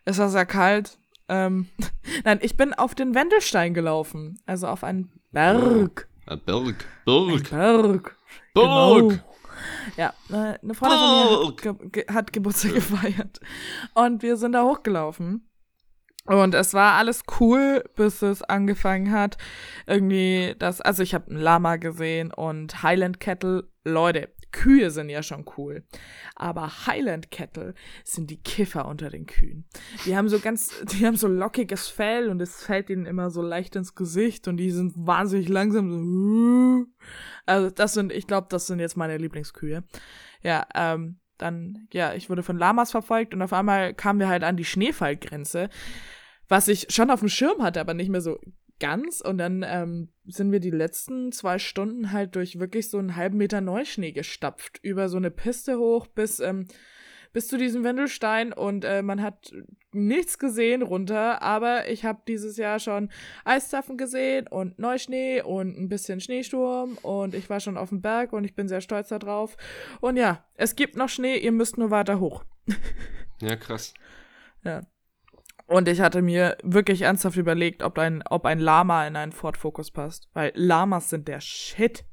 es 0.03 0.17
war 0.17 0.29
sehr 0.29 0.45
kalt. 0.47 0.97
Ähm, 1.29 1.67
Nein, 2.25 2.39
ich 2.41 2.57
bin 2.57 2.73
auf 2.73 2.95
den 2.95 3.13
Wendelstein 3.13 3.73
gelaufen, 3.73 4.39
also 4.45 4.67
auf 4.67 4.83
einen 4.83 5.11
Berg. 5.31 6.07
Äh, 6.25 6.37
Berg. 6.37 6.85
Ein 7.05 7.45
Berg. 7.45 7.49
Berg. 7.49 7.49
Berg. 7.51 8.15
Genau. 8.55 9.11
Ja, 9.95 10.13
äh, 10.29 10.57
eine 10.61 10.73
Freundin 10.73 10.97
von 10.99 11.39
mir 11.39 11.47
hat, 11.47 11.61
ge 11.61 11.89
ge 11.89 12.05
hat 12.13 12.33
Geburtstag 12.33 12.73
gefeiert. 12.75 13.39
Und 13.93 14.21
wir 14.23 14.37
sind 14.37 14.53
da 14.53 14.63
hochgelaufen. 14.63 15.47
Und 16.27 16.53
es 16.53 16.73
war 16.73 16.93
alles 16.93 17.23
cool, 17.39 17.83
bis 17.95 18.21
es 18.21 18.43
angefangen 18.43 19.11
hat. 19.11 19.37
Irgendwie 19.85 20.55
das, 20.59 20.81
also 20.81 21.01
ich 21.01 21.13
habe 21.13 21.33
ein 21.33 21.37
Lama 21.37 21.77
gesehen 21.77 22.33
und 22.33 22.83
Highland 22.83 23.19
Cattle. 23.19 23.69
Leute, 23.85 24.27
Kühe 24.51 24.91
sind 24.91 25.09
ja 25.09 25.23
schon 25.23 25.45
cool. 25.57 25.83
Aber 26.35 26.87
Highland 26.87 27.31
Cattle 27.31 27.73
sind 28.03 28.29
die 28.29 28.41
Kiffer 28.41 28.87
unter 28.87 29.09
den 29.09 29.25
Kühen. 29.25 29.65
Die 30.05 30.17
haben 30.17 30.29
so 30.29 30.39
ganz, 30.39 30.73
die 30.91 31.05
haben 31.05 31.15
so 31.15 31.27
lockiges 31.27 31.87
Fell 31.87 32.29
und 32.29 32.41
es 32.41 32.63
fällt 32.63 32.89
ihnen 32.89 33.05
immer 33.05 33.29
so 33.29 33.41
leicht 33.41 33.75
ins 33.75 33.95
Gesicht 33.95 34.47
und 34.47 34.57
die 34.57 34.71
sind 34.71 34.93
wahnsinnig 34.95 35.49
langsam 35.49 35.91
so. 35.91 36.85
Also 37.45 37.69
das 37.69 37.93
sind, 37.93 38.11
ich 38.11 38.27
glaube, 38.27 38.47
das 38.49 38.67
sind 38.67 38.79
jetzt 38.79 38.97
meine 38.97 39.15
Lieblingskühe. 39.15 39.85
Ja, 40.43 40.67
ähm, 40.75 41.19
dann, 41.37 41.87
ja, 41.93 42.13
ich 42.13 42.29
wurde 42.29 42.43
von 42.43 42.57
Lamas 42.57 42.91
verfolgt 42.91 43.33
und 43.33 43.41
auf 43.41 43.53
einmal 43.53 43.93
kamen 43.93 44.19
wir 44.19 44.27
halt 44.27 44.43
an 44.43 44.57
die 44.57 44.65
Schneefallgrenze, 44.65 45.69
was 46.47 46.67
ich 46.67 46.87
schon 46.89 47.11
auf 47.11 47.19
dem 47.19 47.29
Schirm 47.29 47.61
hatte, 47.61 47.79
aber 47.79 47.93
nicht 47.93 48.09
mehr 48.09 48.21
so 48.21 48.39
ganz. 48.79 49.21
Und 49.21 49.37
dann 49.37 49.65
ähm, 49.67 50.09
sind 50.25 50.51
wir 50.51 50.59
die 50.59 50.71
letzten 50.71 51.31
zwei 51.31 51.59
Stunden 51.59 52.11
halt 52.11 52.35
durch 52.35 52.59
wirklich 52.59 52.89
so 52.89 52.97
einen 52.97 53.15
halben 53.15 53.37
Meter 53.37 53.61
Neuschnee 53.61 54.11
gestapft, 54.11 54.79
über 54.81 55.09
so 55.09 55.17
eine 55.17 55.31
Piste 55.31 55.77
hoch 55.77 56.07
bis, 56.07 56.39
ähm, 56.39 56.67
bis 57.33 57.47
zu 57.47 57.57
diesem 57.57 57.83
Wendelstein 57.83 58.53
und 58.53 58.85
äh, 58.85 59.01
man 59.01 59.21
hat 59.21 59.53
nichts 59.91 60.39
gesehen 60.39 60.81
runter, 60.81 61.41
aber 61.41 61.89
ich 61.89 62.05
habe 62.05 62.21
dieses 62.27 62.57
Jahr 62.57 62.79
schon 62.79 63.09
Eiszapfen 63.45 63.97
gesehen 63.97 64.47
und 64.47 64.79
Neuschnee 64.79 65.41
und 65.41 65.77
ein 65.77 65.89
bisschen 65.89 66.19
Schneesturm 66.19 66.97
und 67.01 67.35
ich 67.35 67.49
war 67.49 67.59
schon 67.59 67.77
auf 67.77 67.89
dem 67.89 68.01
Berg 68.01 68.33
und 68.33 68.43
ich 68.43 68.55
bin 68.55 68.67
sehr 68.67 68.81
stolz 68.81 69.09
darauf. 69.09 69.57
Und 70.01 70.17
ja, 70.17 70.45
es 70.55 70.75
gibt 70.75 70.95
noch 70.95 71.09
Schnee, 71.09 71.37
ihr 71.37 71.51
müsst 71.51 71.77
nur 71.77 71.91
weiter 71.91 72.19
hoch. 72.19 72.43
Ja, 73.39 73.55
krass. 73.55 73.93
Ja. 74.63 74.81
Und 75.67 75.87
ich 75.89 75.99
hatte 75.99 76.21
mir 76.21 76.57
wirklich 76.63 77.01
ernsthaft 77.01 77.37
überlegt, 77.37 77.83
ob 77.83 77.97
ein, 77.99 78.23
ob 78.29 78.45
ein 78.45 78.59
Lama 78.59 79.05
in 79.05 79.15
einen 79.17 79.33
Ford 79.33 79.57
Focus 79.57 79.91
passt. 79.91 80.29
Weil 80.33 80.51
Lamas 80.55 81.09
sind 81.09 81.27
der 81.27 81.41
Shit. 81.41 82.05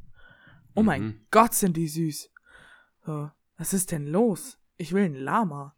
Oh 0.75 0.83
mein 0.83 1.03
Mhm. 1.03 1.27
Gott, 1.31 1.55
sind 1.55 1.77
die 1.77 1.87
süß. 1.89 2.31
So, 3.07 3.31
was 3.57 3.73
ist 3.73 3.93
denn 3.93 4.07
los? 4.07 4.59
Ich 4.77 4.93
will 4.93 5.05
ein 5.05 5.15
Lama. 5.15 5.77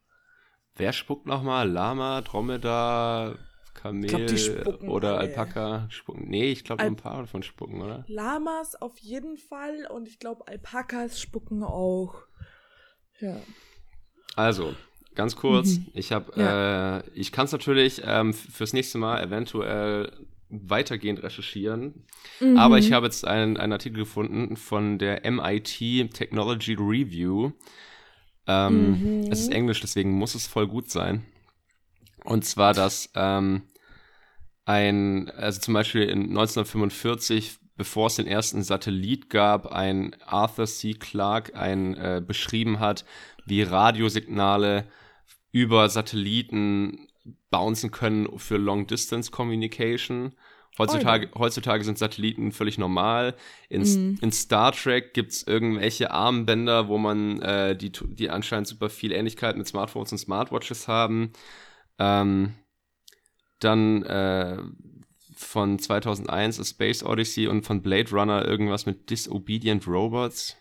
Wer 0.74 0.92
spuckt 0.94 1.26
nochmal? 1.26 1.68
Lama, 1.70 2.22
Dromedar, 2.22 3.36
Kamel 3.74 4.08
glaub, 4.08 4.82
oder 4.84 5.18
alle. 5.18 5.28
Alpaka 5.28 5.86
spucken. 5.90 6.28
Nee, 6.28 6.50
ich 6.52 6.64
glaube, 6.64 6.82
ein 6.82 6.96
paar 6.96 7.20
davon 7.20 7.42
spucken, 7.42 7.82
oder? 7.82 8.04
Lamas 8.08 8.74
auf 8.74 8.96
jeden 8.98 9.36
Fall 9.36 9.86
und 9.90 10.08
ich 10.08 10.18
glaube, 10.18 10.48
Alpakas 10.48 11.20
spucken 11.20 11.62
auch. 11.62 12.14
Ja. 13.20 13.36
Also, 14.34 14.74
ganz 15.16 15.34
kurz, 15.36 15.78
Mhm. 15.78 15.86
ich 15.94 16.12
habe, 16.12 16.32
Ja. 16.40 16.98
äh, 16.98 17.02
ich 17.14 17.32
kann 17.32 17.46
es 17.46 17.52
natürlich 17.52 18.02
ähm, 18.04 18.32
fürs 18.34 18.72
nächste 18.72 18.98
Mal 18.98 19.22
eventuell 19.22 20.12
weitergehend 20.48 21.22
recherchieren, 21.22 22.04
Mhm. 22.40 22.56
aber 22.56 22.78
ich 22.78 22.92
habe 22.92 23.06
jetzt 23.06 23.26
einen, 23.26 23.56
einen 23.56 23.72
Artikel 23.72 23.98
gefunden 23.98 24.56
von 24.56 24.98
der 24.98 25.24
MIT 25.24 26.10
Technology 26.12 26.74
Review. 26.74 27.50
Ähm, 28.46 28.90
Mhm. 28.90 29.00
Es 29.30 29.40
ist 29.40 29.48
Englisch, 29.50 29.80
deswegen 29.80 30.12
muss 30.12 30.36
es 30.36 30.46
voll 30.46 30.68
gut 30.68 30.88
sein. 30.90 31.24
Und 32.24 32.44
zwar, 32.44 32.74
dass 32.74 33.10
ähm, 33.16 33.62
ein, 34.64 35.30
also 35.30 35.60
zum 35.60 35.74
Beispiel 35.74 36.02
in 36.02 36.28
1945, 36.28 37.58
bevor 37.76 38.06
es 38.08 38.16
den 38.16 38.26
ersten 38.26 38.62
Satellit 38.62 39.30
gab, 39.30 39.66
ein 39.66 40.16
Arthur 40.24 40.66
C. 40.66 40.94
Clarke 40.94 41.54
ein, 41.56 41.94
äh, 41.94 42.22
beschrieben 42.24 42.78
hat, 42.80 43.04
wie 43.44 43.62
Radiosignale 43.62 44.86
über 45.56 45.88
Satelliten 45.88 47.08
bouncen 47.50 47.90
können 47.90 48.38
für 48.38 48.58
Long 48.58 48.86
Distance 48.86 49.30
Communication. 49.30 50.34
Heutzutage, 50.76 51.30
heutzutage 51.34 51.82
sind 51.82 51.96
Satelliten 51.96 52.52
völlig 52.52 52.76
normal. 52.76 53.34
In, 53.70 53.80
Mhm. 53.80 54.18
in 54.20 54.32
Star 54.32 54.72
Trek 54.72 55.14
gibt's 55.14 55.42
irgendwelche 55.44 56.10
Armbänder, 56.10 56.88
wo 56.88 56.98
man 56.98 57.40
äh, 57.40 57.74
die, 57.74 57.90
die 57.90 58.28
anscheinend 58.28 58.68
super 58.68 58.90
viel 58.90 59.12
Ähnlichkeit 59.12 59.56
mit 59.56 59.66
Smartphones 59.66 60.12
und 60.12 60.18
Smartwatches 60.18 60.88
haben. 60.88 61.32
Ähm, 61.98 62.52
dann 63.58 64.02
äh, 64.02 64.58
von 65.34 65.78
2001 65.78 66.60
A 66.60 66.64
Space 66.64 67.02
Odyssey 67.02 67.46
und 67.46 67.62
von 67.62 67.80
Blade 67.80 68.10
Runner 68.10 68.44
irgendwas 68.44 68.84
mit 68.84 69.08
Disobedient 69.08 69.86
Robots. 69.86 70.54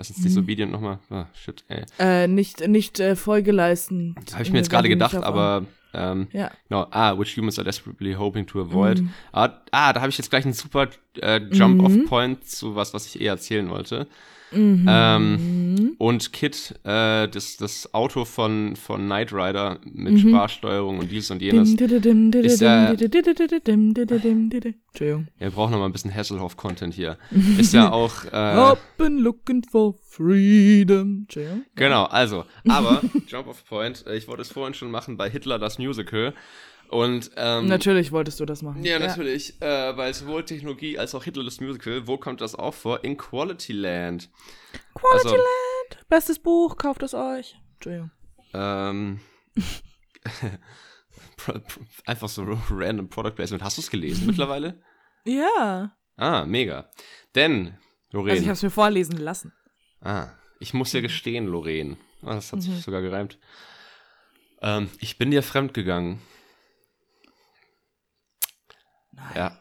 Was 0.00 0.08
ist 0.08 0.20
Mhm. 0.20 0.22
Disobedient 0.22 0.72
nochmal? 0.72 0.98
Ah, 1.10 1.26
shit, 1.34 1.62
ey. 1.68 1.84
Äh, 1.98 2.26
nicht, 2.26 2.66
nicht 2.66 2.98
äh, 3.00 3.16
Folge 3.16 3.52
leisten. 3.52 4.14
Das 4.24 4.32
habe 4.32 4.44
ich 4.44 4.50
mir 4.50 4.56
jetzt 4.56 4.70
gerade 4.70 4.88
gedacht, 4.88 5.14
aber 5.14 5.66
ähm, 5.92 6.28
Ja. 6.32 6.50
genau, 6.70 6.86
ah, 6.90 7.18
which 7.18 7.36
humans 7.36 7.58
are 7.58 7.66
desperately 7.66 8.14
hoping 8.14 8.46
to 8.46 8.62
avoid. 8.62 9.02
Mhm. 9.02 9.10
Ah, 9.32 9.50
ah, 9.72 9.92
da 9.92 10.00
habe 10.00 10.08
ich 10.08 10.16
jetzt 10.16 10.30
gleich 10.30 10.44
einen 10.46 10.54
super 10.54 10.88
äh, 11.20 11.40
Mhm. 11.40 11.52
Jump-Off-Point 11.52 12.46
zu 12.48 12.74
was, 12.76 12.94
was 12.94 13.04
ich 13.14 13.20
eh 13.20 13.26
erzählen 13.26 13.68
wollte. 13.68 14.06
Mhm. 14.52 14.86
Ähm, 14.88 15.94
und 15.98 16.32
Kit, 16.32 16.74
äh, 16.84 17.28
das, 17.28 17.56
das 17.56 17.94
Auto 17.94 18.24
von, 18.24 18.74
von 18.76 19.04
Knight 19.06 19.32
Rider 19.32 19.78
mit 19.84 20.14
Mhm. 20.14 20.18
Sprachsteuerung 20.18 20.98
und 20.98 21.10
dies 21.10 21.30
und 21.30 21.40
jenes. 21.42 21.70
Ist. 22.46 22.60
Entschuldigung. 24.88 25.28
Ja, 25.38 25.46
wir 25.46 25.50
brauchen 25.50 25.72
noch 25.72 25.78
mal 25.78 25.86
ein 25.86 25.92
bisschen 25.92 26.14
Hasselhoff-Content 26.14 26.94
hier. 26.94 27.16
Ist 27.58 27.72
ja 27.72 27.90
auch, 27.92 28.24
äh, 28.24 28.28
I've 28.72 28.78
been 28.98 29.18
looking 29.18 29.62
for 29.62 29.94
freedom. 30.08 31.26
Genau, 31.76 32.04
also, 32.04 32.44
aber 32.68 33.00
Jump 33.28 33.46
off 33.48 33.64
Point, 33.66 34.04
äh, 34.06 34.16
ich 34.16 34.26
wollte 34.28 34.42
es 34.42 34.50
vorhin 34.50 34.74
schon 34.74 34.90
machen 34.90 35.16
bei 35.16 35.30
Hitler 35.30 35.58
das 35.58 35.78
Musical. 35.78 36.34
Und 36.90 37.30
ähm, 37.36 37.66
Natürlich 37.68 38.10
wolltest 38.10 38.40
du 38.40 38.44
das 38.46 38.62
machen. 38.62 38.82
Ja, 38.84 38.98
natürlich, 38.98 39.62
äh, 39.62 39.96
weil 39.96 40.12
sowohl 40.12 40.44
Technologie 40.44 40.98
als 40.98 41.14
auch 41.14 41.22
Hitler 41.22 41.44
das 41.44 41.60
Musical, 41.60 42.06
wo 42.08 42.18
kommt 42.18 42.40
das 42.40 42.56
auch 42.56 42.74
vor? 42.74 43.04
In 43.04 43.16
Quality 43.16 43.72
Land. 43.72 44.28
Quality 44.94 45.28
Also- 45.28 45.36
Land. 45.36 46.08
Bestes 46.08 46.38
Buch, 46.40 46.76
kauft 46.76 47.02
es 47.04 47.14
euch. 47.14 47.56
Entschuldigung. 47.74 48.10
Ähm, 48.54 49.20
einfach 52.06 52.28
so 52.28 52.44
random 52.70 53.08
Product 53.08 53.32
Placement. 53.36 53.62
Hast 53.62 53.78
du 53.78 53.82
es 53.82 53.90
gelesen 53.90 54.26
mittlerweile? 54.26 54.80
Ja. 55.24 55.92
Ah, 56.16 56.44
mega. 56.44 56.90
Denn, 57.34 57.66
Also 57.66 57.78
ich 58.08 58.12
Lorraine, 58.12 58.40
habe 58.42 58.52
es 58.52 58.62
mir 58.62 58.70
vorlesen 58.70 59.16
lassen. 59.18 59.52
ah, 60.00 60.28
ich 60.58 60.74
muss 60.74 60.90
dir 60.90 61.02
gestehen, 61.02 61.46
Lorraine, 61.46 61.96
ah, 62.22 62.34
das 62.34 62.52
hat 62.52 62.58
Mhm. 62.58 62.62
sich 62.62 62.82
sogar 62.82 63.00
gereimt. 63.00 63.38
Ähm, 64.60 64.90
ich 64.98 65.16
bin 65.18 65.30
dir 65.30 65.42
fremd 65.42 65.72
gegangen. 65.72 66.20
Nein. 69.20 69.36
Ja, 69.36 69.60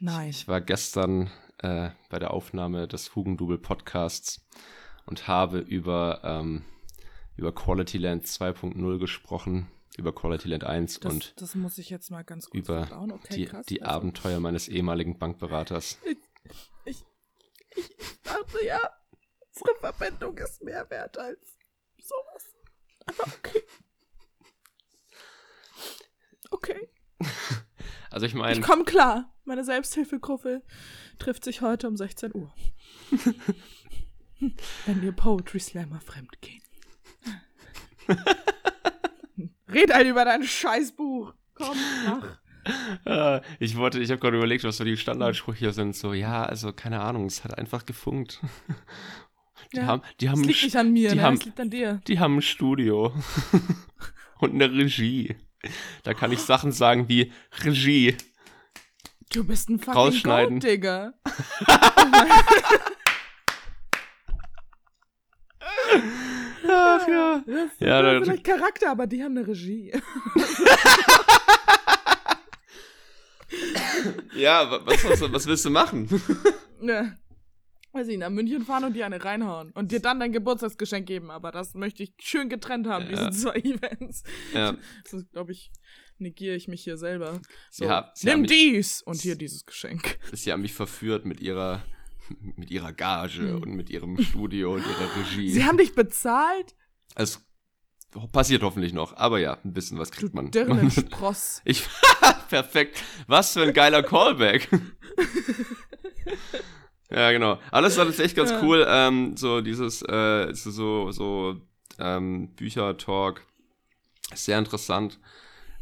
Nein. 0.00 0.30
Ich 0.30 0.48
war 0.48 0.60
gestern 0.60 1.30
äh, 1.58 1.90
bei 2.10 2.18
der 2.18 2.32
Aufnahme 2.32 2.88
des 2.88 3.14
Hugendubel 3.14 3.58
Podcasts 3.58 4.46
und 5.06 5.28
habe 5.28 5.58
über, 5.58 6.20
ähm, 6.24 6.64
über 7.36 7.54
Quality 7.54 7.98
Land 7.98 8.26
2.0 8.26 8.98
gesprochen, 8.98 9.70
über 9.96 10.14
Quality 10.14 10.48
Land 10.48 10.64
1 10.64 11.00
Das, 11.00 11.12
und 11.12 11.40
das 11.40 11.54
muss 11.54 11.78
ich 11.78 11.90
jetzt 11.90 12.10
mal 12.10 12.24
ganz 12.24 12.50
kurz 12.50 12.54
über. 12.68 12.88
Okay, 13.12 13.34
die, 13.34 13.44
krass. 13.46 13.66
die 13.66 13.82
Also, 13.82 13.94
Abenteuer 13.94 14.40
meines 14.40 14.68
ehemaligen 14.68 15.18
Bankberaters. 15.18 15.98
Ich 16.86 17.02
dachte 18.22 18.64
ja, 18.64 18.78
unsere 19.48 19.74
Verbindung 19.80 20.36
ist 20.38 20.62
mehr 20.62 20.88
wert 20.90 21.18
als 21.18 21.58
sowas. 21.98 22.54
Aber 23.06 23.32
okay. 23.38 23.62
Okay. 26.50 26.88
Also 28.14 28.26
ich 28.26 28.32
Ich 28.32 28.38
meine, 28.38 28.60
komme 28.60 28.84
klar. 28.84 29.34
Meine 29.44 29.64
Selbsthilfegruppe 29.64 30.62
trifft 31.18 31.42
sich 31.44 31.60
heute 31.62 31.88
um 31.88 31.96
16 31.96 32.32
Uhr. 32.34 32.54
Wenn 34.86 35.02
ihr 35.02 35.12
Poetry 35.12 35.58
Slammer 35.58 36.00
fremd 36.00 36.40
gehen. 36.40 36.62
Red 39.68 39.92
halt 39.92 40.06
über 40.06 40.24
dein 40.24 40.44
Scheißbuch. 40.44 41.34
Komm, 41.54 41.76
mach. 42.06 42.38
äh, 43.04 43.40
ich 43.58 43.76
wollte, 43.76 43.98
ich 44.00 44.10
habe 44.10 44.20
gerade 44.20 44.36
überlegt, 44.36 44.64
was 44.64 44.76
so 44.76 44.84
die 44.84 44.96
Standardsprüche 44.96 45.72
sind. 45.72 45.96
So, 45.96 46.12
ja, 46.14 46.44
also 46.44 46.72
keine 46.72 47.00
Ahnung, 47.00 47.26
es 47.26 47.42
hat 47.44 47.58
einfach 47.58 47.84
gefunkt. 47.84 48.40
Die 49.72 49.78
Ja, 49.78 49.86
haben, 49.86 50.02
die 50.20 50.28
haben, 50.28 50.40
Es 50.40 50.44
ein 50.46 50.48
liegt 50.48 50.62
nicht 50.64 50.76
an 50.76 50.92
mir, 50.92 51.10
die 51.10 51.16
ne? 51.16 51.22
haben- 51.22 51.34
es 51.36 51.44
liegt 51.44 51.58
an 51.60 51.70
dir. 51.70 52.00
die 52.06 52.18
haben 52.18 52.36
ein 52.36 52.42
Studio 52.42 53.12
und 54.40 54.50
eine 54.52 54.70
Regie. 54.70 55.36
Da 56.02 56.14
kann 56.14 56.32
ich 56.32 56.40
Sachen 56.40 56.72
sagen 56.72 57.08
wie 57.08 57.32
Regie. 57.62 58.16
Du 59.32 59.44
bist 59.44 59.68
ein 59.68 59.78
fucking 59.78 59.94
Rausschneiden. 59.94 60.60
Gold, 60.60 60.72
Digga. 60.72 61.12
Ach 66.66 67.08
ja. 67.08 67.42
Das 67.46 67.70
Ja, 67.80 68.02
da- 68.02 68.20
vielleicht 68.22 68.44
Charakter, 68.44 68.90
aber 68.90 69.06
die 69.06 69.22
haben 69.22 69.36
eine 69.36 69.46
Regie. 69.46 69.92
Ja, 74.34 74.68
wa- 74.68 74.80
was, 74.84 75.04
was, 75.04 75.32
was 75.32 75.46
willst 75.46 75.64
du 75.64 75.70
machen? 75.70 76.08
ne. 76.80 77.16
Weiß 77.94 78.08
ich, 78.08 78.18
nach 78.18 78.28
München 78.30 78.64
fahren 78.64 78.82
und 78.84 78.94
dir 78.94 79.06
eine 79.06 79.24
reinhauen. 79.24 79.70
Und 79.70 79.92
dir 79.92 80.00
dann 80.00 80.18
dein 80.18 80.32
Geburtstagsgeschenk 80.32 81.06
geben. 81.06 81.30
Aber 81.30 81.52
das 81.52 81.74
möchte 81.74 82.02
ich 82.02 82.12
schön 82.20 82.48
getrennt 82.48 82.88
haben, 82.88 83.08
Ja. 83.08 83.28
diese 83.30 83.42
zwei 83.42 83.54
Events. 83.60 84.24
Ja. 84.52 84.76
Das 85.08 85.24
glaube 85.30 85.52
ich, 85.52 85.70
negiere 86.18 86.56
ich 86.56 86.66
mich 86.66 86.82
hier 86.82 86.96
selber. 86.96 87.40
So, 87.70 87.88
sie 88.14 88.26
nimm 88.26 88.46
dies 88.46 89.00
und 89.02 89.20
hier 89.20 89.36
dieses 89.36 89.64
Geschenk. 89.64 90.18
Sie 90.32 90.50
haben 90.52 90.62
mich 90.62 90.72
verführt 90.74 91.24
mit 91.24 91.40
ihrer, 91.40 91.84
mit 92.56 92.70
ihrer 92.72 92.92
Gage 92.92 93.38
Hm. 93.52 93.62
und 93.62 93.74
mit 93.76 93.90
ihrem 93.90 94.18
Studio 94.20 94.74
und 94.74 94.80
ihrer 94.84 95.16
Regie. 95.16 95.50
Sie 95.50 95.64
haben 95.64 95.78
dich 95.78 95.94
bezahlt, 95.94 96.74
es 97.14 97.40
passiert 98.32 98.62
hoffentlich 98.64 98.92
noch, 98.92 99.16
aber 99.16 99.38
ja, 99.38 99.58
ein 99.64 99.72
bisschen 99.72 99.98
was 99.98 100.10
du 100.10 100.18
kriegt 100.18 100.34
man. 100.34 100.50
Dirnenspross. 100.50 101.62
Ich, 101.64 101.84
perfekt. 102.48 103.00
Was 103.28 103.52
für 103.52 103.62
ein 103.62 103.72
geiler 103.72 104.02
Callback. 104.02 104.68
Ja, 107.14 107.32
genau. 107.32 107.58
Alles 107.70 107.96
war 107.96 108.04
das 108.04 108.18
echt 108.18 108.36
ganz 108.36 108.50
Ja. 108.50 108.62
cool. 108.62 108.84
Ähm, 108.88 109.36
so 109.36 109.60
dieses, 109.60 110.02
äh, 110.02 110.52
so, 110.52 111.10
so, 111.12 111.56
ähm, 111.98 112.54
Bücher-Talk. 112.56 113.42
Sehr 114.34 114.58
interessant. 114.58 115.18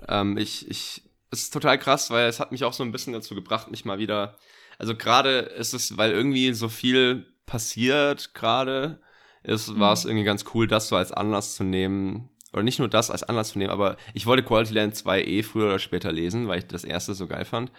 Ähm, 0.08 0.36
ich, 0.36 0.68
ich, 0.70 1.02
es 1.30 1.44
ist 1.44 1.52
total 1.52 1.78
krass, 1.78 2.10
weil 2.10 2.28
es 2.28 2.40
hat 2.40 2.52
mich 2.52 2.64
auch 2.64 2.72
so 2.72 2.82
ein 2.82 2.92
bisschen 2.92 3.12
dazu 3.12 3.34
gebracht, 3.34 3.70
mich 3.70 3.84
mal 3.84 3.98
wieder, 3.98 4.36
also 4.78 4.94
gerade 4.94 5.38
ist 5.38 5.72
es, 5.74 5.96
weil 5.96 6.10
irgendwie 6.12 6.52
so 6.52 6.68
viel 6.68 7.26
passiert 7.46 8.34
gerade, 8.34 9.00
ist, 9.42 9.78
war 9.78 9.92
es 9.92 10.04
irgendwie 10.04 10.24
ganz 10.24 10.44
cool, 10.54 10.66
das 10.66 10.88
so 10.88 10.96
als 10.96 11.12
Anlass 11.12 11.54
zu 11.54 11.64
nehmen. 11.64 12.28
Oder 12.52 12.62
nicht 12.62 12.78
nur 12.78 12.88
das 12.88 13.10
als 13.10 13.22
Anlass 13.22 13.52
zu 13.52 13.58
nehmen, 13.58 13.70
aber 13.70 13.96
ich 14.12 14.26
wollte 14.26 14.42
Quality 14.42 14.74
Land 14.74 14.94
2 14.96 15.24
eh 15.24 15.42
früher 15.42 15.66
oder 15.66 15.78
später 15.78 16.12
lesen, 16.12 16.48
weil 16.48 16.58
ich 16.58 16.66
das 16.66 16.84
erste 16.84 17.14
so 17.14 17.26
geil 17.26 17.46
fand. 17.46 17.72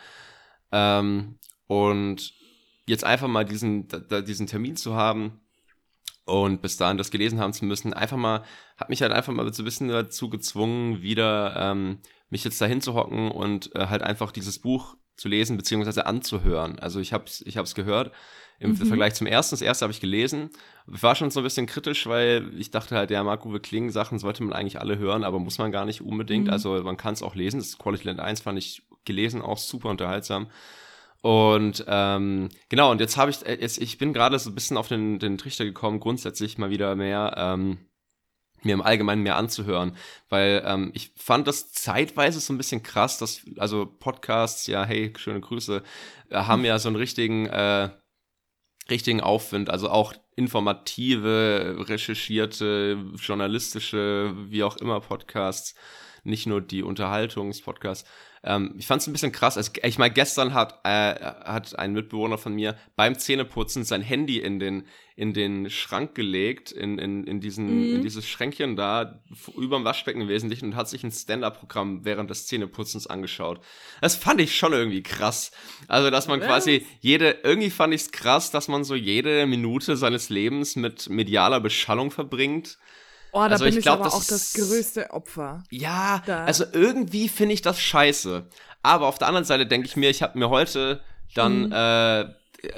Ähm, 0.71 1.37
und 1.67 2.33
jetzt 2.87 3.03
einfach 3.03 3.27
mal 3.27 3.45
diesen, 3.45 3.87
da, 3.87 3.99
da, 3.99 4.21
diesen 4.21 4.47
Termin 4.47 4.75
zu 4.75 4.95
haben 4.95 5.39
Und 6.25 6.61
bis 6.61 6.77
dahin 6.77 6.97
das 6.97 7.11
gelesen 7.11 7.39
haben 7.39 7.53
zu 7.53 7.65
müssen, 7.65 7.93
einfach 7.93 8.17
mal, 8.17 8.43
hat 8.77 8.89
mich 8.89 9.01
halt 9.01 9.11
einfach 9.11 9.33
mal 9.33 9.51
so 9.53 9.61
ein 9.61 9.65
bisschen 9.65 9.89
dazu 9.89 10.29
gezwungen, 10.29 11.01
wieder 11.01 11.53
ähm, 11.57 11.99
mich 12.29 12.45
jetzt 12.45 12.61
dahin 12.61 12.81
zu 12.81 12.93
hocken 12.93 13.29
und 13.29 13.75
äh, 13.75 13.87
halt 13.87 14.03
einfach 14.03 14.31
dieses 14.31 14.59
Buch 14.59 14.95
zu 15.17 15.27
lesen 15.27 15.57
beziehungsweise 15.57 16.05
anzuhören. 16.05 16.79
Also 16.79 16.99
ich 16.99 17.11
habe 17.13 17.25
es 17.25 17.41
ich 17.41 17.57
hab's 17.57 17.75
gehört 17.75 18.11
im 18.59 18.71
Mhm. 18.71 18.75
Vergleich 18.77 19.15
zum 19.15 19.27
ersten. 19.27 19.53
Das 19.53 19.61
erste 19.61 19.83
habe 19.83 19.91
ich 19.91 19.99
gelesen. 19.99 20.49
Ich 20.91 21.03
war 21.03 21.15
schon 21.15 21.29
so 21.29 21.41
ein 21.41 21.43
bisschen 21.43 21.65
kritisch, 21.65 22.07
weil 22.07 22.51
ich 22.57 22.71
dachte 22.71 22.95
halt, 22.95 23.11
ja, 23.11 23.23
Marco 23.23 23.49
Kling 23.59 23.89
Sachen 23.91 24.17
sollte 24.19 24.43
man 24.43 24.53
eigentlich 24.53 24.79
alle 24.79 24.97
hören, 24.97 25.23
aber 25.25 25.39
muss 25.39 25.57
man 25.57 25.71
gar 25.73 25.85
nicht 25.85 26.01
unbedingt. 26.01 26.47
Mhm. 26.47 26.53
Also 26.53 26.81
man 26.83 26.97
kann 26.97 27.13
es 27.13 27.23
auch 27.23 27.35
lesen. 27.35 27.59
Das 27.59 27.77
Quality 27.77 28.07
Land 28.07 28.19
1 28.21 28.41
fand 28.41 28.57
ich 28.57 28.83
gelesen 29.05 29.41
auch 29.41 29.57
super 29.57 29.89
unterhaltsam. 29.89 30.47
Und 31.23 31.85
ähm, 31.87 32.49
genau, 32.67 32.91
und 32.91 32.99
jetzt 32.99 33.15
habe 33.15 33.31
ich, 33.31 33.45
äh, 33.45 33.57
jetzt, 33.61 33.81
ich 33.81 33.97
bin 33.97 34.11
gerade 34.11 34.37
so 34.37 34.49
ein 34.49 34.55
bisschen 34.55 34.75
auf 34.75 34.89
den, 34.89 35.19
den 35.19 35.37
Trichter 35.37 35.63
gekommen, 35.63 36.01
grundsätzlich 36.01 36.57
mal 36.57 36.69
wieder 36.69 36.97
mehr, 36.97 37.33
ähm, 37.37 37.77
mir 38.61 38.73
im 38.73 38.81
Allgemeinen 38.81 39.23
mehr 39.23 39.37
anzuhören, 39.37 39.95
weil 40.27 40.61
ähm, 40.65 40.91
ich 40.93 41.13
fand 41.15 41.47
das 41.47 41.71
zeitweise 41.71 42.41
so 42.41 42.51
ein 42.51 42.57
bisschen 42.57 42.83
krass, 42.83 43.19
dass, 43.19 43.45
also 43.57 43.85
Podcasts, 43.85 44.67
ja, 44.67 44.83
hey, 44.83 45.13
schöne 45.15 45.39
Grüße, 45.39 45.81
äh, 46.29 46.35
haben 46.35 46.65
ja 46.65 46.77
so 46.77 46.89
einen 46.89 46.97
richtigen, 46.97 47.45
äh, 47.45 47.89
richtigen 48.89 49.21
Aufwind, 49.21 49.69
also 49.69 49.89
auch 49.89 50.13
informative, 50.35 51.77
recherchierte, 51.87 52.97
journalistische, 53.15 54.35
wie 54.49 54.63
auch 54.63 54.75
immer 54.75 54.99
Podcasts, 54.99 55.73
nicht 56.25 56.47
nur 56.47 56.59
die 56.59 56.83
Unterhaltungspodcasts. 56.83 58.09
Ähm, 58.45 58.75
ich 58.77 58.87
fand 58.87 59.01
es 59.01 59.07
ein 59.07 59.13
bisschen 59.13 59.31
krass. 59.31 59.55
Es, 59.55 59.71
ich 59.83 59.97
meine, 59.97 60.13
gestern 60.13 60.53
hat, 60.53 60.79
äh, 60.83 61.15
hat 61.15 61.79
ein 61.79 61.93
Mitbewohner 61.93 62.37
von 62.37 62.53
mir 62.53 62.75
beim 62.95 63.17
Zähneputzen 63.17 63.85
sein 63.85 64.01
Handy 64.01 64.39
in 64.39 64.59
den, 64.59 64.85
in 65.15 65.33
den 65.33 65.69
Schrank 65.69 66.13
gelegt, 66.13 66.71
in, 66.71 66.97
in, 66.99 67.23
in, 67.25 67.39
diesen, 67.39 67.67
Mhm. 67.67 67.95
in 67.95 68.01
dieses 68.01 68.27
Schränkchen 68.27 68.75
da, 68.75 69.21
überm 69.55 69.85
Waschbecken 69.85 70.21
im 70.21 70.27
Wesentlichen 70.27 70.65
und 70.65 70.75
hat 70.75 70.89
sich 70.89 71.03
ein 71.03 71.11
Stand-Up-Programm 71.11 72.03
während 72.03 72.29
des 72.29 72.47
Zähneputzens 72.47 73.07
angeschaut. 73.07 73.61
Das 74.01 74.15
fand 74.15 74.41
ich 74.41 74.57
schon 74.57 74.73
irgendwie 74.73 75.03
krass. 75.03 75.51
Also, 75.87 76.09
dass 76.09 76.27
man 76.27 76.41
Was? 76.41 76.47
quasi 76.47 76.85
jede, 76.99 77.37
irgendwie 77.43 77.69
fand 77.69 77.93
ich 77.93 78.01
es 78.01 78.11
krass, 78.11 78.51
dass 78.51 78.67
man 78.67 78.83
so 78.83 78.95
jede 78.95 79.45
Minute 79.45 79.95
seines 79.95 80.29
Lebens 80.29 80.75
mit 80.75 81.09
medialer 81.09 81.61
Beschallung 81.61 82.11
verbringt. 82.11 82.77
Oh, 83.33 83.39
da 83.39 83.47
Also 83.47 83.63
bin 83.65 83.73
ich 83.73 83.79
ich, 83.79 83.83
glaub, 83.83 83.95
aber 83.95 84.05
das 84.05 84.13
auch 84.13 84.23
das 84.23 84.53
größte 84.53 85.09
Opfer. 85.11 85.63
Ja, 85.71 86.21
Da- 86.25 86.45
also 86.45 86.65
irgendwie 86.71 87.27
finde 87.29 87.53
ich 87.53 87.61
das 87.61 87.79
scheiße. 87.79 88.45
Aber 88.83 89.07
auf 89.07 89.17
der 89.17 89.27
anderen 89.27 89.45
Seite 89.45 89.65
denke 89.65 89.87
ich 89.87 89.95
mir, 89.95 90.09
ich 90.09 90.21
habe 90.21 90.37
mir 90.37 90.49
heute 90.49 91.01
dann 91.35 91.63
Mhm. 91.67 91.71
äh, 91.71 92.25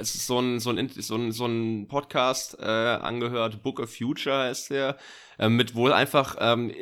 so 0.02 0.40
ein, 0.40 0.58
so 0.58 0.70
ein, 0.70 0.88
so 0.88 1.14
ein, 1.14 1.30
so 1.32 1.46
ein 1.46 1.86
Podcast 1.88 2.58
äh, 2.58 2.64
angehört, 2.64 3.62
Book 3.62 3.78
of 3.80 3.94
Future 3.94 4.36
heißt 4.48 4.70
der, 4.70 4.96
äh, 5.38 5.48
mit 5.48 5.74
wohl 5.74 5.92
einfach 5.92 6.36
ähm, 6.40 6.72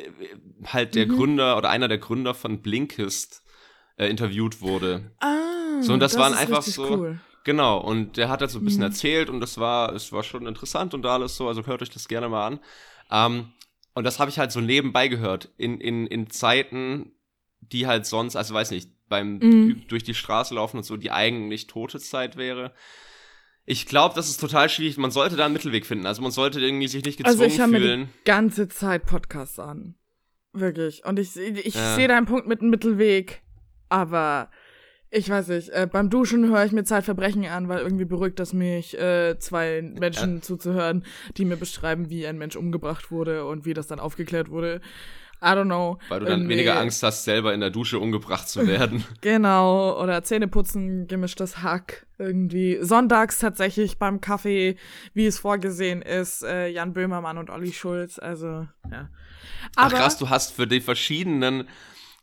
halt 0.65 0.95
der 0.95 1.05
Mhm. 1.07 1.15
Gründer 1.17 1.57
oder 1.57 1.69
einer 1.69 1.87
der 1.87 1.97
Gründer 1.99 2.33
von 2.33 2.61
Blinkist 2.61 3.43
äh, 3.97 4.07
interviewt 4.07 4.61
wurde. 4.61 5.11
Ah, 5.19 5.81
So, 5.81 5.93
und 5.93 5.99
das 5.99 6.17
waren 6.17 6.33
ist 6.33 6.39
einfach 6.39 6.61
so- 6.63 6.89
Cool. 6.97 7.19
Genau, 7.43 7.77
und 7.79 8.17
der 8.17 8.29
hat 8.29 8.41
halt 8.41 8.49
so 8.49 8.57
ein 8.57 8.65
bisschen 8.65 8.79
Mhm. 8.79 8.85
erzählt 8.87 9.29
und 9.29 9.39
das 9.39 9.59
war, 9.59 9.93
es 9.93 10.11
war 10.11 10.23
schon 10.23 10.47
interessant 10.47 10.93
und 10.95 11.05
alles 11.05 11.35
so, 11.35 11.47
also 11.47 11.63
hört 11.67 11.81
euch 11.83 11.91
das 11.91 12.07
gerne 12.07 12.27
mal 12.27 12.47
an. 12.47 12.59
Ähm, 13.11 13.51
und 13.95 14.03
das 14.03 14.19
habe 14.19 14.29
ich 14.29 14.37
halt 14.37 14.51
so 14.51 14.61
nebenbei 14.61 15.07
gehört, 15.07 15.49
in, 15.57 15.79
in, 15.81 16.05
in 16.05 16.29
Zeiten, 16.29 17.11
die 17.61 17.87
halt 17.87 18.05
sonst, 18.05 18.35
also 18.35 18.53
weiß 18.53 18.69
nicht, 18.71 18.91
beim 19.09 19.39
Mhm. 19.39 19.83
durch 19.87 20.03
die 20.03 20.13
Straße 20.13 20.53
laufen 20.53 20.77
und 20.77 20.83
so, 20.83 20.97
die 20.97 21.11
eigentlich 21.11 21.65
tote 21.67 21.99
Zeit 21.99 22.37
wäre. 22.37 22.73
Ich 23.65 23.87
glaube, 23.87 24.13
das 24.15 24.29
ist 24.29 24.39
total 24.39 24.69
schwierig. 24.69 24.97
Man 24.97 25.09
sollte 25.11 25.35
da 25.35 25.45
einen 25.45 25.53
Mittelweg 25.53 25.85
finden. 25.87 26.05
Also 26.05 26.21
man 26.21 26.31
sollte 26.31 26.59
irgendwie 26.59 26.87
sich 26.87 27.03
nicht 27.03 27.17
gezwungen 27.17 27.41
Also 27.41 27.45
ich 27.45 27.57
höre 27.59 27.67
mir 27.67 27.79
fühlen. 27.79 28.09
die 28.19 28.23
ganze 28.25 28.67
Zeit 28.67 29.05
Podcasts 29.07 29.57
an. 29.57 29.95
Wirklich. 30.53 31.03
Und 31.05 31.17
ich, 31.19 31.35
ich 31.35 31.73
Ja. 31.73 31.95
sehe 31.95 32.07
deinen 32.07 32.27
Punkt 32.27 32.47
mit 32.47 32.61
einem 32.61 32.69
Mittelweg, 32.69 33.41
aber 33.89 34.51
ich 35.15 35.29
weiß 35.29 35.47
nicht, 35.47 35.69
äh, 35.69 35.87
beim 35.89 36.09
Duschen 36.09 36.49
höre 36.49 36.65
ich 36.65 36.71
mir 36.73 36.83
Zeitverbrechen 36.83 37.45
an, 37.45 37.69
weil 37.69 37.79
irgendwie 37.79 38.05
beruhigt 38.05 38.37
das 38.39 38.51
mich, 38.53 38.99
äh, 38.99 39.39
zwei 39.39 39.81
Menschen 39.81 40.41
zuzuhören, 40.41 41.05
die 41.37 41.45
mir 41.45 41.55
beschreiben, 41.55 42.09
wie 42.09 42.27
ein 42.27 42.37
Mensch 42.37 42.55
umgebracht 42.57 43.11
wurde 43.11 43.45
und 43.45 43.65
wie 43.65 43.73
das 43.73 43.87
dann 43.87 43.99
aufgeklärt 43.99 44.49
wurde. 44.49 44.81
I 45.41 45.47
don't 45.47 45.65
know. 45.65 45.99
Weil 46.09 46.21
du 46.21 46.25
dann 46.25 46.39
Irgendwie- 46.41 46.55
weniger 46.55 46.79
Angst 46.79 47.03
hast, 47.03 47.23
selber 47.23 47.53
in 47.53 47.59
der 47.59 47.69
Dusche 47.69 47.99
umgebracht 47.99 48.47
zu 48.49 48.65
werden. 48.67 49.03
Genau, 49.21 50.01
oder 50.01 50.23
Zähneputzen, 50.23 51.07
gemischtes 51.07 51.61
Hack, 51.61 52.05
irgendwie. 52.17 52.79
Sonntags 52.81 53.39
tatsächlich 53.39 53.97
beim 53.97 54.21
Kaffee, 54.21 54.75
wie 55.13 55.25
es 55.25 55.39
vorgesehen 55.39 56.01
ist, 56.01 56.43
äh, 56.43 56.67
Jan 56.67 56.93
Böhmermann 56.93 57.37
und 57.37 57.49
Olli 57.49 57.71
Schulz, 57.73 58.17
also, 58.19 58.67
ja. 58.91 59.09
Ach 59.75 59.87
Aber, 59.87 59.95
krass, 59.97 60.17
du 60.17 60.29
hast 60.29 60.51
für 60.53 60.67
die 60.67 60.81
verschiedenen 60.81 61.67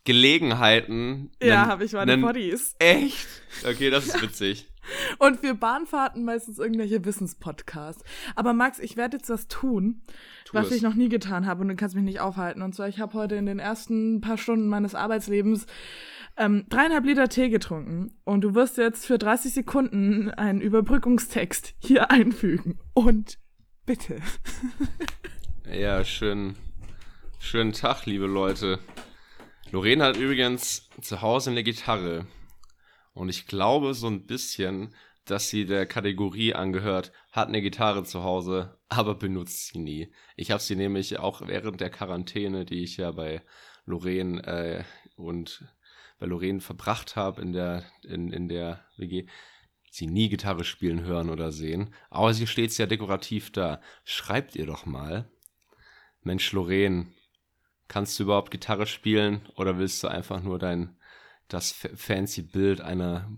Gelegenheiten. 0.05 1.31
ja, 1.41 1.65
habe 1.67 1.85
ich 1.85 1.93
meine 1.93 2.17
Poddies. 2.17 2.75
Echt? 2.79 3.27
Okay, 3.67 3.89
das 3.89 4.05
ist 4.07 4.21
witzig. 4.21 4.67
Und 5.17 5.39
für 5.39 5.55
Bahnfahrten 5.55 6.25
meistens 6.25 6.59
irgendwelche 6.59 7.05
Wissenspodcasts. 7.05 8.03
Aber 8.35 8.51
Max, 8.51 8.79
ich 8.79 8.97
werde 8.97 9.15
jetzt 9.15 9.29
was 9.29 9.47
tun, 9.47 10.01
Tu 10.43 10.53
was 10.53 10.67
es. 10.67 10.75
ich 10.77 10.81
noch 10.81 10.93
nie 10.95 11.07
getan 11.07 11.45
habe 11.45 11.61
und 11.61 11.69
du 11.69 11.75
kannst 11.77 11.95
mich 11.95 12.03
nicht 12.03 12.19
aufhalten. 12.19 12.61
Und 12.61 12.75
zwar, 12.75 12.89
ich 12.89 12.99
habe 12.99 13.13
heute 13.13 13.35
in 13.35 13.45
den 13.45 13.59
ersten 13.59 14.19
paar 14.19 14.37
Stunden 14.37 14.67
meines 14.67 14.93
Arbeitslebens 14.93 15.67
ähm, 16.35 16.65
dreieinhalb 16.67 17.05
Liter 17.05 17.29
Tee 17.29 17.47
getrunken 17.47 18.11
und 18.25 18.41
du 18.41 18.55
wirst 18.55 18.77
jetzt 18.77 19.05
für 19.05 19.17
30 19.17 19.53
Sekunden 19.53 20.31
einen 20.31 20.59
Überbrückungstext 20.59 21.75
hier 21.79 22.11
einfügen. 22.11 22.79
Und 22.93 23.37
bitte. 23.85 24.17
Ja, 25.71 26.03
schön. 26.03 26.57
Schönen 27.39 27.71
Tag, 27.71 28.05
liebe 28.05 28.25
Leute. 28.27 28.79
Lorena 29.73 30.05
hat 30.05 30.17
übrigens 30.17 30.87
zu 31.01 31.23
Hause 31.23 31.49
eine 31.49 31.63
Gitarre. 31.63 32.27
Und 33.15 33.29
ich 33.29 33.47
glaube 33.47 33.95
so 33.95 34.05
ein 34.05 34.27
bisschen, 34.27 34.93
dass 35.25 35.49
sie 35.49 35.65
der 35.65 35.87
Kategorie 35.87 36.53
angehört, 36.53 37.11
hat 37.31 37.47
eine 37.47 37.59
Gitarre 37.59 38.03
zu 38.03 38.23
Hause, 38.23 38.77
aber 38.87 39.15
benutzt 39.15 39.69
sie 39.69 39.79
nie. 39.79 40.13
Ich 40.35 40.51
habe 40.51 40.61
sie 40.61 40.75
nämlich 40.75 41.17
auch 41.17 41.41
während 41.47 41.81
der 41.81 41.89
Quarantäne, 41.89 42.65
die 42.65 42.83
ich 42.83 42.97
ja 42.97 43.09
bei 43.09 43.41
Lorraine 43.87 44.43
äh, 44.43 44.83
und 45.15 45.65
bei 46.19 46.27
Lorraine 46.27 46.61
verbracht 46.61 47.15
habe 47.15 47.41
in 47.41 47.51
der, 47.51 47.83
in, 48.03 48.31
in 48.31 48.49
der 48.49 48.85
WG, 48.97 49.25
sie 49.89 50.05
nie 50.05 50.29
Gitarre 50.29 50.65
spielen 50.65 51.01
hören 51.01 51.31
oder 51.31 51.51
sehen. 51.51 51.95
Aber 52.11 52.35
sie 52.35 52.45
steht 52.45 52.73
sehr 52.73 52.85
dekorativ 52.85 53.51
da. 53.51 53.81
Schreibt 54.03 54.55
ihr 54.55 54.67
doch 54.67 54.85
mal. 54.85 55.31
Mensch, 56.21 56.51
Lorraine, 56.51 57.07
kannst 57.87 58.17
du 58.19 58.23
überhaupt 58.23 58.51
Gitarre 58.51 58.87
spielen 58.87 59.41
oder 59.55 59.77
willst 59.77 60.01
du 60.03 60.07
einfach 60.07 60.41
nur 60.41 60.59
dein 60.59 60.97
das 61.47 61.71
fa- 61.71 61.89
fancy 61.95 62.41
Bild 62.41 62.81
einer 62.81 63.29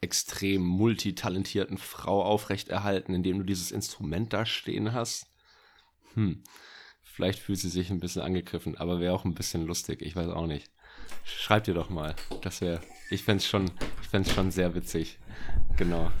extrem 0.00 0.62
multitalentierten 0.62 1.78
Frau 1.78 2.22
aufrechterhalten, 2.24 3.14
indem 3.14 3.38
du 3.38 3.44
dieses 3.44 3.70
Instrument 3.70 4.32
da 4.32 4.46
stehen 4.46 4.92
hast? 4.92 5.26
Hm, 6.14 6.42
vielleicht 7.04 7.38
fühlt 7.38 7.58
sie 7.58 7.68
sich 7.68 7.90
ein 7.90 8.00
bisschen 8.00 8.22
angegriffen, 8.22 8.76
aber 8.78 8.98
wäre 9.00 9.12
auch 9.14 9.24
ein 9.24 9.34
bisschen 9.34 9.66
lustig, 9.66 10.00
ich 10.02 10.16
weiß 10.16 10.28
auch 10.30 10.46
nicht. 10.46 10.70
Schreibt 11.24 11.68
ihr 11.68 11.74
doch 11.74 11.90
mal, 11.90 12.16
das 12.40 12.60
wäre, 12.62 12.80
ich 13.10 13.22
fänd's 13.24 13.46
schon, 13.46 13.70
ich 14.02 14.08
fänd's 14.08 14.32
schon 14.32 14.50
sehr 14.50 14.74
witzig. 14.74 15.18
Genau. 15.76 16.10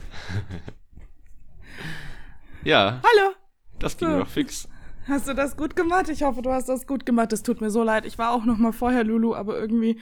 ja, 2.64 3.00
Hallo, 3.02 3.34
das 3.78 3.96
ging 3.96 4.08
So. 4.08 4.18
doch 4.18 4.28
fix. 4.28 4.68
Hast 5.06 5.28
du 5.28 5.34
das 5.34 5.56
gut 5.56 5.76
gemacht? 5.76 6.08
Ich 6.08 6.22
hoffe, 6.22 6.42
du 6.42 6.50
hast 6.50 6.68
das 6.68 6.86
gut 6.86 7.06
gemacht. 7.06 7.32
Es 7.32 7.42
tut 7.42 7.60
mir 7.60 7.70
so 7.70 7.82
leid. 7.82 8.06
Ich 8.06 8.18
war 8.18 8.32
auch 8.32 8.44
noch 8.44 8.58
mal 8.58 8.72
vorher 8.72 9.04
Lulu, 9.04 9.34
aber 9.34 9.58
irgendwie 9.58 9.98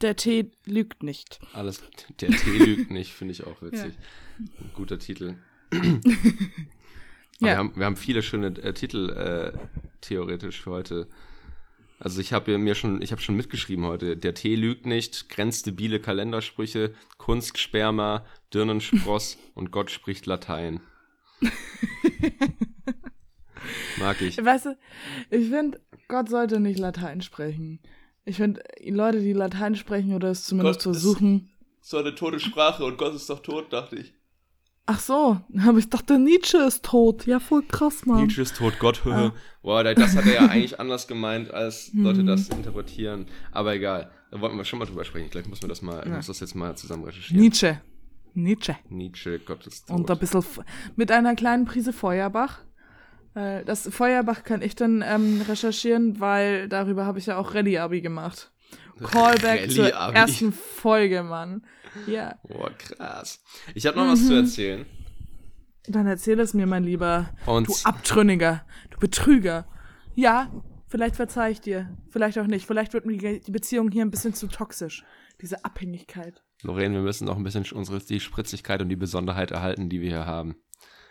der 0.00 0.16
Tee 0.16 0.50
lügt 0.66 1.02
nicht. 1.02 1.40
Alles, 1.52 1.82
der 2.20 2.30
Tee 2.30 2.58
lügt 2.58 2.90
nicht, 2.90 3.12
finde 3.12 3.32
ich 3.32 3.46
auch 3.46 3.62
witzig. 3.62 3.94
Ein 4.38 4.70
guter 4.74 4.98
Titel. 4.98 5.36
Ja. 7.40 7.48
wir, 7.48 7.56
haben, 7.56 7.72
wir 7.74 7.86
haben 7.86 7.96
viele 7.96 8.22
schöne 8.22 8.46
äh, 8.62 8.72
Titel 8.72 9.10
äh, 9.10 9.58
theoretisch 10.00 10.62
für 10.62 10.70
heute. 10.70 11.08
Also 11.98 12.20
ich 12.20 12.32
habe 12.32 12.56
mir 12.58 12.76
schon, 12.76 13.02
ich 13.02 13.10
habe 13.10 13.22
schon 13.22 13.34
mitgeschrieben 13.34 13.84
heute. 13.86 14.16
Der 14.16 14.34
Tee 14.34 14.54
lügt 14.54 14.86
nicht, 14.86 15.28
grenzdebile 15.28 15.98
Kalendersprüche, 15.98 16.94
Kunstsperma, 17.18 18.24
Dirnenspross 18.52 19.36
und 19.54 19.72
Gott 19.72 19.90
spricht 19.90 20.26
Latein. 20.26 20.80
Mag 23.98 24.20
ich. 24.22 24.42
Weißt 24.42 24.66
du, 24.66 24.76
ich 25.30 25.48
finde, 25.48 25.80
Gott 26.08 26.28
sollte 26.28 26.60
nicht 26.60 26.78
Latein 26.78 27.20
sprechen. 27.22 27.80
Ich 28.24 28.36
finde, 28.36 28.62
Leute, 28.86 29.20
die 29.20 29.32
Latein 29.32 29.74
sprechen 29.76 30.14
oder 30.14 30.30
es 30.30 30.44
zumindest 30.44 30.84
Gott 30.84 30.94
ist- 30.96 31.02
versuchen. 31.02 31.50
So 31.80 31.98
eine 31.98 32.14
tote 32.14 32.40
Sprache 32.40 32.84
und 32.84 32.96
Gott 32.96 33.14
ist 33.14 33.28
doch 33.28 33.40
tot, 33.40 33.72
dachte 33.72 33.96
ich. 33.96 34.14
Ach 34.86 35.00
so, 35.00 35.40
aber 35.66 35.78
ich 35.78 35.88
dachte, 35.88 36.18
Nietzsche 36.18 36.58
ist 36.58 36.82
tot. 36.84 37.26
Ja, 37.26 37.40
voll 37.40 37.62
krass, 37.62 38.04
Mann. 38.06 38.22
Nietzsche 38.22 38.42
ist 38.42 38.56
tot, 38.56 38.78
Gott, 38.78 39.00
Ah. 39.06 39.32
Boah, 39.62 39.82
das 39.82 40.14
hat 40.16 40.26
er 40.26 40.34
ja 40.34 40.46
eigentlich 40.46 40.78
anders 40.80 41.06
gemeint, 41.06 41.50
als 41.50 41.90
Leute 41.94 42.22
Mhm. 42.22 42.26
das 42.26 42.48
interpretieren. 42.50 43.26
Aber 43.52 43.74
egal, 43.74 44.10
da 44.30 44.40
wollten 44.40 44.56
wir 44.58 44.64
schon 44.64 44.78
mal 44.78 44.84
drüber 44.86 45.04
sprechen. 45.04 45.30
Gleich 45.30 45.46
muss 45.46 45.60
man 45.62 45.70
das 45.70 45.80
mal, 45.82 46.02
ich 46.06 46.12
muss 46.12 46.26
das 46.26 46.40
jetzt 46.40 46.54
mal 46.54 46.76
zusammen 46.76 47.04
recherchieren. 47.04 47.42
Nietzsche. 47.42 47.80
Nietzsche. 48.34 48.76
Nietzsche, 48.90 49.38
Gott 49.38 49.66
ist 49.66 49.86
tot. 49.88 49.96
Und 49.96 50.10
ein 50.10 50.18
bisschen 50.18 50.44
mit 50.96 51.10
einer 51.12 51.34
kleinen 51.34 51.64
Prise 51.66 51.92
Feuerbach. 51.92 52.60
Äh, 53.34 53.64
Das 53.64 53.88
Feuerbach 53.88 54.44
kann 54.44 54.62
ich 54.62 54.74
dann 54.76 55.02
ähm, 55.06 55.42
recherchieren, 55.48 56.20
weil 56.20 56.68
darüber 56.68 57.04
habe 57.06 57.18
ich 57.18 57.26
ja 57.26 57.36
auch 57.38 57.54
Rallye-Abi 57.54 58.00
gemacht. 58.00 58.50
Callback 59.02 59.70
zur 59.70 59.88
ersten 59.88 60.52
Folge, 60.52 61.22
Mann. 61.24 61.66
Ja, 62.06 62.36
Boah, 62.48 62.70
krass. 62.76 63.42
Ich 63.74 63.86
habe 63.86 63.96
noch 63.98 64.08
was 64.08 64.26
zu 64.26 64.34
erzählen. 64.34 64.86
dann 65.86 66.06
erzähl 66.06 66.38
es 66.40 66.54
mir, 66.54 66.66
mein 66.66 66.84
Lieber. 66.84 67.30
Und 67.46 67.68
Du 67.68 67.74
Abtrünniger, 67.84 68.64
du 68.90 68.98
Betrüger. 68.98 69.66
Ja, 70.14 70.50
vielleicht 70.88 71.16
verzeih 71.16 71.50
ich 71.50 71.60
dir. 71.60 71.96
Vielleicht 72.10 72.38
auch 72.38 72.46
nicht. 72.46 72.66
Vielleicht 72.66 72.92
wird 72.94 73.04
mir 73.06 73.16
die 73.16 73.40
die 73.40 73.50
Beziehung 73.50 73.90
hier 73.90 74.04
ein 74.04 74.10
bisschen 74.10 74.34
zu 74.34 74.46
toxisch. 74.46 75.04
Diese 75.40 75.64
Abhängigkeit. 75.64 76.42
Lorraine, 76.62 76.94
wir 76.94 77.02
müssen 77.02 77.26
noch 77.26 77.36
ein 77.36 77.42
bisschen 77.44 77.66
unsere, 77.72 77.98
die 77.98 78.20
Spritzigkeit 78.20 78.80
und 78.80 78.88
die 78.88 78.96
Besonderheit 78.96 79.50
erhalten, 79.50 79.88
die 79.88 80.00
wir 80.00 80.08
hier 80.10 80.26
haben. 80.26 80.54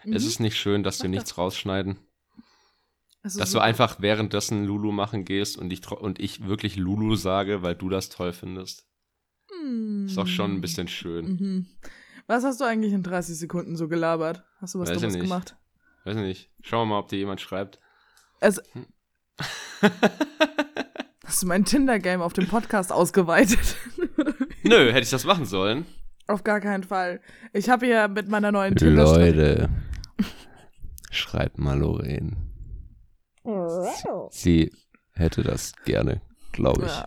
Mhm. 0.05 0.13
Es 0.13 0.25
ist 0.25 0.39
nicht 0.39 0.57
schön, 0.57 0.83
dass 0.83 1.01
wir 1.01 1.09
nichts 1.09 1.37
rausschneiden. 1.37 1.97
Also 3.23 3.39
Dass 3.39 3.51
so- 3.51 3.59
du 3.59 3.63
einfach 3.63 4.01
währenddessen 4.01 4.65
Lulu 4.65 4.91
machen 4.91 5.23
gehst 5.25 5.57
und 5.57 5.71
ich, 5.71 5.89
und 5.89 6.19
ich 6.19 6.45
wirklich 6.45 6.75
Lulu 6.75 7.15
sage, 7.15 7.61
weil 7.63 7.73
du 7.75 7.89
das 7.89 8.09
toll 8.09 8.33
findest. 8.33 8.85
Ist 10.05 10.17
doch 10.17 10.27
schon 10.27 10.55
ein 10.55 10.61
bisschen 10.61 10.89
schön. 10.89 11.25
Mhm. 11.25 11.65
Was 12.27 12.43
hast 12.43 12.59
du 12.59 12.65
eigentlich 12.65 12.91
in 12.93 13.01
30 13.03 13.37
Sekunden 13.37 13.77
so 13.77 13.87
gelabert? 13.87 14.43
Hast 14.59 14.75
du 14.75 14.79
was 14.79 14.89
Weiß 14.89 14.97
Dummes 14.99 15.13
nicht. 15.13 15.23
gemacht? 15.23 15.55
Weiß 16.03 16.17
nicht. 16.17 16.49
Schauen 16.61 16.87
wir 16.89 16.95
mal, 16.95 16.99
ob 16.99 17.07
dir 17.07 17.17
jemand 17.17 17.39
schreibt. 17.39 17.79
Also, 18.41 18.61
hast 21.25 21.43
du 21.43 21.47
mein 21.47 21.63
Tinder-Game 21.65 22.21
auf 22.21 22.33
dem 22.33 22.47
Podcast 22.47 22.91
ausgeweitet? 22.91 23.77
Nö, 24.63 24.91
hätte 24.91 25.03
ich 25.03 25.09
das 25.09 25.23
machen 25.25 25.45
sollen. 25.45 25.85
auf 26.27 26.43
gar 26.43 26.59
keinen 26.59 26.83
Fall. 26.83 27.21
Ich 27.53 27.69
habe 27.69 27.87
ja 27.87 28.07
mit 28.09 28.27
meiner 28.29 28.51
neuen 28.51 28.75
tinder 28.75 29.03
Leute, 29.05 29.69
schreibt 31.11 31.57
mal 31.57 31.77
Lorraine. 31.79 32.35
Sie 34.31 34.71
hätte 35.11 35.43
das 35.43 35.73
gerne, 35.85 36.21
glaube 36.51 36.85
Ja. 36.85 37.05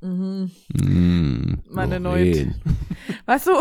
Mhm. 0.00 0.50
Mm, 0.68 1.62
Meine 1.70 1.98
Lorraine. 1.98 2.60
Weißt 3.24 3.46
du, 3.46 3.52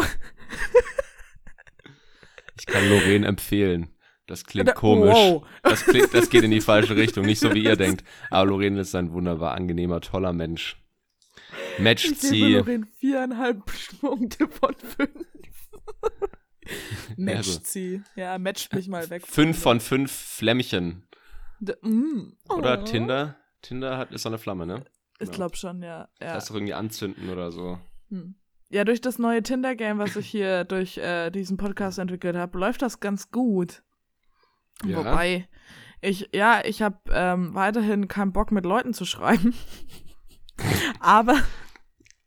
Ich 2.58 2.66
kann 2.66 2.88
Lorraine 2.90 3.28
empfehlen. 3.28 3.90
Das 4.28 4.44
klingt 4.44 4.70
Da- 4.70 4.74
komisch. 4.74 5.14
wow. 5.14 5.46
Das, 5.62 5.84
klingt, 5.86 6.14
das 6.14 6.30
geht 6.30 6.44
in 6.44 6.52
die 6.52 6.62
falsche 6.62 6.96
Richtung, 6.96 7.26
nicht 7.26 7.40
so 7.40 7.54
wie 7.54 7.64
ihr 7.64 7.76
denkt. 7.76 8.04
Aber 8.32 8.50
Lorraine 8.50 8.80
ist 8.82 8.96
ein 8.96 9.12
wunderbar 9.12 9.54
angenehmer, 9.54 10.02
toller 10.02 10.34
Mensch. 10.34 10.82
Matcht 11.78 12.06
ich 12.06 12.20
gebe 12.22 12.28
sie. 12.28 12.54
Lorin 12.56 12.86
viereinhalb 12.98 13.62
Punkte 14.02 14.48
von 14.48 14.74
fünf. 14.76 15.28
matcht 17.18 17.38
Also. 17.38 17.60
sie. 17.64 18.02
Ja, 18.16 18.38
matcht 18.40 18.74
mich 18.74 18.88
mal 18.88 19.10
weg. 19.10 19.28
Fünf 19.28 19.60
von 19.60 19.80
fünf 19.80 20.12
Flämmchen. 20.12 21.04
Mm. 21.60 22.34
Oder 22.50 22.80
Oh. 22.82 22.84
Tinder? 22.84 23.36
Tinder 23.62 23.98
hat, 23.98 24.12
ist 24.12 24.24
so 24.24 24.30
eine 24.30 24.38
Flamme, 24.38 24.66
ne? 24.66 24.84
Ich 25.20 25.32
glaube 25.32 25.56
schon, 25.56 25.82
ja. 25.82 26.10
Das 26.20 26.28
Ja. 26.30 26.34
heißt 26.36 26.50
doch 26.50 26.56
irgendwie 26.56 26.74
anzünden 26.74 27.30
oder 27.30 27.52
so. 27.52 27.80
Hm. 28.10 28.36
ja, 28.70 28.84
durch 28.84 29.02
das 29.02 29.18
neue 29.18 29.42
Tinder-Game, 29.42 29.98
was 29.98 30.16
ich 30.16 30.28
hier 30.28 30.64
durch 30.66 30.98
äh, 30.98 31.32
diesen 31.32 31.58
Podcast 31.58 31.98
entwickelt 32.00 32.36
habe, 32.36 32.58
läuft 32.60 32.82
das 32.82 33.00
ganz 33.00 33.32
gut. 33.32 33.82
Ja? 34.86 34.98
Wobei, 34.98 35.48
ich, 36.02 36.30
ja, 36.34 36.62
ich 36.66 36.82
habe 36.82 37.00
ähm, 37.12 37.56
weiterhin 37.56 38.08
keinen 38.08 38.34
Bock 38.34 38.52
mit 38.52 38.66
Leuten 38.66 38.94
zu 38.94 39.06
schreiben. 39.06 39.54
aber, 41.00 41.42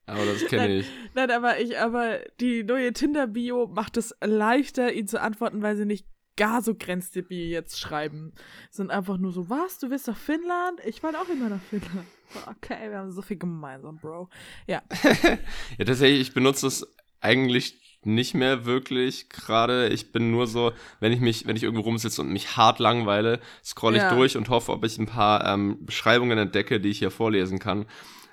Aber 0.07 0.25
das 0.25 0.47
kenne 0.47 0.77
ich. 0.79 0.91
nein, 1.15 1.31
aber 1.31 1.61
ich, 1.61 1.79
aber 1.79 2.19
die 2.41 2.65
neue 2.65 2.93
Tinder-Bio 2.93 3.67
macht 3.69 3.97
es 3.97 4.15
leichter, 4.23 4.93
ihnen 4.93 5.09
zu 5.09 5.21
antworten, 5.21 5.63
weil 5.63 5.77
sie 5.77 5.85
nicht 5.87 6.07
gar 6.39 6.63
so 6.63 6.75
grenzdebil 6.75 7.49
jetzt 7.51 7.79
schreiben. 7.79 8.33
Sind 8.71 8.91
einfach 8.91 9.19
nur 9.19 9.33
so, 9.33 9.51
was, 9.51 9.79
du 9.79 9.91
willst 9.91 10.07
nach 10.07 10.17
Finnland? 10.17 10.81
Ich 10.87 11.03
wollte 11.03 11.19
auch 11.21 11.29
immer 11.29 11.51
nach 11.51 11.63
Finnland. 11.63 12.07
Okay, 12.47 12.91
wir 12.91 12.99
haben 12.99 13.11
so 13.11 13.23
viel 13.23 13.39
gemeinsam, 13.39 13.97
Bro. 13.99 14.29
Ja. 14.67 14.83
Ja, 15.79 15.85
tatsächlich, 15.85 16.21
ich 16.21 16.35
benutze 16.35 16.67
es 16.67 16.87
eigentlich 17.21 17.99
nicht 18.05 18.35
mehr 18.35 18.65
wirklich 18.67 19.29
gerade. 19.31 19.89
Ich 19.89 20.13
bin 20.13 20.31
nur 20.31 20.47
so, 20.47 20.73
wenn 21.01 21.11
ich 21.13 21.21
mich, 21.21 21.47
wenn 21.47 21.57
ich 21.57 21.63
irgendwo 21.63 21.83
rumsitze 21.85 22.21
und 22.21 22.31
mich 22.31 22.57
hart 22.57 22.81
langweile, 22.81 23.41
scroll 23.65 23.97
ich 23.97 24.03
Ja. 24.03 24.15
durch 24.15 24.37
und 24.37 24.51
hoffe, 24.51 24.73
ob 24.73 24.85
ich 24.85 24.99
ein 24.99 25.07
paar 25.07 25.45
ähm, 25.47 25.79
Beschreibungen 25.87 26.37
entdecke, 26.39 26.81
die 26.81 26.91
ich 26.91 26.99
hier 26.99 27.11
vorlesen 27.11 27.59
kann. 27.59 27.87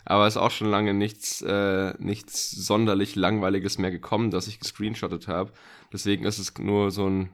Aber 0.03 0.27
es 0.27 0.35
ist 0.35 0.41
auch 0.41 0.51
schon 0.51 0.69
lange 0.69 0.93
nichts, 0.93 1.41
äh, 1.41 1.93
nichts 1.97 2.51
sonderlich 2.51 3.15
Langweiliges 3.15 3.77
mehr 3.79 3.91
gekommen, 3.91 4.29
dass 4.29 4.47
ich 4.47 4.59
gescreenshottet 4.59 5.27
habe. 5.27 5.51
Deswegen 5.91 6.25
ist 6.25 6.37
es 6.37 6.53
nur 6.59 6.91
so 6.91 7.09
ein, 7.09 7.29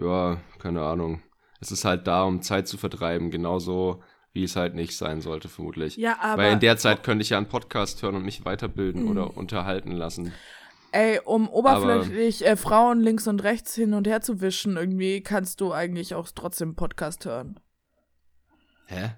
ja, 0.00 0.38
keine 0.58 0.82
Ahnung. 0.82 1.22
Es 1.60 1.70
ist 1.70 1.84
halt 1.84 2.06
da, 2.06 2.22
um 2.24 2.42
Zeit 2.42 2.66
zu 2.68 2.78
vertreiben, 2.78 3.30
genauso 3.30 4.02
wie 4.32 4.44
es 4.44 4.56
halt 4.56 4.74
nicht 4.74 4.96
sein 4.96 5.20
sollte, 5.20 5.48
vermutlich. 5.48 5.96
Ja, 5.96 6.18
aber. 6.20 6.42
Weil 6.44 6.52
in 6.54 6.60
der 6.60 6.76
Zeit 6.76 7.02
könnte 7.02 7.22
ich 7.22 7.30
ja 7.30 7.36
einen 7.36 7.48
Podcast 7.48 8.02
hören 8.02 8.14
und 8.14 8.24
mich 8.24 8.44
weiterbilden 8.44 9.02
Mhm. 9.04 9.10
oder 9.10 9.36
unterhalten 9.36 9.92
lassen. 9.92 10.32
Ey, 10.92 11.20
um 11.24 11.48
oberflächlich 11.48 12.44
äh, 12.46 12.56
Frauen 12.56 13.00
links 13.00 13.28
und 13.28 13.42
rechts 13.44 13.74
hin 13.74 13.94
und 13.94 14.06
her 14.06 14.22
zu 14.22 14.40
wischen, 14.40 14.76
irgendwie 14.76 15.20
kannst 15.22 15.60
du 15.60 15.72
eigentlich 15.72 16.14
auch 16.14 16.28
trotzdem 16.34 16.70
einen 16.70 16.76
Podcast 16.76 17.24
hören. 17.26 17.60
Hä? 18.86 19.10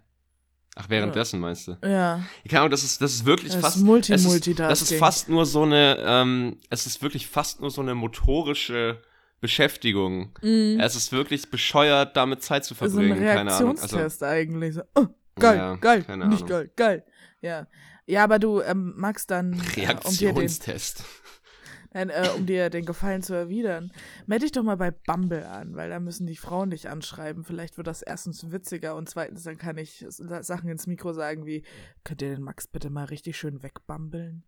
Ach, 0.75 0.89
währenddessen 0.89 1.41
meinst 1.41 1.69
du? 1.69 1.73
Ja. 1.83 2.23
Keine 2.49 2.61
Ahnung, 2.61 2.71
das 2.71 2.83
ist, 2.83 3.01
das 3.03 3.13
ist 3.13 3.25
wirklich 3.27 3.49
Das 3.53 3.57
ist 3.57 3.65
fast. 3.65 3.79
Multi- 3.85 4.13
es 4.15 4.23
ist, 4.23 4.27
Multitasking. 4.29 4.69
das 4.69 4.83
ist 4.83 4.95
fast 4.99 5.29
nur 5.29 5.45
so 5.47 5.63
eine, 5.63 5.99
ähm, 6.01 6.59
es 6.71 6.87
ist 6.87 7.03
wirklich 7.03 7.27
fast 7.27 7.61
nur 7.61 7.71
so 7.71 7.83
eine 7.83 7.95
motorische 7.95 9.03
Beschäftigung. 9.43 10.31
Mhm. 10.41 10.79
Es 10.81 10.95
ist 10.95 11.11
wirklich 11.11 11.51
bescheuert, 11.51 12.17
damit 12.17 12.45
Zeit 12.45 12.65
zu 12.65 12.75
so 12.75 12.85
ein 12.85 12.91
verbringen. 12.91 13.19
Keine 13.19 13.53
Ahnung. 13.53 13.71
Also, 13.71 13.97
Reaktionstest 13.97 14.23
eigentlich. 14.23 14.75
So, 14.75 14.83
oh, 14.95 15.07
geil, 15.39 15.59
Ja, 15.59 15.75
geil, 15.75 16.05
keine 16.05 16.29
nicht 16.29 16.47
geil, 16.47 16.71
geil. 16.77 17.05
Ja. 17.43 17.67
Ja, 18.07 18.25
aber 18.25 18.39
du 18.39 18.61
ähm, 18.61 18.95
magst 18.97 19.33
dann, 19.33 19.55
äh, 19.55 19.57
um 19.57 19.65
dir, 19.65 20.29
den, 20.29 20.37
Reaktionstest. 20.37 21.05
nein, 21.93 22.11
äh, 22.11 22.29
um 22.37 22.47
dir 22.47 22.71
den 22.71 22.85
Gefallen 22.85 23.23
zu 23.23 23.35
erwidern, 23.35 23.91
melde 24.27 24.45
dich 24.45 24.53
doch 24.53 24.63
mal 24.63 24.77
bei 24.77 24.93
Bumble 24.93 25.45
an, 25.45 25.75
weil 25.75 25.91
da 25.91 25.99
müssen 25.99 26.29
die 26.29 26.37
Frauen 26.37 26.71
dich 26.71 26.89
anschreiben. 26.89 27.43
Vielleicht 27.43 27.79
wird 27.79 27.89
das 27.89 28.03
erstens 28.03 28.53
witziger 28.53 28.95
und 28.95 29.09
zweitens 29.09 29.43
dann 29.43 29.59
kann 29.59 29.77
ich 29.77 30.05
Sachen 30.09 30.69
ins 30.69 30.87
Mikro 30.87 31.13
sagen 31.13 31.47
wie, 31.47 31.65
könnt 32.05 32.23
ihr 32.23 32.37
den 32.37 32.45
Max 32.45 32.69
bitte 32.69 32.91
mal 32.91 33.07
richtig 33.07 33.37
schön 33.37 33.65
wegbambeln? 33.65 34.45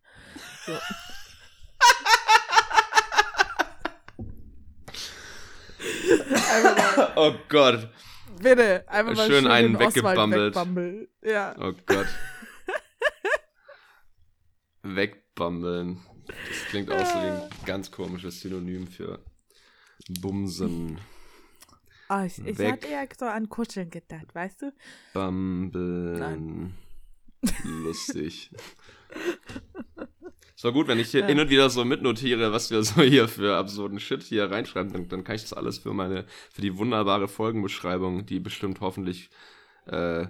So. 0.67 0.73
Einfach 3.43 3.75
mal, 5.74 5.74
oh 7.17 7.35
Gott. 7.49 7.89
bitte, 8.41 8.85
einfach 8.89 9.15
mal 9.15 9.27
Schön 9.27 9.47
einen 9.47 9.77
Oswald 9.77 9.95
weggebambelt. 9.95 10.55
wegbambeln. 10.55 11.09
Ja. 11.23 11.55
Oh 11.59 11.73
Gott. 11.87 12.07
Wegbambeln. 14.83 16.01
Das 16.27 16.69
klingt 16.71 16.91
auch 16.91 17.05
so 17.05 17.15
wie 17.15 17.27
ein 17.27 17.43
ganz 17.67 17.91
komisches 17.91 18.41
Synonym 18.41 18.87
für 18.87 19.25
Bumsen. 20.21 20.99
Ah, 22.09 22.25
ich 22.27 22.39
ich 22.39 22.59
hatte 22.59 22.89
ja 22.89 23.05
so 23.19 23.27
an 23.27 23.49
Kuscheln 23.49 23.91
gedacht, 23.91 24.35
weißt 24.35 24.63
du? 24.63 24.73
Bambeln. 25.15 26.75
Lustig. 27.65 28.51
Es 30.57 30.63
war 30.65 30.73
gut, 30.73 30.87
wenn 30.87 31.01
ich 31.01 31.11
hier 31.11 31.27
hin 31.27 31.41
und 31.41 31.51
wieder 31.51 31.69
so 31.69 31.85
mitnotiere, 31.85 32.53
was 32.53 32.71
wir 32.71 32.83
so 32.85 33.03
hier 33.03 33.27
für 33.29 33.57
absurden 33.57 33.99
Shit 33.99 34.23
hier 34.23 34.51
reinschreiben, 34.51 34.93
dann, 34.93 35.09
dann 35.09 35.25
kann 35.25 35.35
ich 35.37 35.43
das 35.43 35.53
alles 35.53 35.79
für 35.79 35.93
meine, 35.93 36.25
für 36.53 36.63
die 36.63 36.77
wunderbare 36.79 37.27
Folgenbeschreibung, 37.29 38.25
die 38.27 38.39
bestimmt 38.41 38.81
hoffentlich, 38.81 39.31
äh, 39.87 40.27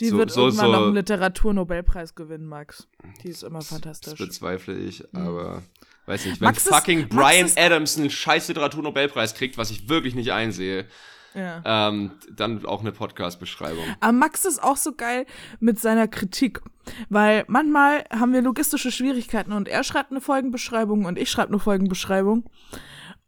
Die 0.00 0.08
So- 0.08 0.18
wird 0.18 0.30
so- 0.32 0.46
irgendwann 0.46 0.66
so- 0.66 0.72
noch 0.72 0.86
einen 0.86 0.94
Literaturnobelpreis 0.94 2.14
gewinnen, 2.14 2.46
Max. 2.46 2.88
Die 3.22 3.28
ist 3.28 3.42
immer 3.44 3.60
das 3.60 3.68
fantastisch. 3.68 4.18
bezweifle 4.18 4.76
ich, 4.76 5.04
aber 5.14 5.62
weiß 6.06 6.26
nicht, 6.26 6.40
wenn 6.40 6.46
Max 6.46 6.66
ist- 6.66 6.74
fucking 6.74 7.02
Max 7.02 7.14
Brian 7.14 7.46
ist- 7.46 7.58
Adams 7.58 7.98
einen 7.98 8.10
scheiß 8.10 8.48
Literaturnobelpreis 8.48 9.34
kriegt, 9.34 9.58
was 9.58 9.70
ich 9.70 9.88
wirklich 9.88 10.14
nicht 10.16 10.32
einsehe, 10.32 10.86
Ja. 11.34 11.62
ähm, 11.64 12.12
dann 12.30 12.64
auch 12.66 12.80
eine 12.80 12.92
Podcast-Beschreibung. 12.92 13.84
Aber 14.00 14.12
Max 14.12 14.44
ist 14.44 14.62
auch 14.62 14.76
so 14.76 14.92
geil 14.92 15.26
mit 15.60 15.80
seiner 15.80 16.08
Kritik. 16.08 16.60
Weil 17.08 17.44
manchmal 17.46 18.04
haben 18.10 18.32
wir 18.32 18.42
logistische 18.42 18.90
Schwierigkeiten 18.90 19.52
und 19.52 19.68
er 19.68 19.84
schreibt 19.84 20.10
eine 20.10 20.20
Folgenbeschreibung 20.20 21.04
und 21.04 21.18
ich 21.18 21.30
schreibe 21.30 21.50
eine 21.50 21.58
Folgenbeschreibung. 21.58 22.44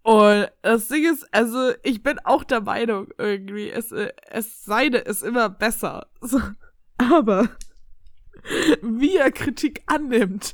Und 0.03 0.49
das 0.61 0.89
Ding 0.89 1.11
ist, 1.11 1.27
also 1.33 1.73
ich 1.83 2.03
bin 2.03 2.19
auch 2.25 2.45
der 2.45 2.61
Meinung 2.61 3.09
irgendwie, 3.17 3.71
es, 3.71 3.91
es 3.93 4.65
seine 4.65 4.99
ist 4.99 5.23
immer 5.23 5.49
besser. 5.49 6.09
So. 6.21 6.41
Aber 6.99 7.49
wie 8.83 9.17
er 9.17 9.33
Kritik 9.33 9.83
annimmt, 9.87 10.53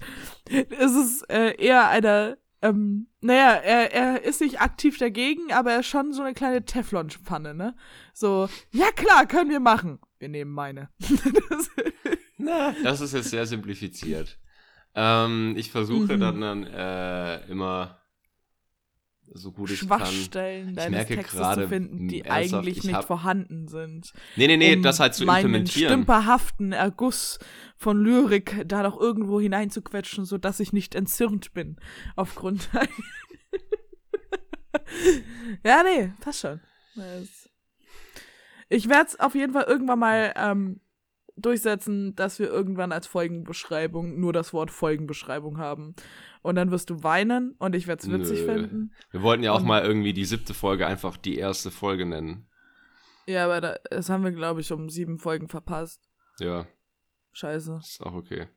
ist 0.48 0.94
es 0.94 1.22
äh, 1.28 1.56
eher 1.56 1.88
einer, 1.88 2.36
ähm, 2.62 3.08
naja, 3.20 3.52
er, 3.54 3.92
er 3.92 4.22
ist 4.22 4.40
nicht 4.40 4.60
aktiv 4.60 4.98
dagegen, 4.98 5.52
aber 5.52 5.72
er 5.72 5.80
ist 5.80 5.86
schon 5.86 6.12
so 6.12 6.22
eine 6.22 6.34
kleine 6.34 6.64
Teflonpfanne, 6.64 7.54
ne? 7.54 7.74
So, 8.12 8.48
ja 8.72 8.90
klar, 8.92 9.26
können 9.26 9.50
wir 9.50 9.60
machen. 9.60 9.98
Wir 10.18 10.28
nehmen 10.28 10.50
meine. 10.52 10.90
das, 10.98 11.70
Na, 12.38 12.74
das 12.82 13.00
ist 13.00 13.14
jetzt 13.14 13.30
sehr 13.30 13.46
simplifiziert. 13.46 14.38
Ähm, 14.94 15.54
ich 15.56 15.70
versuche 15.70 16.16
Mhm. 16.16 16.20
dann, 16.20 16.40
dann 16.40 16.64
äh, 16.66 17.46
immer 17.46 17.96
so 19.32 19.52
gut 19.52 19.70
ich 19.70 19.80
kann. 19.88 20.00
Schwachstellen 20.00 20.74
deines 20.74 20.90
merke 20.90 21.14
Textes 21.14 21.38
gerade, 21.38 21.62
zu 21.62 21.68
finden, 21.68 22.08
die 22.08 22.28
eigentlich 22.28 22.78
ich 22.78 22.84
nicht 22.84 23.04
vorhanden 23.04 23.68
sind. 23.68 24.12
Nee, 24.36 24.48
nee, 24.48 24.56
nee, 24.56 24.74
um 24.74 24.82
das 24.82 24.98
halt 24.98 25.14
zu 25.14 25.24
meinen 25.24 25.44
implementieren. 25.46 25.92
stümperhaften 25.92 26.72
Erguss 26.72 27.38
von 27.80 27.98
Lyrik 28.04 28.62
da 28.68 28.82
noch 28.82 29.00
irgendwo 29.00 29.40
hineinzuquetschen, 29.40 30.26
sodass 30.26 30.60
ich 30.60 30.74
nicht 30.74 30.94
entzürnt 30.94 31.54
bin. 31.54 31.76
Aufgrund. 32.14 32.68
ja, 35.64 35.82
nee, 35.82 36.12
passt 36.20 36.40
schon. 36.40 36.60
Ich 38.68 38.90
werde 38.90 39.06
es 39.06 39.18
auf 39.18 39.34
jeden 39.34 39.54
Fall 39.54 39.64
irgendwann 39.64 39.98
mal 39.98 40.34
ähm, 40.36 40.82
durchsetzen, 41.36 42.14
dass 42.16 42.38
wir 42.38 42.48
irgendwann 42.50 42.92
als 42.92 43.06
Folgenbeschreibung 43.06 44.20
nur 44.20 44.34
das 44.34 44.52
Wort 44.52 44.70
Folgenbeschreibung 44.70 45.56
haben. 45.56 45.94
Und 46.42 46.56
dann 46.56 46.70
wirst 46.70 46.90
du 46.90 47.02
weinen 47.02 47.52
und 47.58 47.74
ich 47.74 47.86
werde 47.86 48.02
es 48.02 48.10
witzig 48.12 48.40
Nö. 48.40 48.52
finden. 48.52 48.94
Wir 49.10 49.22
wollten 49.22 49.42
ja 49.42 49.52
auch 49.52 49.60
Und- 49.60 49.66
mal 49.66 49.82
irgendwie 49.82 50.12
die 50.12 50.26
siebte 50.26 50.52
Folge 50.52 50.86
einfach 50.86 51.16
die 51.16 51.38
erste 51.38 51.70
Folge 51.70 52.04
nennen. 52.04 52.46
Ja, 53.26 53.46
aber 53.46 53.62
da, 53.62 53.76
das 53.90 54.10
haben 54.10 54.22
wir, 54.22 54.32
glaube 54.32 54.60
ich, 54.60 54.70
um 54.70 54.90
sieben 54.90 55.18
Folgen 55.18 55.48
verpasst. 55.48 56.02
Ja, 56.40 56.66
Scheiße. 57.32 57.80
ist 57.82 58.04
auch 58.04 58.14
okay. 58.14 58.48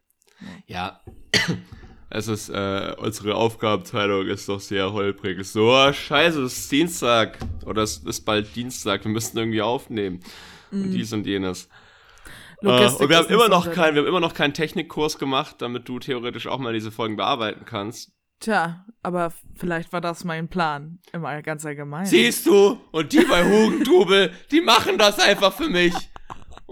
Ja, 0.68 1.02
es 2.10 2.28
ist, 2.28 2.50
äh, 2.50 2.96
unsere 2.98 3.36
Aufgabenteilung 3.36 4.28
ist 4.28 4.50
doch 4.50 4.60
sehr 4.60 4.92
holprig. 4.92 5.40
Ist 5.40 5.54
so, 5.54 5.72
oh, 5.72 5.94
scheiße, 5.94 6.42
es 6.44 6.58
ist 6.58 6.72
Dienstag. 6.72 7.38
Oder 7.66 7.84
es 7.84 7.98
ist 7.98 8.22
bald 8.22 8.56
Dienstag, 8.56 9.04
wir 9.04 9.12
müssen 9.12 9.38
irgendwie 9.38 9.62
aufnehmen. 9.62 10.20
Und 10.72 10.92
dies 10.92 11.14
und 11.14 11.26
jenes. 11.28 11.70
Äh, 12.62 12.68
Logistik 12.68 13.02
und 13.02 13.10
wir 13.10 13.18
haben 13.18 13.28
immer 13.28 13.50
noch 13.50 13.72
keinen, 13.72 13.96
wir 13.96 14.02
haben 14.02 14.10
immer 14.10 14.20
noch 14.20 14.34
keinen 14.34 14.54
Technikkurs 14.54 15.20
gemacht, 15.20 15.58
damit 15.60 15.88
du 15.88 16.00
theoretisch 16.00 16.48
auch 16.48 16.58
mal 16.60 16.74
diese 16.74 16.92
Folgen 16.92 17.16
bearbeiten 17.16 17.66
kannst. 17.66 18.12
Tja, 18.40 18.86
aber 19.02 19.32
vielleicht 19.56 19.94
war 19.94 20.02
das 20.02 20.24
mein 20.24 20.50
Plan. 20.50 21.00
Immer 21.14 21.42
ganz 21.42 21.66
allgemein. 21.66 22.06
Siehst 22.06 22.46
du? 22.46 22.80
Und 22.92 23.14
die 23.14 23.24
bei 23.26 23.44
Hugendubel, 23.46 24.34
die 24.52 24.62
machen 24.62 24.98
das 24.98 25.20
einfach 25.20 25.54
für 25.54 25.70
mich. 25.70 25.94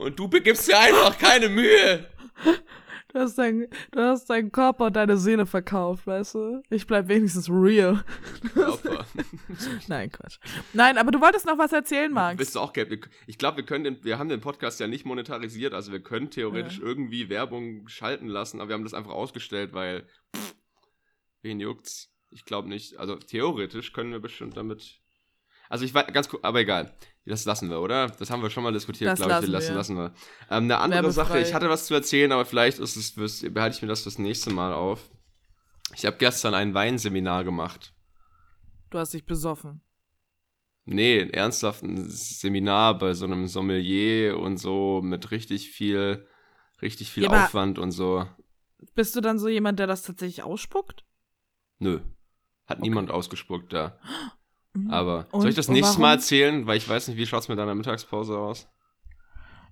Und 0.02 0.18
du 0.20 0.28
begibst 0.28 0.68
dir 0.68 0.80
einfach 0.80 1.18
keine 1.18 1.48
Mühe. 1.50 2.08
Du 3.14 3.20
hast, 3.20 3.38
dein, 3.38 3.68
du 3.92 4.00
hast 4.02 4.30
deinen 4.30 4.52
Körper 4.52 4.86
und 4.86 4.96
deine 4.96 5.18
Seele 5.18 5.46
verkauft, 5.46 6.08
weißt 6.08 6.36
du? 6.36 6.64
Ich 6.70 6.88
bleib 6.88 7.10
wenigstens 7.10 7.50
real. 7.50 8.04
Nein, 9.88 10.10
Quatsch. 10.12 10.38
Nein, 10.74 10.98
aber 10.98 11.12
du 11.12 11.20
wolltest 11.20 11.46
noch 11.46 11.58
was 11.58 11.74
erzählen, 11.74 12.12
Max. 12.12 12.38
Bist 12.38 12.56
du 12.56 12.62
auch 12.62 12.72
Geld? 12.72 13.10
Ich 13.28 13.38
glaube, 13.38 13.58
wir 13.58 13.66
können 13.66 13.84
den, 13.84 14.04
wir 14.04 14.18
haben 14.18 14.30
den 14.30 14.40
Podcast 14.40 14.80
ja 14.80 14.88
nicht 14.88 15.06
monetarisiert, 15.06 15.74
also 15.74 15.92
wir 15.92 16.02
können 16.02 16.30
theoretisch 16.30 16.78
Ja. 16.80 16.86
irgendwie 16.86 17.28
Werbung 17.30 17.88
schalten 17.90 18.28
lassen, 18.28 18.62
aber 18.62 18.70
wir 18.70 18.74
haben 18.76 18.84
das 18.86 18.94
einfach 18.94 19.12
ausgestellt, 19.12 19.74
weil 19.74 20.08
pff, 20.36 20.56
wen 21.42 21.60
juckt's? 21.60 22.14
Ich 22.30 22.46
glaube 22.46 22.70
nicht. 22.70 22.98
Also 22.98 23.18
theoretisch 23.18 23.92
können 23.92 24.14
wir 24.14 24.20
bestimmt 24.22 24.56
damit. 24.56 25.01
Also 25.72 25.86
ich 25.86 25.94
weiß 25.94 26.12
ganz 26.12 26.28
cool, 26.34 26.40
aber 26.42 26.60
egal. 26.60 26.94
Das 27.26 27.46
lassen 27.46 27.70
wir, 27.70 27.80
oder? 27.80 28.08
Das 28.08 28.30
haben 28.30 28.44
wir 28.44 28.50
schon 28.50 28.64
mal 28.64 28.74
diskutiert, 28.74 29.16
glaube 29.16 29.46
ich. 29.46 29.50
lassen 29.50 29.52
lassen, 29.52 29.70
wir. 29.70 29.76
lassen 29.76 29.96
wir. 29.96 30.14
Ähm, 30.50 30.64
eine 30.66 30.80
andere. 30.80 31.12
Sache, 31.14 31.40
ich 31.40 31.54
hatte 31.54 31.70
was 31.70 31.86
zu 31.86 31.94
erzählen, 31.94 32.32
aber 32.34 32.46
vielleicht 32.46 32.80
ist 32.80 32.98
es, 32.98 33.14
behalte 33.54 33.78
ich 33.78 33.82
mir 33.82 33.88
das 33.88 34.04
fürs 34.04 34.20
nächste 34.20 34.52
Mal 34.52 34.74
auf. 34.74 35.10
Ich 35.96 36.06
habe 36.06 36.18
gestern 36.18 36.56
ein 36.56 36.74
Weinseminar 36.74 37.46
gemacht. 37.46 37.94
Du 38.90 38.98
hast 38.98 39.14
dich 39.14 39.26
besoffen. 39.26 39.82
Nee, 40.84 41.30
ernsthaft 41.32 41.84
ein 41.84 42.10
Seminar 42.10 42.98
bei 42.98 43.14
so 43.14 43.26
einem 43.26 43.48
Sommelier 43.48 44.38
und 44.38 44.58
so 44.58 45.02
mit 45.02 45.32
richtig 45.32 45.70
viel, 45.70 46.28
richtig 46.82 47.12
viel 47.12 47.24
Ja, 47.24 47.46
Aufwand 47.46 47.80
und 47.80 47.92
so. 47.92 48.28
Bist 48.94 49.16
du 49.16 49.22
dann 49.22 49.40
so 49.40 49.48
jemand, 49.48 49.80
der 49.80 49.88
das 49.88 50.04
tatsächlich 50.04 50.44
ausspuckt? 50.44 51.06
Nö. 51.80 52.02
Hat 52.66 52.82
niemand 52.82 53.10
ausgespuckt 53.10 53.72
da. 53.72 53.98
Mhm. 54.04 54.32
Aber 54.90 55.28
Und- 55.32 55.42
soll 55.42 55.50
ich 55.50 55.56
das 55.56 55.68
nächstes? 55.68 55.98
Mal 55.98 56.14
erzählen? 56.14 56.66
Weil 56.66 56.78
ich 56.78 56.88
weiß 56.88 57.08
nicht, 57.10 57.18
wie 57.18 57.26
schaut's 57.26 57.48
mit 57.50 57.58
deiner 57.60 57.76
Mittagspause 57.76 58.38
aus? 58.38 58.68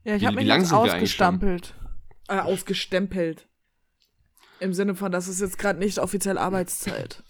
Ja, 0.04 0.16
ich 0.16 0.22
Wie- 0.22 0.26
habe 0.28 0.36
mich 0.38 0.46
lang 0.48 0.60
jetzt 0.62 0.70
sind 0.70 0.78
wir 0.78 0.82
eigentlich 0.94 1.16
schon? 1.16 1.26
ausgestampelt. 1.26 1.74
Äh, 2.28 2.40
ausgestempelt. 2.40 3.48
Im 4.60 4.74
Sinne 4.74 4.96
von, 4.96 5.12
das 5.12 5.28
ist 5.28 5.40
jetzt 5.40 5.58
gerade 5.58 5.80
nicht 5.80 6.00
offiziell 6.00 6.38
Arbeitszeit. 6.38 7.24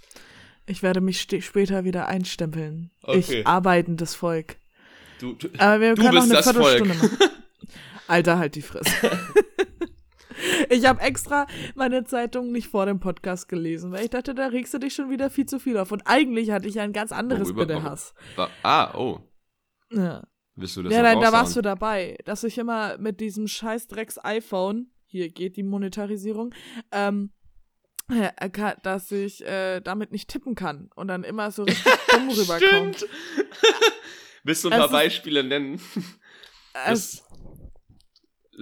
Ich 0.65 0.82
werde 0.84 0.99
mich 1.01 1.22
später 1.22 1.84
wieder 1.84 2.07
einstempeln. 2.07 2.91
Okay. 3.03 3.17
Ich 3.41 3.47
arbeitendes 3.47 4.15
Volk. 4.15 4.57
Du, 5.20 5.34
du, 5.34 5.47
Aber 5.57 5.80
wir 5.82 5.95
Du 5.95 6.01
können 6.03 6.15
noch 6.15 6.22
bist 6.28 6.34
eine 6.36 6.43
das 6.43 6.55
Volk. 6.55 6.78
Viertelstunde 6.86 7.17
machen. 7.20 7.32
Alter, 8.07 8.38
halt 8.39 8.55
die 8.55 8.61
Fresse. 8.63 8.91
ich 10.70 10.86
habe 10.86 11.01
extra 11.01 11.47
meine 11.76 12.03
Zeitung 12.05 12.51
nicht 12.51 12.67
vor 12.67 12.86
dem 12.86 12.99
Podcast 12.99 13.47
gelesen, 13.47 13.91
weil 13.91 14.03
ich 14.03 14.09
dachte, 14.09 14.34
da 14.36 14.47
regst 14.47 14.74
du 14.74 14.78
dich 14.80 14.93
schon 14.93 15.09
wieder 15.09 15.30
viel 15.30 15.45
zu 15.45 15.59
viel 15.59 15.78
auf. 15.78 15.91
Und 15.91 16.03
eigentlich 16.05 16.51
hatte 16.51 16.67
ich 16.67 16.80
ein 16.80 16.93
ganz 16.93 17.11
anderes 17.11 17.49
Worüber- 17.49 17.65
Bitte-Hass. 17.65 18.13
wa- 18.36 18.49
ah, 18.63 18.93
oh. 18.97 19.20
Ja. 19.91 20.24
Willst 20.55 20.76
du 20.78 20.84
das 20.84 20.93
Ja, 20.93 21.01
nein, 21.01 21.20
da 21.22 21.32
warst 21.32 21.55
du 21.55 21.61
dabei, 21.61 22.17
dass 22.26 22.43
ich 22.43 22.57
immer 22.57 22.97
mit 22.97 23.20
diesem 23.22 23.47
scheiß 23.47 23.88
Drecks 23.88 24.17
iPhone, 24.24 24.91
hier 25.05 25.30
geht 25.30 25.55
die 25.57 25.63
Monetarisierung, 25.63 26.53
ähm, 26.91 27.32
äh, 28.11 28.32
dass 28.84 29.11
ich 29.11 29.45
äh, 29.45 29.80
damit 29.82 30.11
nicht 30.11 30.30
tippen 30.30 30.55
kann 30.55 30.89
und 30.95 31.07
dann 31.07 31.24
immer 31.24 31.51
so 31.51 31.63
richtig 31.63 31.86
dumm 32.11 32.30
rüberkommt. 32.30 32.97
Stimmt. 32.97 33.05
Willst 34.43 34.63
du 34.63 34.70
ein 34.70 34.74
Es 34.74 34.80
paar 34.80 34.89
Beispiele 34.89 35.43
nennen? 35.43 35.80
Es, 36.88 37.24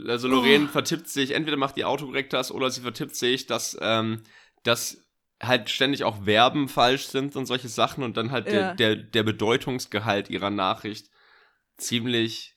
also 0.07 0.27
Lorraine 0.27 0.67
vertippt 0.67 1.07
sich, 1.07 1.31
entweder 1.31 1.57
macht 1.57 1.77
die 1.77 1.85
Autokorrekt 1.85 2.33
das 2.33 2.51
oder 2.51 2.69
sie 2.69 2.81
vertippt 2.81 3.15
sich, 3.15 3.45
dass, 3.47 3.77
ähm, 3.81 4.23
dass 4.63 5.03
halt 5.41 5.69
ständig 5.69 6.03
auch 6.03 6.23
Verben 6.23 6.67
falsch 6.67 7.05
sind 7.07 7.35
und 7.35 7.45
solche 7.45 7.69
Sachen 7.69 8.03
und 8.03 8.17
dann 8.17 8.31
halt 8.31 8.51
Ja. 8.51 8.73
der, 8.73 8.95
der, 8.95 8.95
der 9.03 9.23
Bedeutungsgehalt 9.23 10.29
ihrer 10.29 10.49
Nachricht 10.49 11.09
ziemlich 11.77 12.55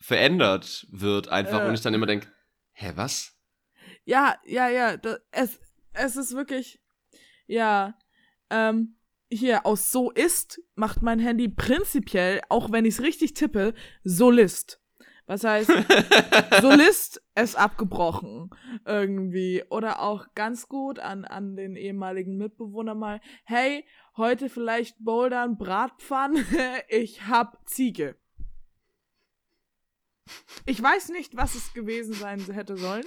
verändert 0.00 0.86
wird 0.90 1.28
einfach 1.28 1.60
Ja. 1.60 1.68
und 1.68 1.74
ich 1.74 1.80
dann 1.80 1.94
immer 1.94 2.06
denke, 2.06 2.28
hä, 2.72 2.92
was? 2.96 3.32
ja, 4.04 4.36
ja, 4.44 4.68
ja, 4.68 4.96
da, 4.96 5.18
es, 5.30 5.58
es 5.92 6.16
ist 6.16 6.34
wirklich, 6.34 6.80
ja, 7.46 7.96
ähm, 8.50 8.96
hier 9.32 9.66
aus 9.66 9.90
so 9.90 10.10
ist 10.12 10.60
macht 10.76 11.02
mein 11.02 11.18
Handy 11.18 11.48
prinzipiell, 11.48 12.40
auch 12.48 12.70
wenn 12.70 12.84
ich 12.84 12.94
es 12.94 13.02
richtig 13.02 13.34
tippe, 13.34 13.74
Solist. 14.04 14.80
Was 15.26 15.44
heißt, 15.44 15.70
Solist 16.60 17.22
ist 17.34 17.56
abgebrochen 17.56 18.50
irgendwie. 18.84 19.64
Oder 19.70 20.00
auch 20.00 20.26
ganz 20.34 20.68
gut 20.68 20.98
an, 20.98 21.24
an 21.24 21.56
den 21.56 21.76
ehemaligen 21.76 22.36
Mitbewohner 22.36 22.94
mal, 22.94 23.20
hey, 23.44 23.84
heute 24.16 24.48
vielleicht 24.48 24.96
Bouldern 24.98 25.58
Bratpfanne, 25.58 26.44
ich 26.88 27.26
hab 27.26 27.68
Ziege. 27.68 28.16
Ich 30.64 30.82
weiß 30.82 31.10
nicht, 31.10 31.36
was 31.36 31.54
es 31.54 31.72
gewesen 31.72 32.14
sein 32.14 32.40
hätte 32.40 32.76
sollen. 32.76 33.04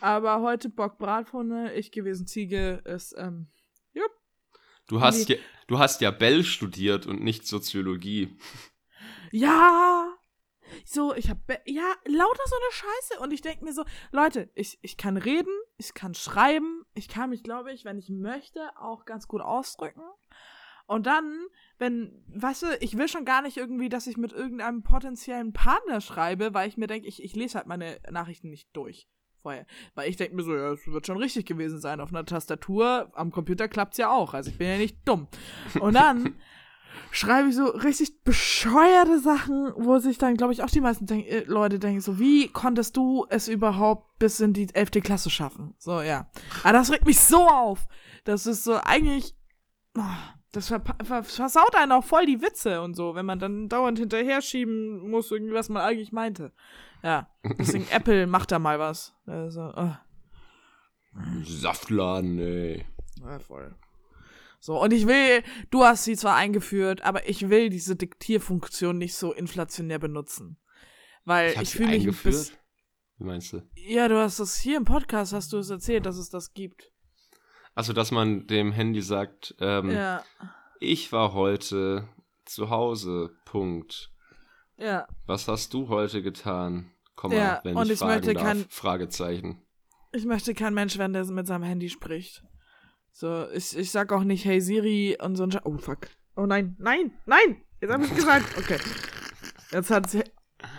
Aber 0.00 0.42
heute 0.42 0.68
Bock 0.68 0.98
Bratpfanne, 0.98 1.74
ich 1.74 1.92
gewesen 1.92 2.26
Ziege, 2.26 2.82
ist, 2.84 3.14
ähm, 3.16 3.48
Du 4.86 5.00
hast 5.00 5.28
ja, 5.28 5.36
du 5.66 5.78
hast 5.78 6.00
ja 6.00 6.10
Bell 6.10 6.44
studiert 6.44 7.06
und 7.06 7.22
nicht 7.22 7.46
Soziologie. 7.46 8.36
Ja. 9.32 10.13
So, 10.84 11.14
ich 11.14 11.30
hab, 11.30 11.38
ja, 11.66 11.94
lauter 12.04 12.42
so 12.46 12.56
eine 12.56 12.72
Scheiße. 12.72 13.20
Und 13.20 13.32
ich 13.32 13.40
denke 13.42 13.64
mir 13.64 13.72
so, 13.72 13.84
Leute, 14.12 14.50
ich, 14.54 14.78
ich 14.82 14.96
kann 14.96 15.16
reden, 15.16 15.52
ich 15.76 15.94
kann 15.94 16.14
schreiben, 16.14 16.84
ich 16.94 17.08
kann 17.08 17.30
mich, 17.30 17.42
glaube 17.42 17.72
ich, 17.72 17.84
wenn 17.84 17.98
ich 17.98 18.10
möchte, 18.10 18.70
auch 18.76 19.04
ganz 19.04 19.28
gut 19.28 19.40
ausdrücken. 19.40 20.02
Und 20.86 21.06
dann, 21.06 21.46
wenn, 21.78 22.22
weißt 22.28 22.62
du, 22.62 22.66
ich 22.80 22.98
will 22.98 23.08
schon 23.08 23.24
gar 23.24 23.42
nicht 23.42 23.56
irgendwie, 23.56 23.88
dass 23.88 24.06
ich 24.06 24.16
mit 24.16 24.32
irgendeinem 24.32 24.82
potenziellen 24.82 25.52
Partner 25.52 26.00
schreibe, 26.00 26.52
weil 26.52 26.68
ich 26.68 26.76
mir 26.76 26.86
denke, 26.86 27.08
ich, 27.08 27.22
ich 27.22 27.34
lese 27.34 27.56
halt 27.56 27.66
meine 27.66 28.00
Nachrichten 28.10 28.50
nicht 28.50 28.68
durch 28.74 29.08
vorher. 29.44 29.66
Weil 29.94 30.10
ich 30.10 30.16
denke 30.16 30.34
mir 30.34 30.42
so, 30.42 30.54
ja, 30.54 30.72
es 30.72 30.86
wird 30.86 31.06
schon 31.06 31.18
richtig 31.18 31.46
gewesen 31.46 31.80
sein. 31.80 32.00
Auf 32.00 32.10
einer 32.10 32.24
Tastatur, 32.24 33.10
am 33.14 33.30
Computer 33.30 33.68
klappt's 33.68 33.98
ja 33.98 34.10
auch. 34.10 34.34
Also 34.34 34.50
ich 34.50 34.58
bin 34.58 34.68
ja 34.68 34.78
nicht 34.78 34.98
dumm. 35.06 35.28
Und 35.80 35.94
dann 35.94 36.34
schreibe 37.10 37.48
ich 37.48 37.54
so 37.54 37.66
richtig 37.66 38.22
bescheuerte 38.22 39.20
Sachen, 39.20 39.72
wo 39.76 39.98
sich 39.98 40.18
dann, 40.18 40.36
glaube 40.36 40.52
ich, 40.52 40.62
auch 40.62 40.70
die 40.70 40.80
meisten 40.80 41.06
denk 41.06 41.26
äh, 41.26 41.44
Leute 41.46 41.78
denken, 41.78 42.00
so, 42.00 42.18
wie 42.18 42.48
konntest 42.48 42.96
du 42.96 43.26
es 43.30 43.48
überhaupt 43.48 44.18
bis 44.18 44.40
in 44.40 44.52
die 44.52 44.72
11. 44.74 44.90
Klasse 45.02 45.30
schaffen? 45.30 45.74
So, 45.78 46.00
ja. 46.00 46.28
Aber 46.62 46.72
das 46.72 46.90
regt 46.90 47.06
mich 47.06 47.20
so 47.20 47.46
auf. 47.48 47.86
Das 48.24 48.46
ist 48.46 48.64
so 48.64 48.76
eigentlich, 48.82 49.34
oh, 49.96 50.02
das 50.52 50.70
verpa- 50.70 51.04
ver 51.04 51.22
versaut 51.24 51.74
einen 51.76 51.92
auch 51.92 52.04
voll 52.04 52.26
die 52.26 52.40
Witze 52.42 52.80
und 52.82 52.94
so, 52.94 53.14
wenn 53.14 53.26
man 53.26 53.38
dann 53.38 53.68
dauernd 53.68 53.98
hinterher 53.98 54.40
schieben 54.40 55.10
muss, 55.10 55.30
irgendwie, 55.30 55.54
was 55.54 55.68
man 55.68 55.82
eigentlich 55.82 56.12
meinte. 56.12 56.52
Ja, 57.02 57.28
deswegen 57.58 57.86
Apple 57.92 58.26
macht 58.26 58.50
da 58.52 58.58
mal 58.58 58.78
was. 58.78 59.14
Also, 59.26 59.72
oh. 59.76 59.92
Saftladen, 61.44 62.38
ey. 62.38 62.84
Ja, 63.20 63.38
voll. 63.38 63.74
So, 64.64 64.80
und 64.80 64.94
ich 64.94 65.06
will, 65.06 65.42
du 65.70 65.84
hast 65.84 66.04
sie 66.04 66.16
zwar 66.16 66.36
eingeführt, 66.36 67.02
aber 67.02 67.28
ich 67.28 67.50
will 67.50 67.68
diese 67.68 67.96
Diktierfunktion 67.96 68.96
nicht 68.96 69.14
so 69.14 69.34
inflationär 69.34 69.98
benutzen. 69.98 70.56
Weil 71.26 71.50
Ich 71.52 71.60
ich 71.60 71.70
fühle 71.72 71.88
mich 71.88 71.96
ein 71.96 72.00
eingeführt. 72.00 72.34
bisschen. 72.34 72.56
Wie 73.18 73.24
meinst 73.24 73.52
du? 73.52 73.60
Ja, 73.74 74.08
du 74.08 74.16
hast 74.18 74.40
das 74.40 74.56
hier 74.56 74.78
im 74.78 74.86
Podcast, 74.86 75.34
hast 75.34 75.52
du 75.52 75.58
es 75.58 75.68
erzählt, 75.68 76.06
dass 76.06 76.16
es 76.16 76.30
das 76.30 76.54
gibt. 76.54 76.90
Also, 77.74 77.92
dass 77.92 78.10
man 78.10 78.46
dem 78.46 78.72
Handy 78.72 79.02
sagt, 79.02 79.54
ähm, 79.60 79.90
Ja. 79.90 80.24
Ich 80.80 81.12
war 81.12 81.34
heute 81.34 82.08
zu 82.46 82.70
Hause. 82.70 83.36
Punkt. 83.44 84.12
Ja. 84.78 85.06
Was 85.26 85.46
hast 85.46 85.74
du 85.74 85.88
heute 85.90 86.22
getan? 86.22 86.90
Komma, 87.16 87.34
Ja, 87.34 87.60
wenn 87.64 87.76
und 87.76 87.84
ich, 87.86 87.92
ich 87.92 87.98
fragen 87.98 88.14
möchte 88.14 88.32
darf. 88.32 88.42
kein- 88.44 88.64
Fragezeichen. 88.70 89.62
Ich 90.12 90.24
möchte 90.24 90.54
kein 90.54 90.72
Mensch 90.72 90.96
werden, 90.96 91.12
der 91.12 91.26
mit 91.26 91.46
seinem 91.46 91.64
Handy 91.64 91.90
spricht. 91.90 92.42
So, 93.16 93.46
ich, 93.54 93.76
ich 93.78 93.92
sag 93.92 94.12
auch 94.12 94.24
nicht, 94.24 94.44
hey 94.44 94.60
Siri 94.60 95.16
und 95.22 95.36
so 95.36 95.44
ein 95.44 95.52
Sch 95.52 95.58
Oh, 95.62 95.76
fuck. 95.78 96.08
Oh 96.34 96.46
nein, 96.46 96.74
nein, 96.80 97.12
nein! 97.26 97.62
Jetzt 97.80 97.92
hab 97.92 98.02
ich 98.02 98.12
gesagt. 98.12 98.58
Okay. 98.58 98.78
Jetzt 99.70 99.90
hat 99.90 100.12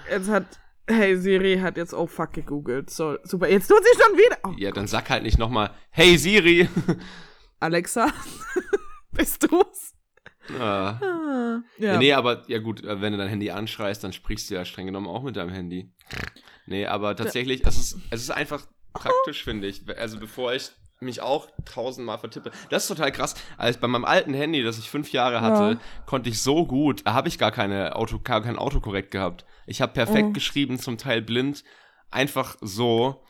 jetzt 0.10 0.30
hat 0.30 0.46
Hey 0.86 1.16
Siri 1.18 1.58
hat 1.60 1.78
jetzt 1.78 1.94
oh 1.94 2.08
fuck 2.08 2.34
gegoogelt. 2.34 2.90
So, 2.90 3.18
super. 3.24 3.48
Jetzt 3.50 3.68
tut 3.70 3.82
sie 3.82 4.04
schon 4.04 4.18
wieder. 4.18 4.38
Oh, 4.44 4.54
Ja, 4.58 4.72
dann 4.72 4.86
sag 4.88 5.10
halt 5.10 5.24
nicht 5.24 5.38
nochmal, 5.38 5.72
hey 5.92 6.18
Siri. 6.18 6.68
Alexa, 7.62 8.12
bist 9.14 9.44
du's? 9.50 9.94
ah. 10.60 11.00
Ah, 11.02 11.64
Ja. 11.78 11.94
ja. 11.94 11.98
Nee, 11.98 12.12
aber 12.12 12.44
ja 12.50 12.60
gut, 12.60 12.84
äh, 12.84 13.00
wenn 13.00 13.14
du 13.14 13.18
dein 13.18 13.30
Handy 13.30 13.50
anschreist, 13.50 14.04
dann 14.04 14.12
sprichst 14.12 14.50
du 14.50 14.56
ja 14.56 14.66
streng 14.66 14.88
genommen 14.88 15.08
auch 15.08 15.24
mit 15.24 15.38
deinem 15.38 15.52
Handy. 15.52 15.90
Nee, 16.66 16.86
aber 16.86 17.16
tatsächlich, 17.16 17.66
es 17.66 17.78
ist, 17.78 17.98
es 18.12 18.22
ist 18.24 18.32
einfach 18.32 18.68
praktisch, 18.94 19.46
finde 19.46 19.68
ich. 19.68 19.88
Also 19.98 20.20
bevor 20.20 20.54
ich 20.54 20.72
mich 21.00 21.22
auch 21.22 21.48
tausendmal 21.66 22.18
vertippe. 22.18 22.52
Das 22.70 22.84
ist 22.84 22.88
total 22.88 23.12
krass. 23.12 23.36
Als 23.58 23.78
bei 23.78 23.88
meinem 23.88 24.06
alten 24.06 24.34
Handy, 24.34 24.64
das 24.64 24.78
ich 24.80 24.90
fünf 24.90 25.12
Jahre 25.12 25.42
hatte, 25.42 25.74
Ja. 25.74 25.80
konnte 26.06 26.30
ich 26.30 26.42
so 26.42 26.66
gut, 26.66 27.06
da 27.06 27.14
habe 27.14 27.28
ich 27.28 27.38
gar 27.38 27.52
keine 27.52 27.96
Auto, 27.96 28.20
gar 28.20 28.42
kein 28.42 28.58
Autokorrekt 28.58 29.12
gehabt. 29.12 29.46
Ich 29.68 29.82
habe 29.82 29.94
perfekt 29.94 30.28
Oh. 30.30 30.34
geschrieben, 30.34 30.80
zum 30.80 30.98
Teil 30.98 31.22
blind, 31.22 31.64
einfach 32.12 32.56
so. 32.62 33.24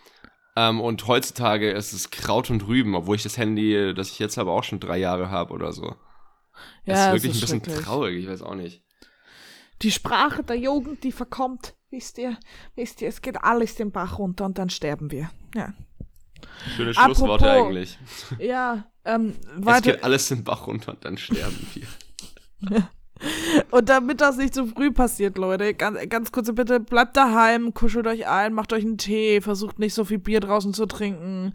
Ähm, 0.55 0.80
und 0.80 1.05
heutzutage 1.07 1.72
ist 1.72 1.91
es 1.91 2.11
Kraut 2.11 2.49
und 2.49 2.66
Rüben, 2.68 2.95
obwohl 2.95 3.16
ich 3.18 3.24
das 3.24 3.38
Handy, 3.38 3.93
das 3.93 4.11
ich 4.11 4.20
jetzt 4.20 4.38
habe, 4.38 4.51
auch 4.51 4.63
schon 4.63 4.80
drei 4.80 4.97
Jahre 4.97 5.30
habe 5.30 5.53
oder 5.53 5.74
so. 5.74 5.95
das 6.86 6.97
Ja, 6.97 7.11
ist 7.13 7.18
es 7.18 7.24
wirklich 7.24 7.43
ist 7.43 7.51
ein 7.53 7.61
bisschen 7.61 7.84
traurig, 7.84 8.24
ich 8.24 8.30
weiß 8.30 8.41
auch 8.41 8.55
nicht. 8.55 8.82
Die 9.82 9.91
Sprache 9.91 10.43
der 10.43 10.55
Jugend, 10.57 11.03
die 11.03 11.11
verkommt. 11.11 11.76
Wisst 11.89 12.18
ihr, 12.18 12.38
wisst 12.76 13.01
ihr, 13.01 13.09
es 13.09 13.22
geht 13.22 13.43
alles 13.43 13.76
den 13.76 13.91
Bach 13.91 14.18
runter 14.20 14.45
und 14.45 14.57
dann 14.57 14.70
sterben 14.70 15.11
wir. 15.11 15.30
Ja. 15.53 15.74
Schöne 16.75 16.93
Schlussworte 16.93 17.45
Apropos- 17.49 17.67
eigentlich. 17.67 17.99
Ja, 18.39 18.86
ähm, 19.05 19.33
Es 19.59 19.65
warte. 19.65 19.91
geht 19.91 20.03
alles 20.03 20.27
den 20.29 20.43
Bach 20.43 20.67
runter 20.67 20.93
und 20.93 21.05
dann 21.05 21.17
sterben 21.17 21.67
wir. 21.73 21.88
Und 23.71 23.88
damit 23.88 24.19
das 24.19 24.36
nicht 24.36 24.53
zu 24.53 24.67
früh 24.67 24.91
passiert, 24.91 25.38
Leute, 25.38 25.73
ganz, 25.73 25.97
ganz 26.09 26.31
kurz 26.33 26.51
bitte, 26.53 26.81
bleibt 26.81 27.15
daheim, 27.15 27.73
kuschelt 27.73 28.07
euch 28.07 28.27
ein, 28.27 28.53
macht 28.53 28.73
euch 28.73 28.83
einen 28.83 28.97
Tee, 28.97 29.39
versucht 29.39 29.79
nicht 29.79 29.93
so 29.93 30.03
viel 30.03 30.17
Bier 30.19 30.41
draußen 30.41 30.73
zu 30.73 30.86
trinken. 30.86 31.53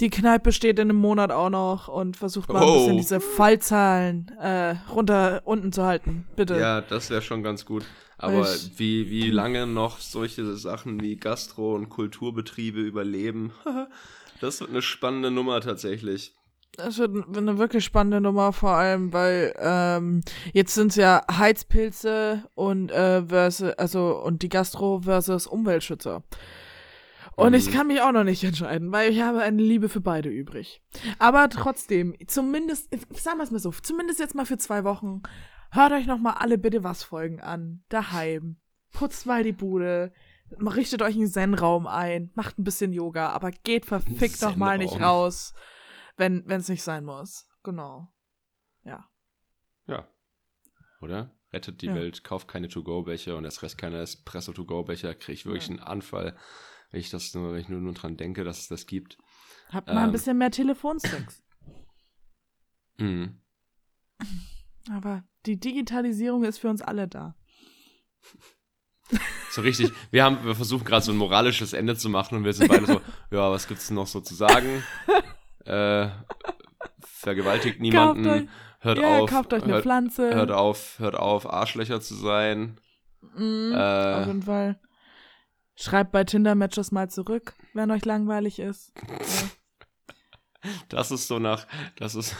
Die 0.00 0.10
Kneipe 0.10 0.52
steht 0.52 0.78
in 0.78 0.90
einem 0.90 0.98
Monat 1.00 1.32
auch 1.32 1.48
noch 1.48 1.88
und 1.88 2.18
versucht 2.18 2.50
mal 2.52 2.60
ein 2.62 2.68
Oh. 2.68 2.74
bisschen 2.74 2.96
diese 2.98 3.20
Fallzahlen 3.20 4.30
äh, 4.40 4.74
runter 4.90 5.40
unten 5.44 5.72
zu 5.72 5.84
halten. 5.84 6.26
Bitte. 6.36 6.58
Ja, 6.58 6.82
das 6.82 7.08
wäre 7.08 7.22
schon 7.22 7.42
ganz 7.42 7.64
gut. 7.64 7.84
Aber 8.22 8.42
Ich- 8.54 8.78
wie, 8.78 9.10
wie 9.10 9.30
lange 9.30 9.66
noch 9.66 9.98
solche 9.98 10.56
Sachen 10.56 11.00
wie 11.00 11.16
Gastro- 11.16 11.74
und 11.74 11.88
Kulturbetriebe 11.88 12.80
überleben, 12.80 13.52
das 14.40 14.60
wird 14.60 14.70
eine 14.70 14.82
spannende 14.82 15.30
Nummer 15.30 15.60
tatsächlich. 15.60 16.34
Das 16.76 16.98
wird 16.98 17.36
eine 17.36 17.58
wirklich 17.58 17.84
spannende 17.84 18.20
Nummer, 18.20 18.52
vor 18.52 18.70
allem, 18.70 19.12
weil 19.12 19.52
ähm, 19.58 20.20
jetzt 20.52 20.74
sind 20.74 20.88
es 20.88 20.96
ja 20.96 21.22
Heizpilze 21.30 22.44
und 22.54 22.90
äh, 22.92 23.24
versus, 23.26 23.72
also 23.72 24.22
und 24.22 24.42
die 24.42 24.48
Gastro 24.48 25.00
versus 25.02 25.46
Umweltschützer. 25.48 26.22
Und 27.36 27.54
ich 27.54 27.66
Mhm. 27.68 27.72
kann 27.72 27.86
mich 27.88 28.00
auch 28.02 28.12
noch 28.12 28.24
nicht 28.24 28.44
entscheiden, 28.44 28.92
weil 28.92 29.10
ich 29.10 29.20
habe 29.20 29.40
eine 29.40 29.62
Liebe 29.62 29.88
für 29.88 30.00
beide 30.00 30.28
übrig. 30.28 30.80
Aber 31.18 31.48
trotzdem, 31.48 32.14
zumindest, 32.26 32.88
sagen 33.20 33.38
wir 33.38 33.44
es 33.44 33.50
mal 33.50 33.58
so, 33.58 33.72
zumindest 33.82 34.20
jetzt 34.20 34.34
mal 34.34 34.46
für 34.46 34.58
zwei 34.58 34.84
Wochen, 34.84 35.22
hört 35.70 35.92
euch 35.92 36.06
noch 36.06 36.18
mal 36.18 36.34
alle 36.34 36.58
bitte 36.58 36.84
was 36.84 37.02
Folgen 37.02 37.40
an, 37.40 37.84
daheim, 37.88 38.60
putzt 38.92 39.26
mal 39.26 39.42
die 39.42 39.52
Bude, 39.52 40.12
richtet 40.58 41.02
euch 41.02 41.14
einen 41.14 41.28
Zen-Raum 41.28 41.86
ein, 41.86 42.30
macht 42.34 42.58
ein 42.58 42.64
bisschen 42.64 42.92
Yoga, 42.92 43.30
aber 43.30 43.50
geht 43.50 43.86
verfickt 43.86 44.42
doch 44.42 44.56
mal 44.56 44.78
nicht 44.78 45.00
raus, 45.00 45.54
wenn 46.16 46.44
es 46.50 46.68
nicht 46.68 46.82
sein 46.82 47.04
muss. 47.04 47.46
Genau. 47.62 48.12
Ja. 48.84 49.08
Ja. 49.86 50.08
Oder? 51.00 51.30
Rettet 51.52 51.82
die 51.82 51.86
Ja. 51.86 51.94
Welt, 51.94 52.22
kauft 52.24 52.46
keine 52.48 52.68
To-Go-Becher 52.68 53.36
und 53.36 53.44
erst 53.44 53.62
recht 53.62 53.76
keine 53.78 54.00
Espresso-To-Go-Becher, 54.00 55.14
kriege 55.14 55.32
ich 55.32 55.46
wirklich 55.46 55.66
Ja. 55.68 55.70
einen 55.76 55.80
Anfall, 55.80 56.36
wenn 56.90 57.00
ich 57.00 57.10
das 57.10 57.34
nur, 57.34 57.52
wenn 57.52 57.60
ich 57.60 57.68
nur, 57.68 57.80
nur 57.80 57.92
dran 57.94 58.16
denke, 58.16 58.44
dass 58.44 58.58
es 58.60 58.68
das 58.68 58.86
gibt. 58.86 59.18
Habt 59.70 59.88
mal 59.88 59.98
ein 59.98 60.04
Ähm. 60.06 60.12
bisschen 60.12 60.38
mehr 60.38 60.50
Telefonsex. 60.50 61.42
Mhm. 62.98 63.40
Aber 64.90 65.24
die 65.46 65.58
Digitalisierung 65.58 66.44
ist 66.44 66.58
für 66.58 66.68
uns 66.68 66.82
alle 66.82 67.08
da. 67.08 67.34
So 69.50 69.62
richtig, 69.62 69.92
wir 70.12 70.22
haben, 70.24 70.44
wir 70.44 70.54
versuchen 70.54 70.84
gerade 70.84 71.04
so 71.04 71.10
ein 71.12 71.16
moralisches 71.18 71.72
Ende 71.72 71.96
zu 71.96 72.08
machen 72.08 72.36
und 72.36 72.44
wir 72.44 72.52
sind 72.52 72.68
beide 72.68 72.86
so, 72.86 73.00
ja, 73.32 73.50
was 73.50 73.66
gibt's 73.66 73.88
denn 73.88 73.96
noch 73.96 74.06
so 74.06 74.20
zu 74.20 74.34
sagen? 74.34 74.84
Äh, 75.64 76.08
vergewaltigt 77.04 77.80
niemanden, 77.80 78.26
euch- 78.28 78.48
hört 78.80 78.98
ja, 78.98 79.18
auf, 79.18 79.30
kauft 79.30 79.52
euch 79.52 79.64
eine 79.64 79.72
hört, 79.74 79.82
Pflanze. 79.82 80.32
hört 80.34 80.52
auf, 80.52 80.98
hört 81.00 81.16
auf, 81.16 81.50
Arschlöcher 81.52 82.00
zu 82.00 82.14
sein. 82.14 82.78
Mhm, 83.34 83.72
Äh. 83.74 84.14
Auf 84.14 84.26
jeden 84.26 84.42
Fall. 84.42 84.80
Schreibt 85.74 86.12
bei 86.12 86.24
Tinder-Matches 86.24 86.92
mal 86.92 87.10
zurück, 87.10 87.54
wenn 87.74 87.90
euch 87.90 88.04
langweilig 88.04 88.58
ist. 88.58 88.92
Ja. 90.62 90.70
Das 90.90 91.10
ist 91.10 91.26
so 91.26 91.38
nach, 91.38 91.66
das 91.96 92.14
ist, 92.14 92.36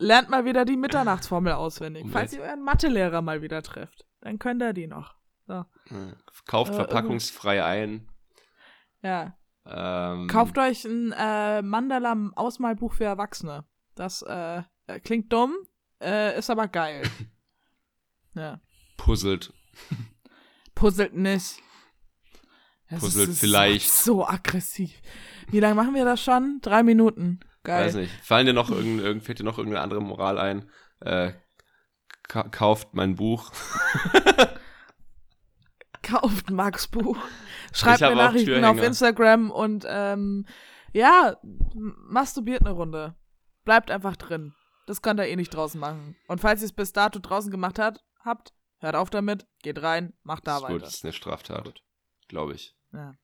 Lernt 0.00 0.30
mal 0.30 0.46
wieder 0.46 0.64
die 0.64 0.78
Mitternachtsformel 0.78 1.52
auswendig. 1.52 2.04
Und 2.04 2.10
Falls 2.10 2.32
ihr 2.32 2.40
euren 2.40 2.62
Mathelehrer 2.62 3.20
mal 3.20 3.42
wieder 3.42 3.62
trefft, 3.62 4.06
dann 4.22 4.38
könnt 4.38 4.62
ihr 4.62 4.72
die 4.72 4.86
noch. 4.86 5.14
So. 5.46 5.66
kauft 6.46 6.72
Äh, 6.72 6.76
verpackungsfrei 6.76 7.62
ein. 7.62 8.08
Ja. 9.02 9.36
Ähm, 9.66 10.26
Kauft 10.26 10.56
euch 10.56 10.86
ein 10.86 11.12
äh, 11.12 11.60
Mandala-Ausmalbuch 11.60 12.94
für 12.94 13.04
Erwachsene. 13.04 13.64
Das 13.94 14.22
äh, 14.22 14.62
klingt 15.04 15.30
dumm, 15.32 15.54
äh, 16.02 16.38
ist 16.38 16.48
aber 16.48 16.66
geil. 16.68 17.02
ja. 18.34 18.58
Puzzelt. 18.96 19.52
Puzzelt 20.74 21.14
nicht. 21.14 21.58
Das 22.88 23.00
Puzzelt 23.00 23.28
ist 23.28 23.40
vielleicht. 23.40 23.90
So 23.90 24.26
aggressiv. 24.26 24.92
Wie 25.50 25.60
lange 25.60 25.74
machen 25.74 25.94
wir 25.94 26.06
das 26.06 26.22
schon? 26.22 26.60
Drei 26.62 26.82
Minuten. 26.82 27.40
Geil. 27.62 27.86
Weiß 27.86 27.94
nicht. 27.94 28.12
Fallen 28.24 28.46
dir 28.46 28.52
noch 28.54 28.70
irgendein, 28.70 29.04
irgend, 29.04 29.22
fällt 29.24 29.38
dir 29.38 29.44
noch 29.44 29.58
irgendeine 29.58 29.82
andere 29.82 30.00
Moral 30.00 30.38
ein? 30.38 30.70
Äh, 31.00 31.32
ka 32.22 32.44
kauft 32.44 32.94
mein 32.94 33.16
Buch. 33.16 33.52
Kauft 36.02 36.50
Max 36.50 36.88
Buch. 36.88 37.16
Schreibt 37.72 38.00
mir 38.00 38.14
Nachrichten 38.14 38.64
auf. 38.64 38.82
Instagram 38.82 39.50
und 39.50 39.84
ähm, 39.86 40.46
ja, 40.92 41.36
masturbiert 41.74 42.62
eine 42.62 42.70
Runde. 42.72 43.14
Bleibt 43.64 43.90
einfach 43.90 44.16
drin. 44.16 44.54
Das 44.86 45.02
könnt 45.02 45.20
ihr 45.20 45.26
eh 45.26 45.36
nicht 45.36 45.54
draußen 45.54 45.78
machen. 45.78 46.16
Und 46.26 46.40
falls 46.40 46.62
ihr 46.62 46.66
es 46.66 46.72
bis 46.72 46.92
dato 46.92 47.18
draußen 47.20 47.50
gemacht 47.50 47.78
hat, 47.78 48.02
habt, 48.24 48.54
hört 48.78 48.96
auf 48.96 49.10
damit, 49.10 49.46
geht 49.62 49.82
rein, 49.82 50.14
macht 50.22 50.46
da 50.46 50.56
ist 50.56 50.62
gut, 50.62 50.70
weiter. 50.70 50.84
das 50.86 50.94
ist 50.94 51.04
eine 51.04 51.12
Straftat. 51.12 51.82
Glaube 52.28 52.54
ich. 52.54 52.74
Ja. 52.92 53.14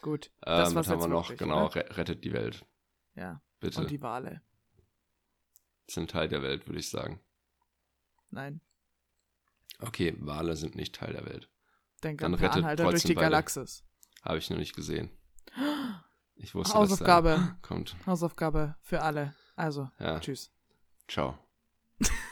Gut. 0.00 0.30
Ähm, 0.46 0.56
Das 0.56 0.68
was 0.68 0.74
war's 0.76 0.88
haben 0.88 1.00
wir 1.02 1.08
noch? 1.08 1.24
wirklich, 1.24 1.38
genau, 1.40 1.66
re 1.66 1.84
rettet 1.96 2.24
die 2.24 2.32
Welt. 2.32 2.64
Ja. 3.20 3.42
Bitte. 3.60 3.80
Und 3.82 3.90
die 3.90 4.00
Wale. 4.00 4.40
sind 5.90 6.10
Teil 6.10 6.28
der 6.28 6.42
Welt, 6.42 6.66
würde 6.66 6.78
ich 6.80 6.88
sagen. 6.88 7.20
Nein. 8.30 8.60
Okay, 9.80 10.14
Wale 10.18 10.56
sind 10.56 10.74
nicht 10.74 10.94
Teil 10.94 11.12
der 11.12 11.26
Welt. 11.26 11.48
Denke 12.02 12.22
Dann 12.22 12.34
an 12.34 12.40
rettet 12.40 12.56
Anhalter 12.58 12.84
durch 12.90 13.02
die. 13.02 13.14
Galaxis. 13.14 13.84
Habe 14.22 14.38
ich 14.38 14.48
noch 14.50 14.56
nicht 14.58 14.74
gesehen. 14.74 15.10
Ich 16.42 16.54
wusste, 16.54 16.72
Hausaufgabe. 16.72 17.28
dass 17.28 17.38
da 17.48 17.58
kommt. 17.60 17.96
Hausaufgabe 18.06 18.74
für 18.80 19.02
alle. 19.02 19.34
Also, 19.56 19.90
Ja, 19.98 20.18
tschüss. 20.20 20.50
ciao. 21.06 21.36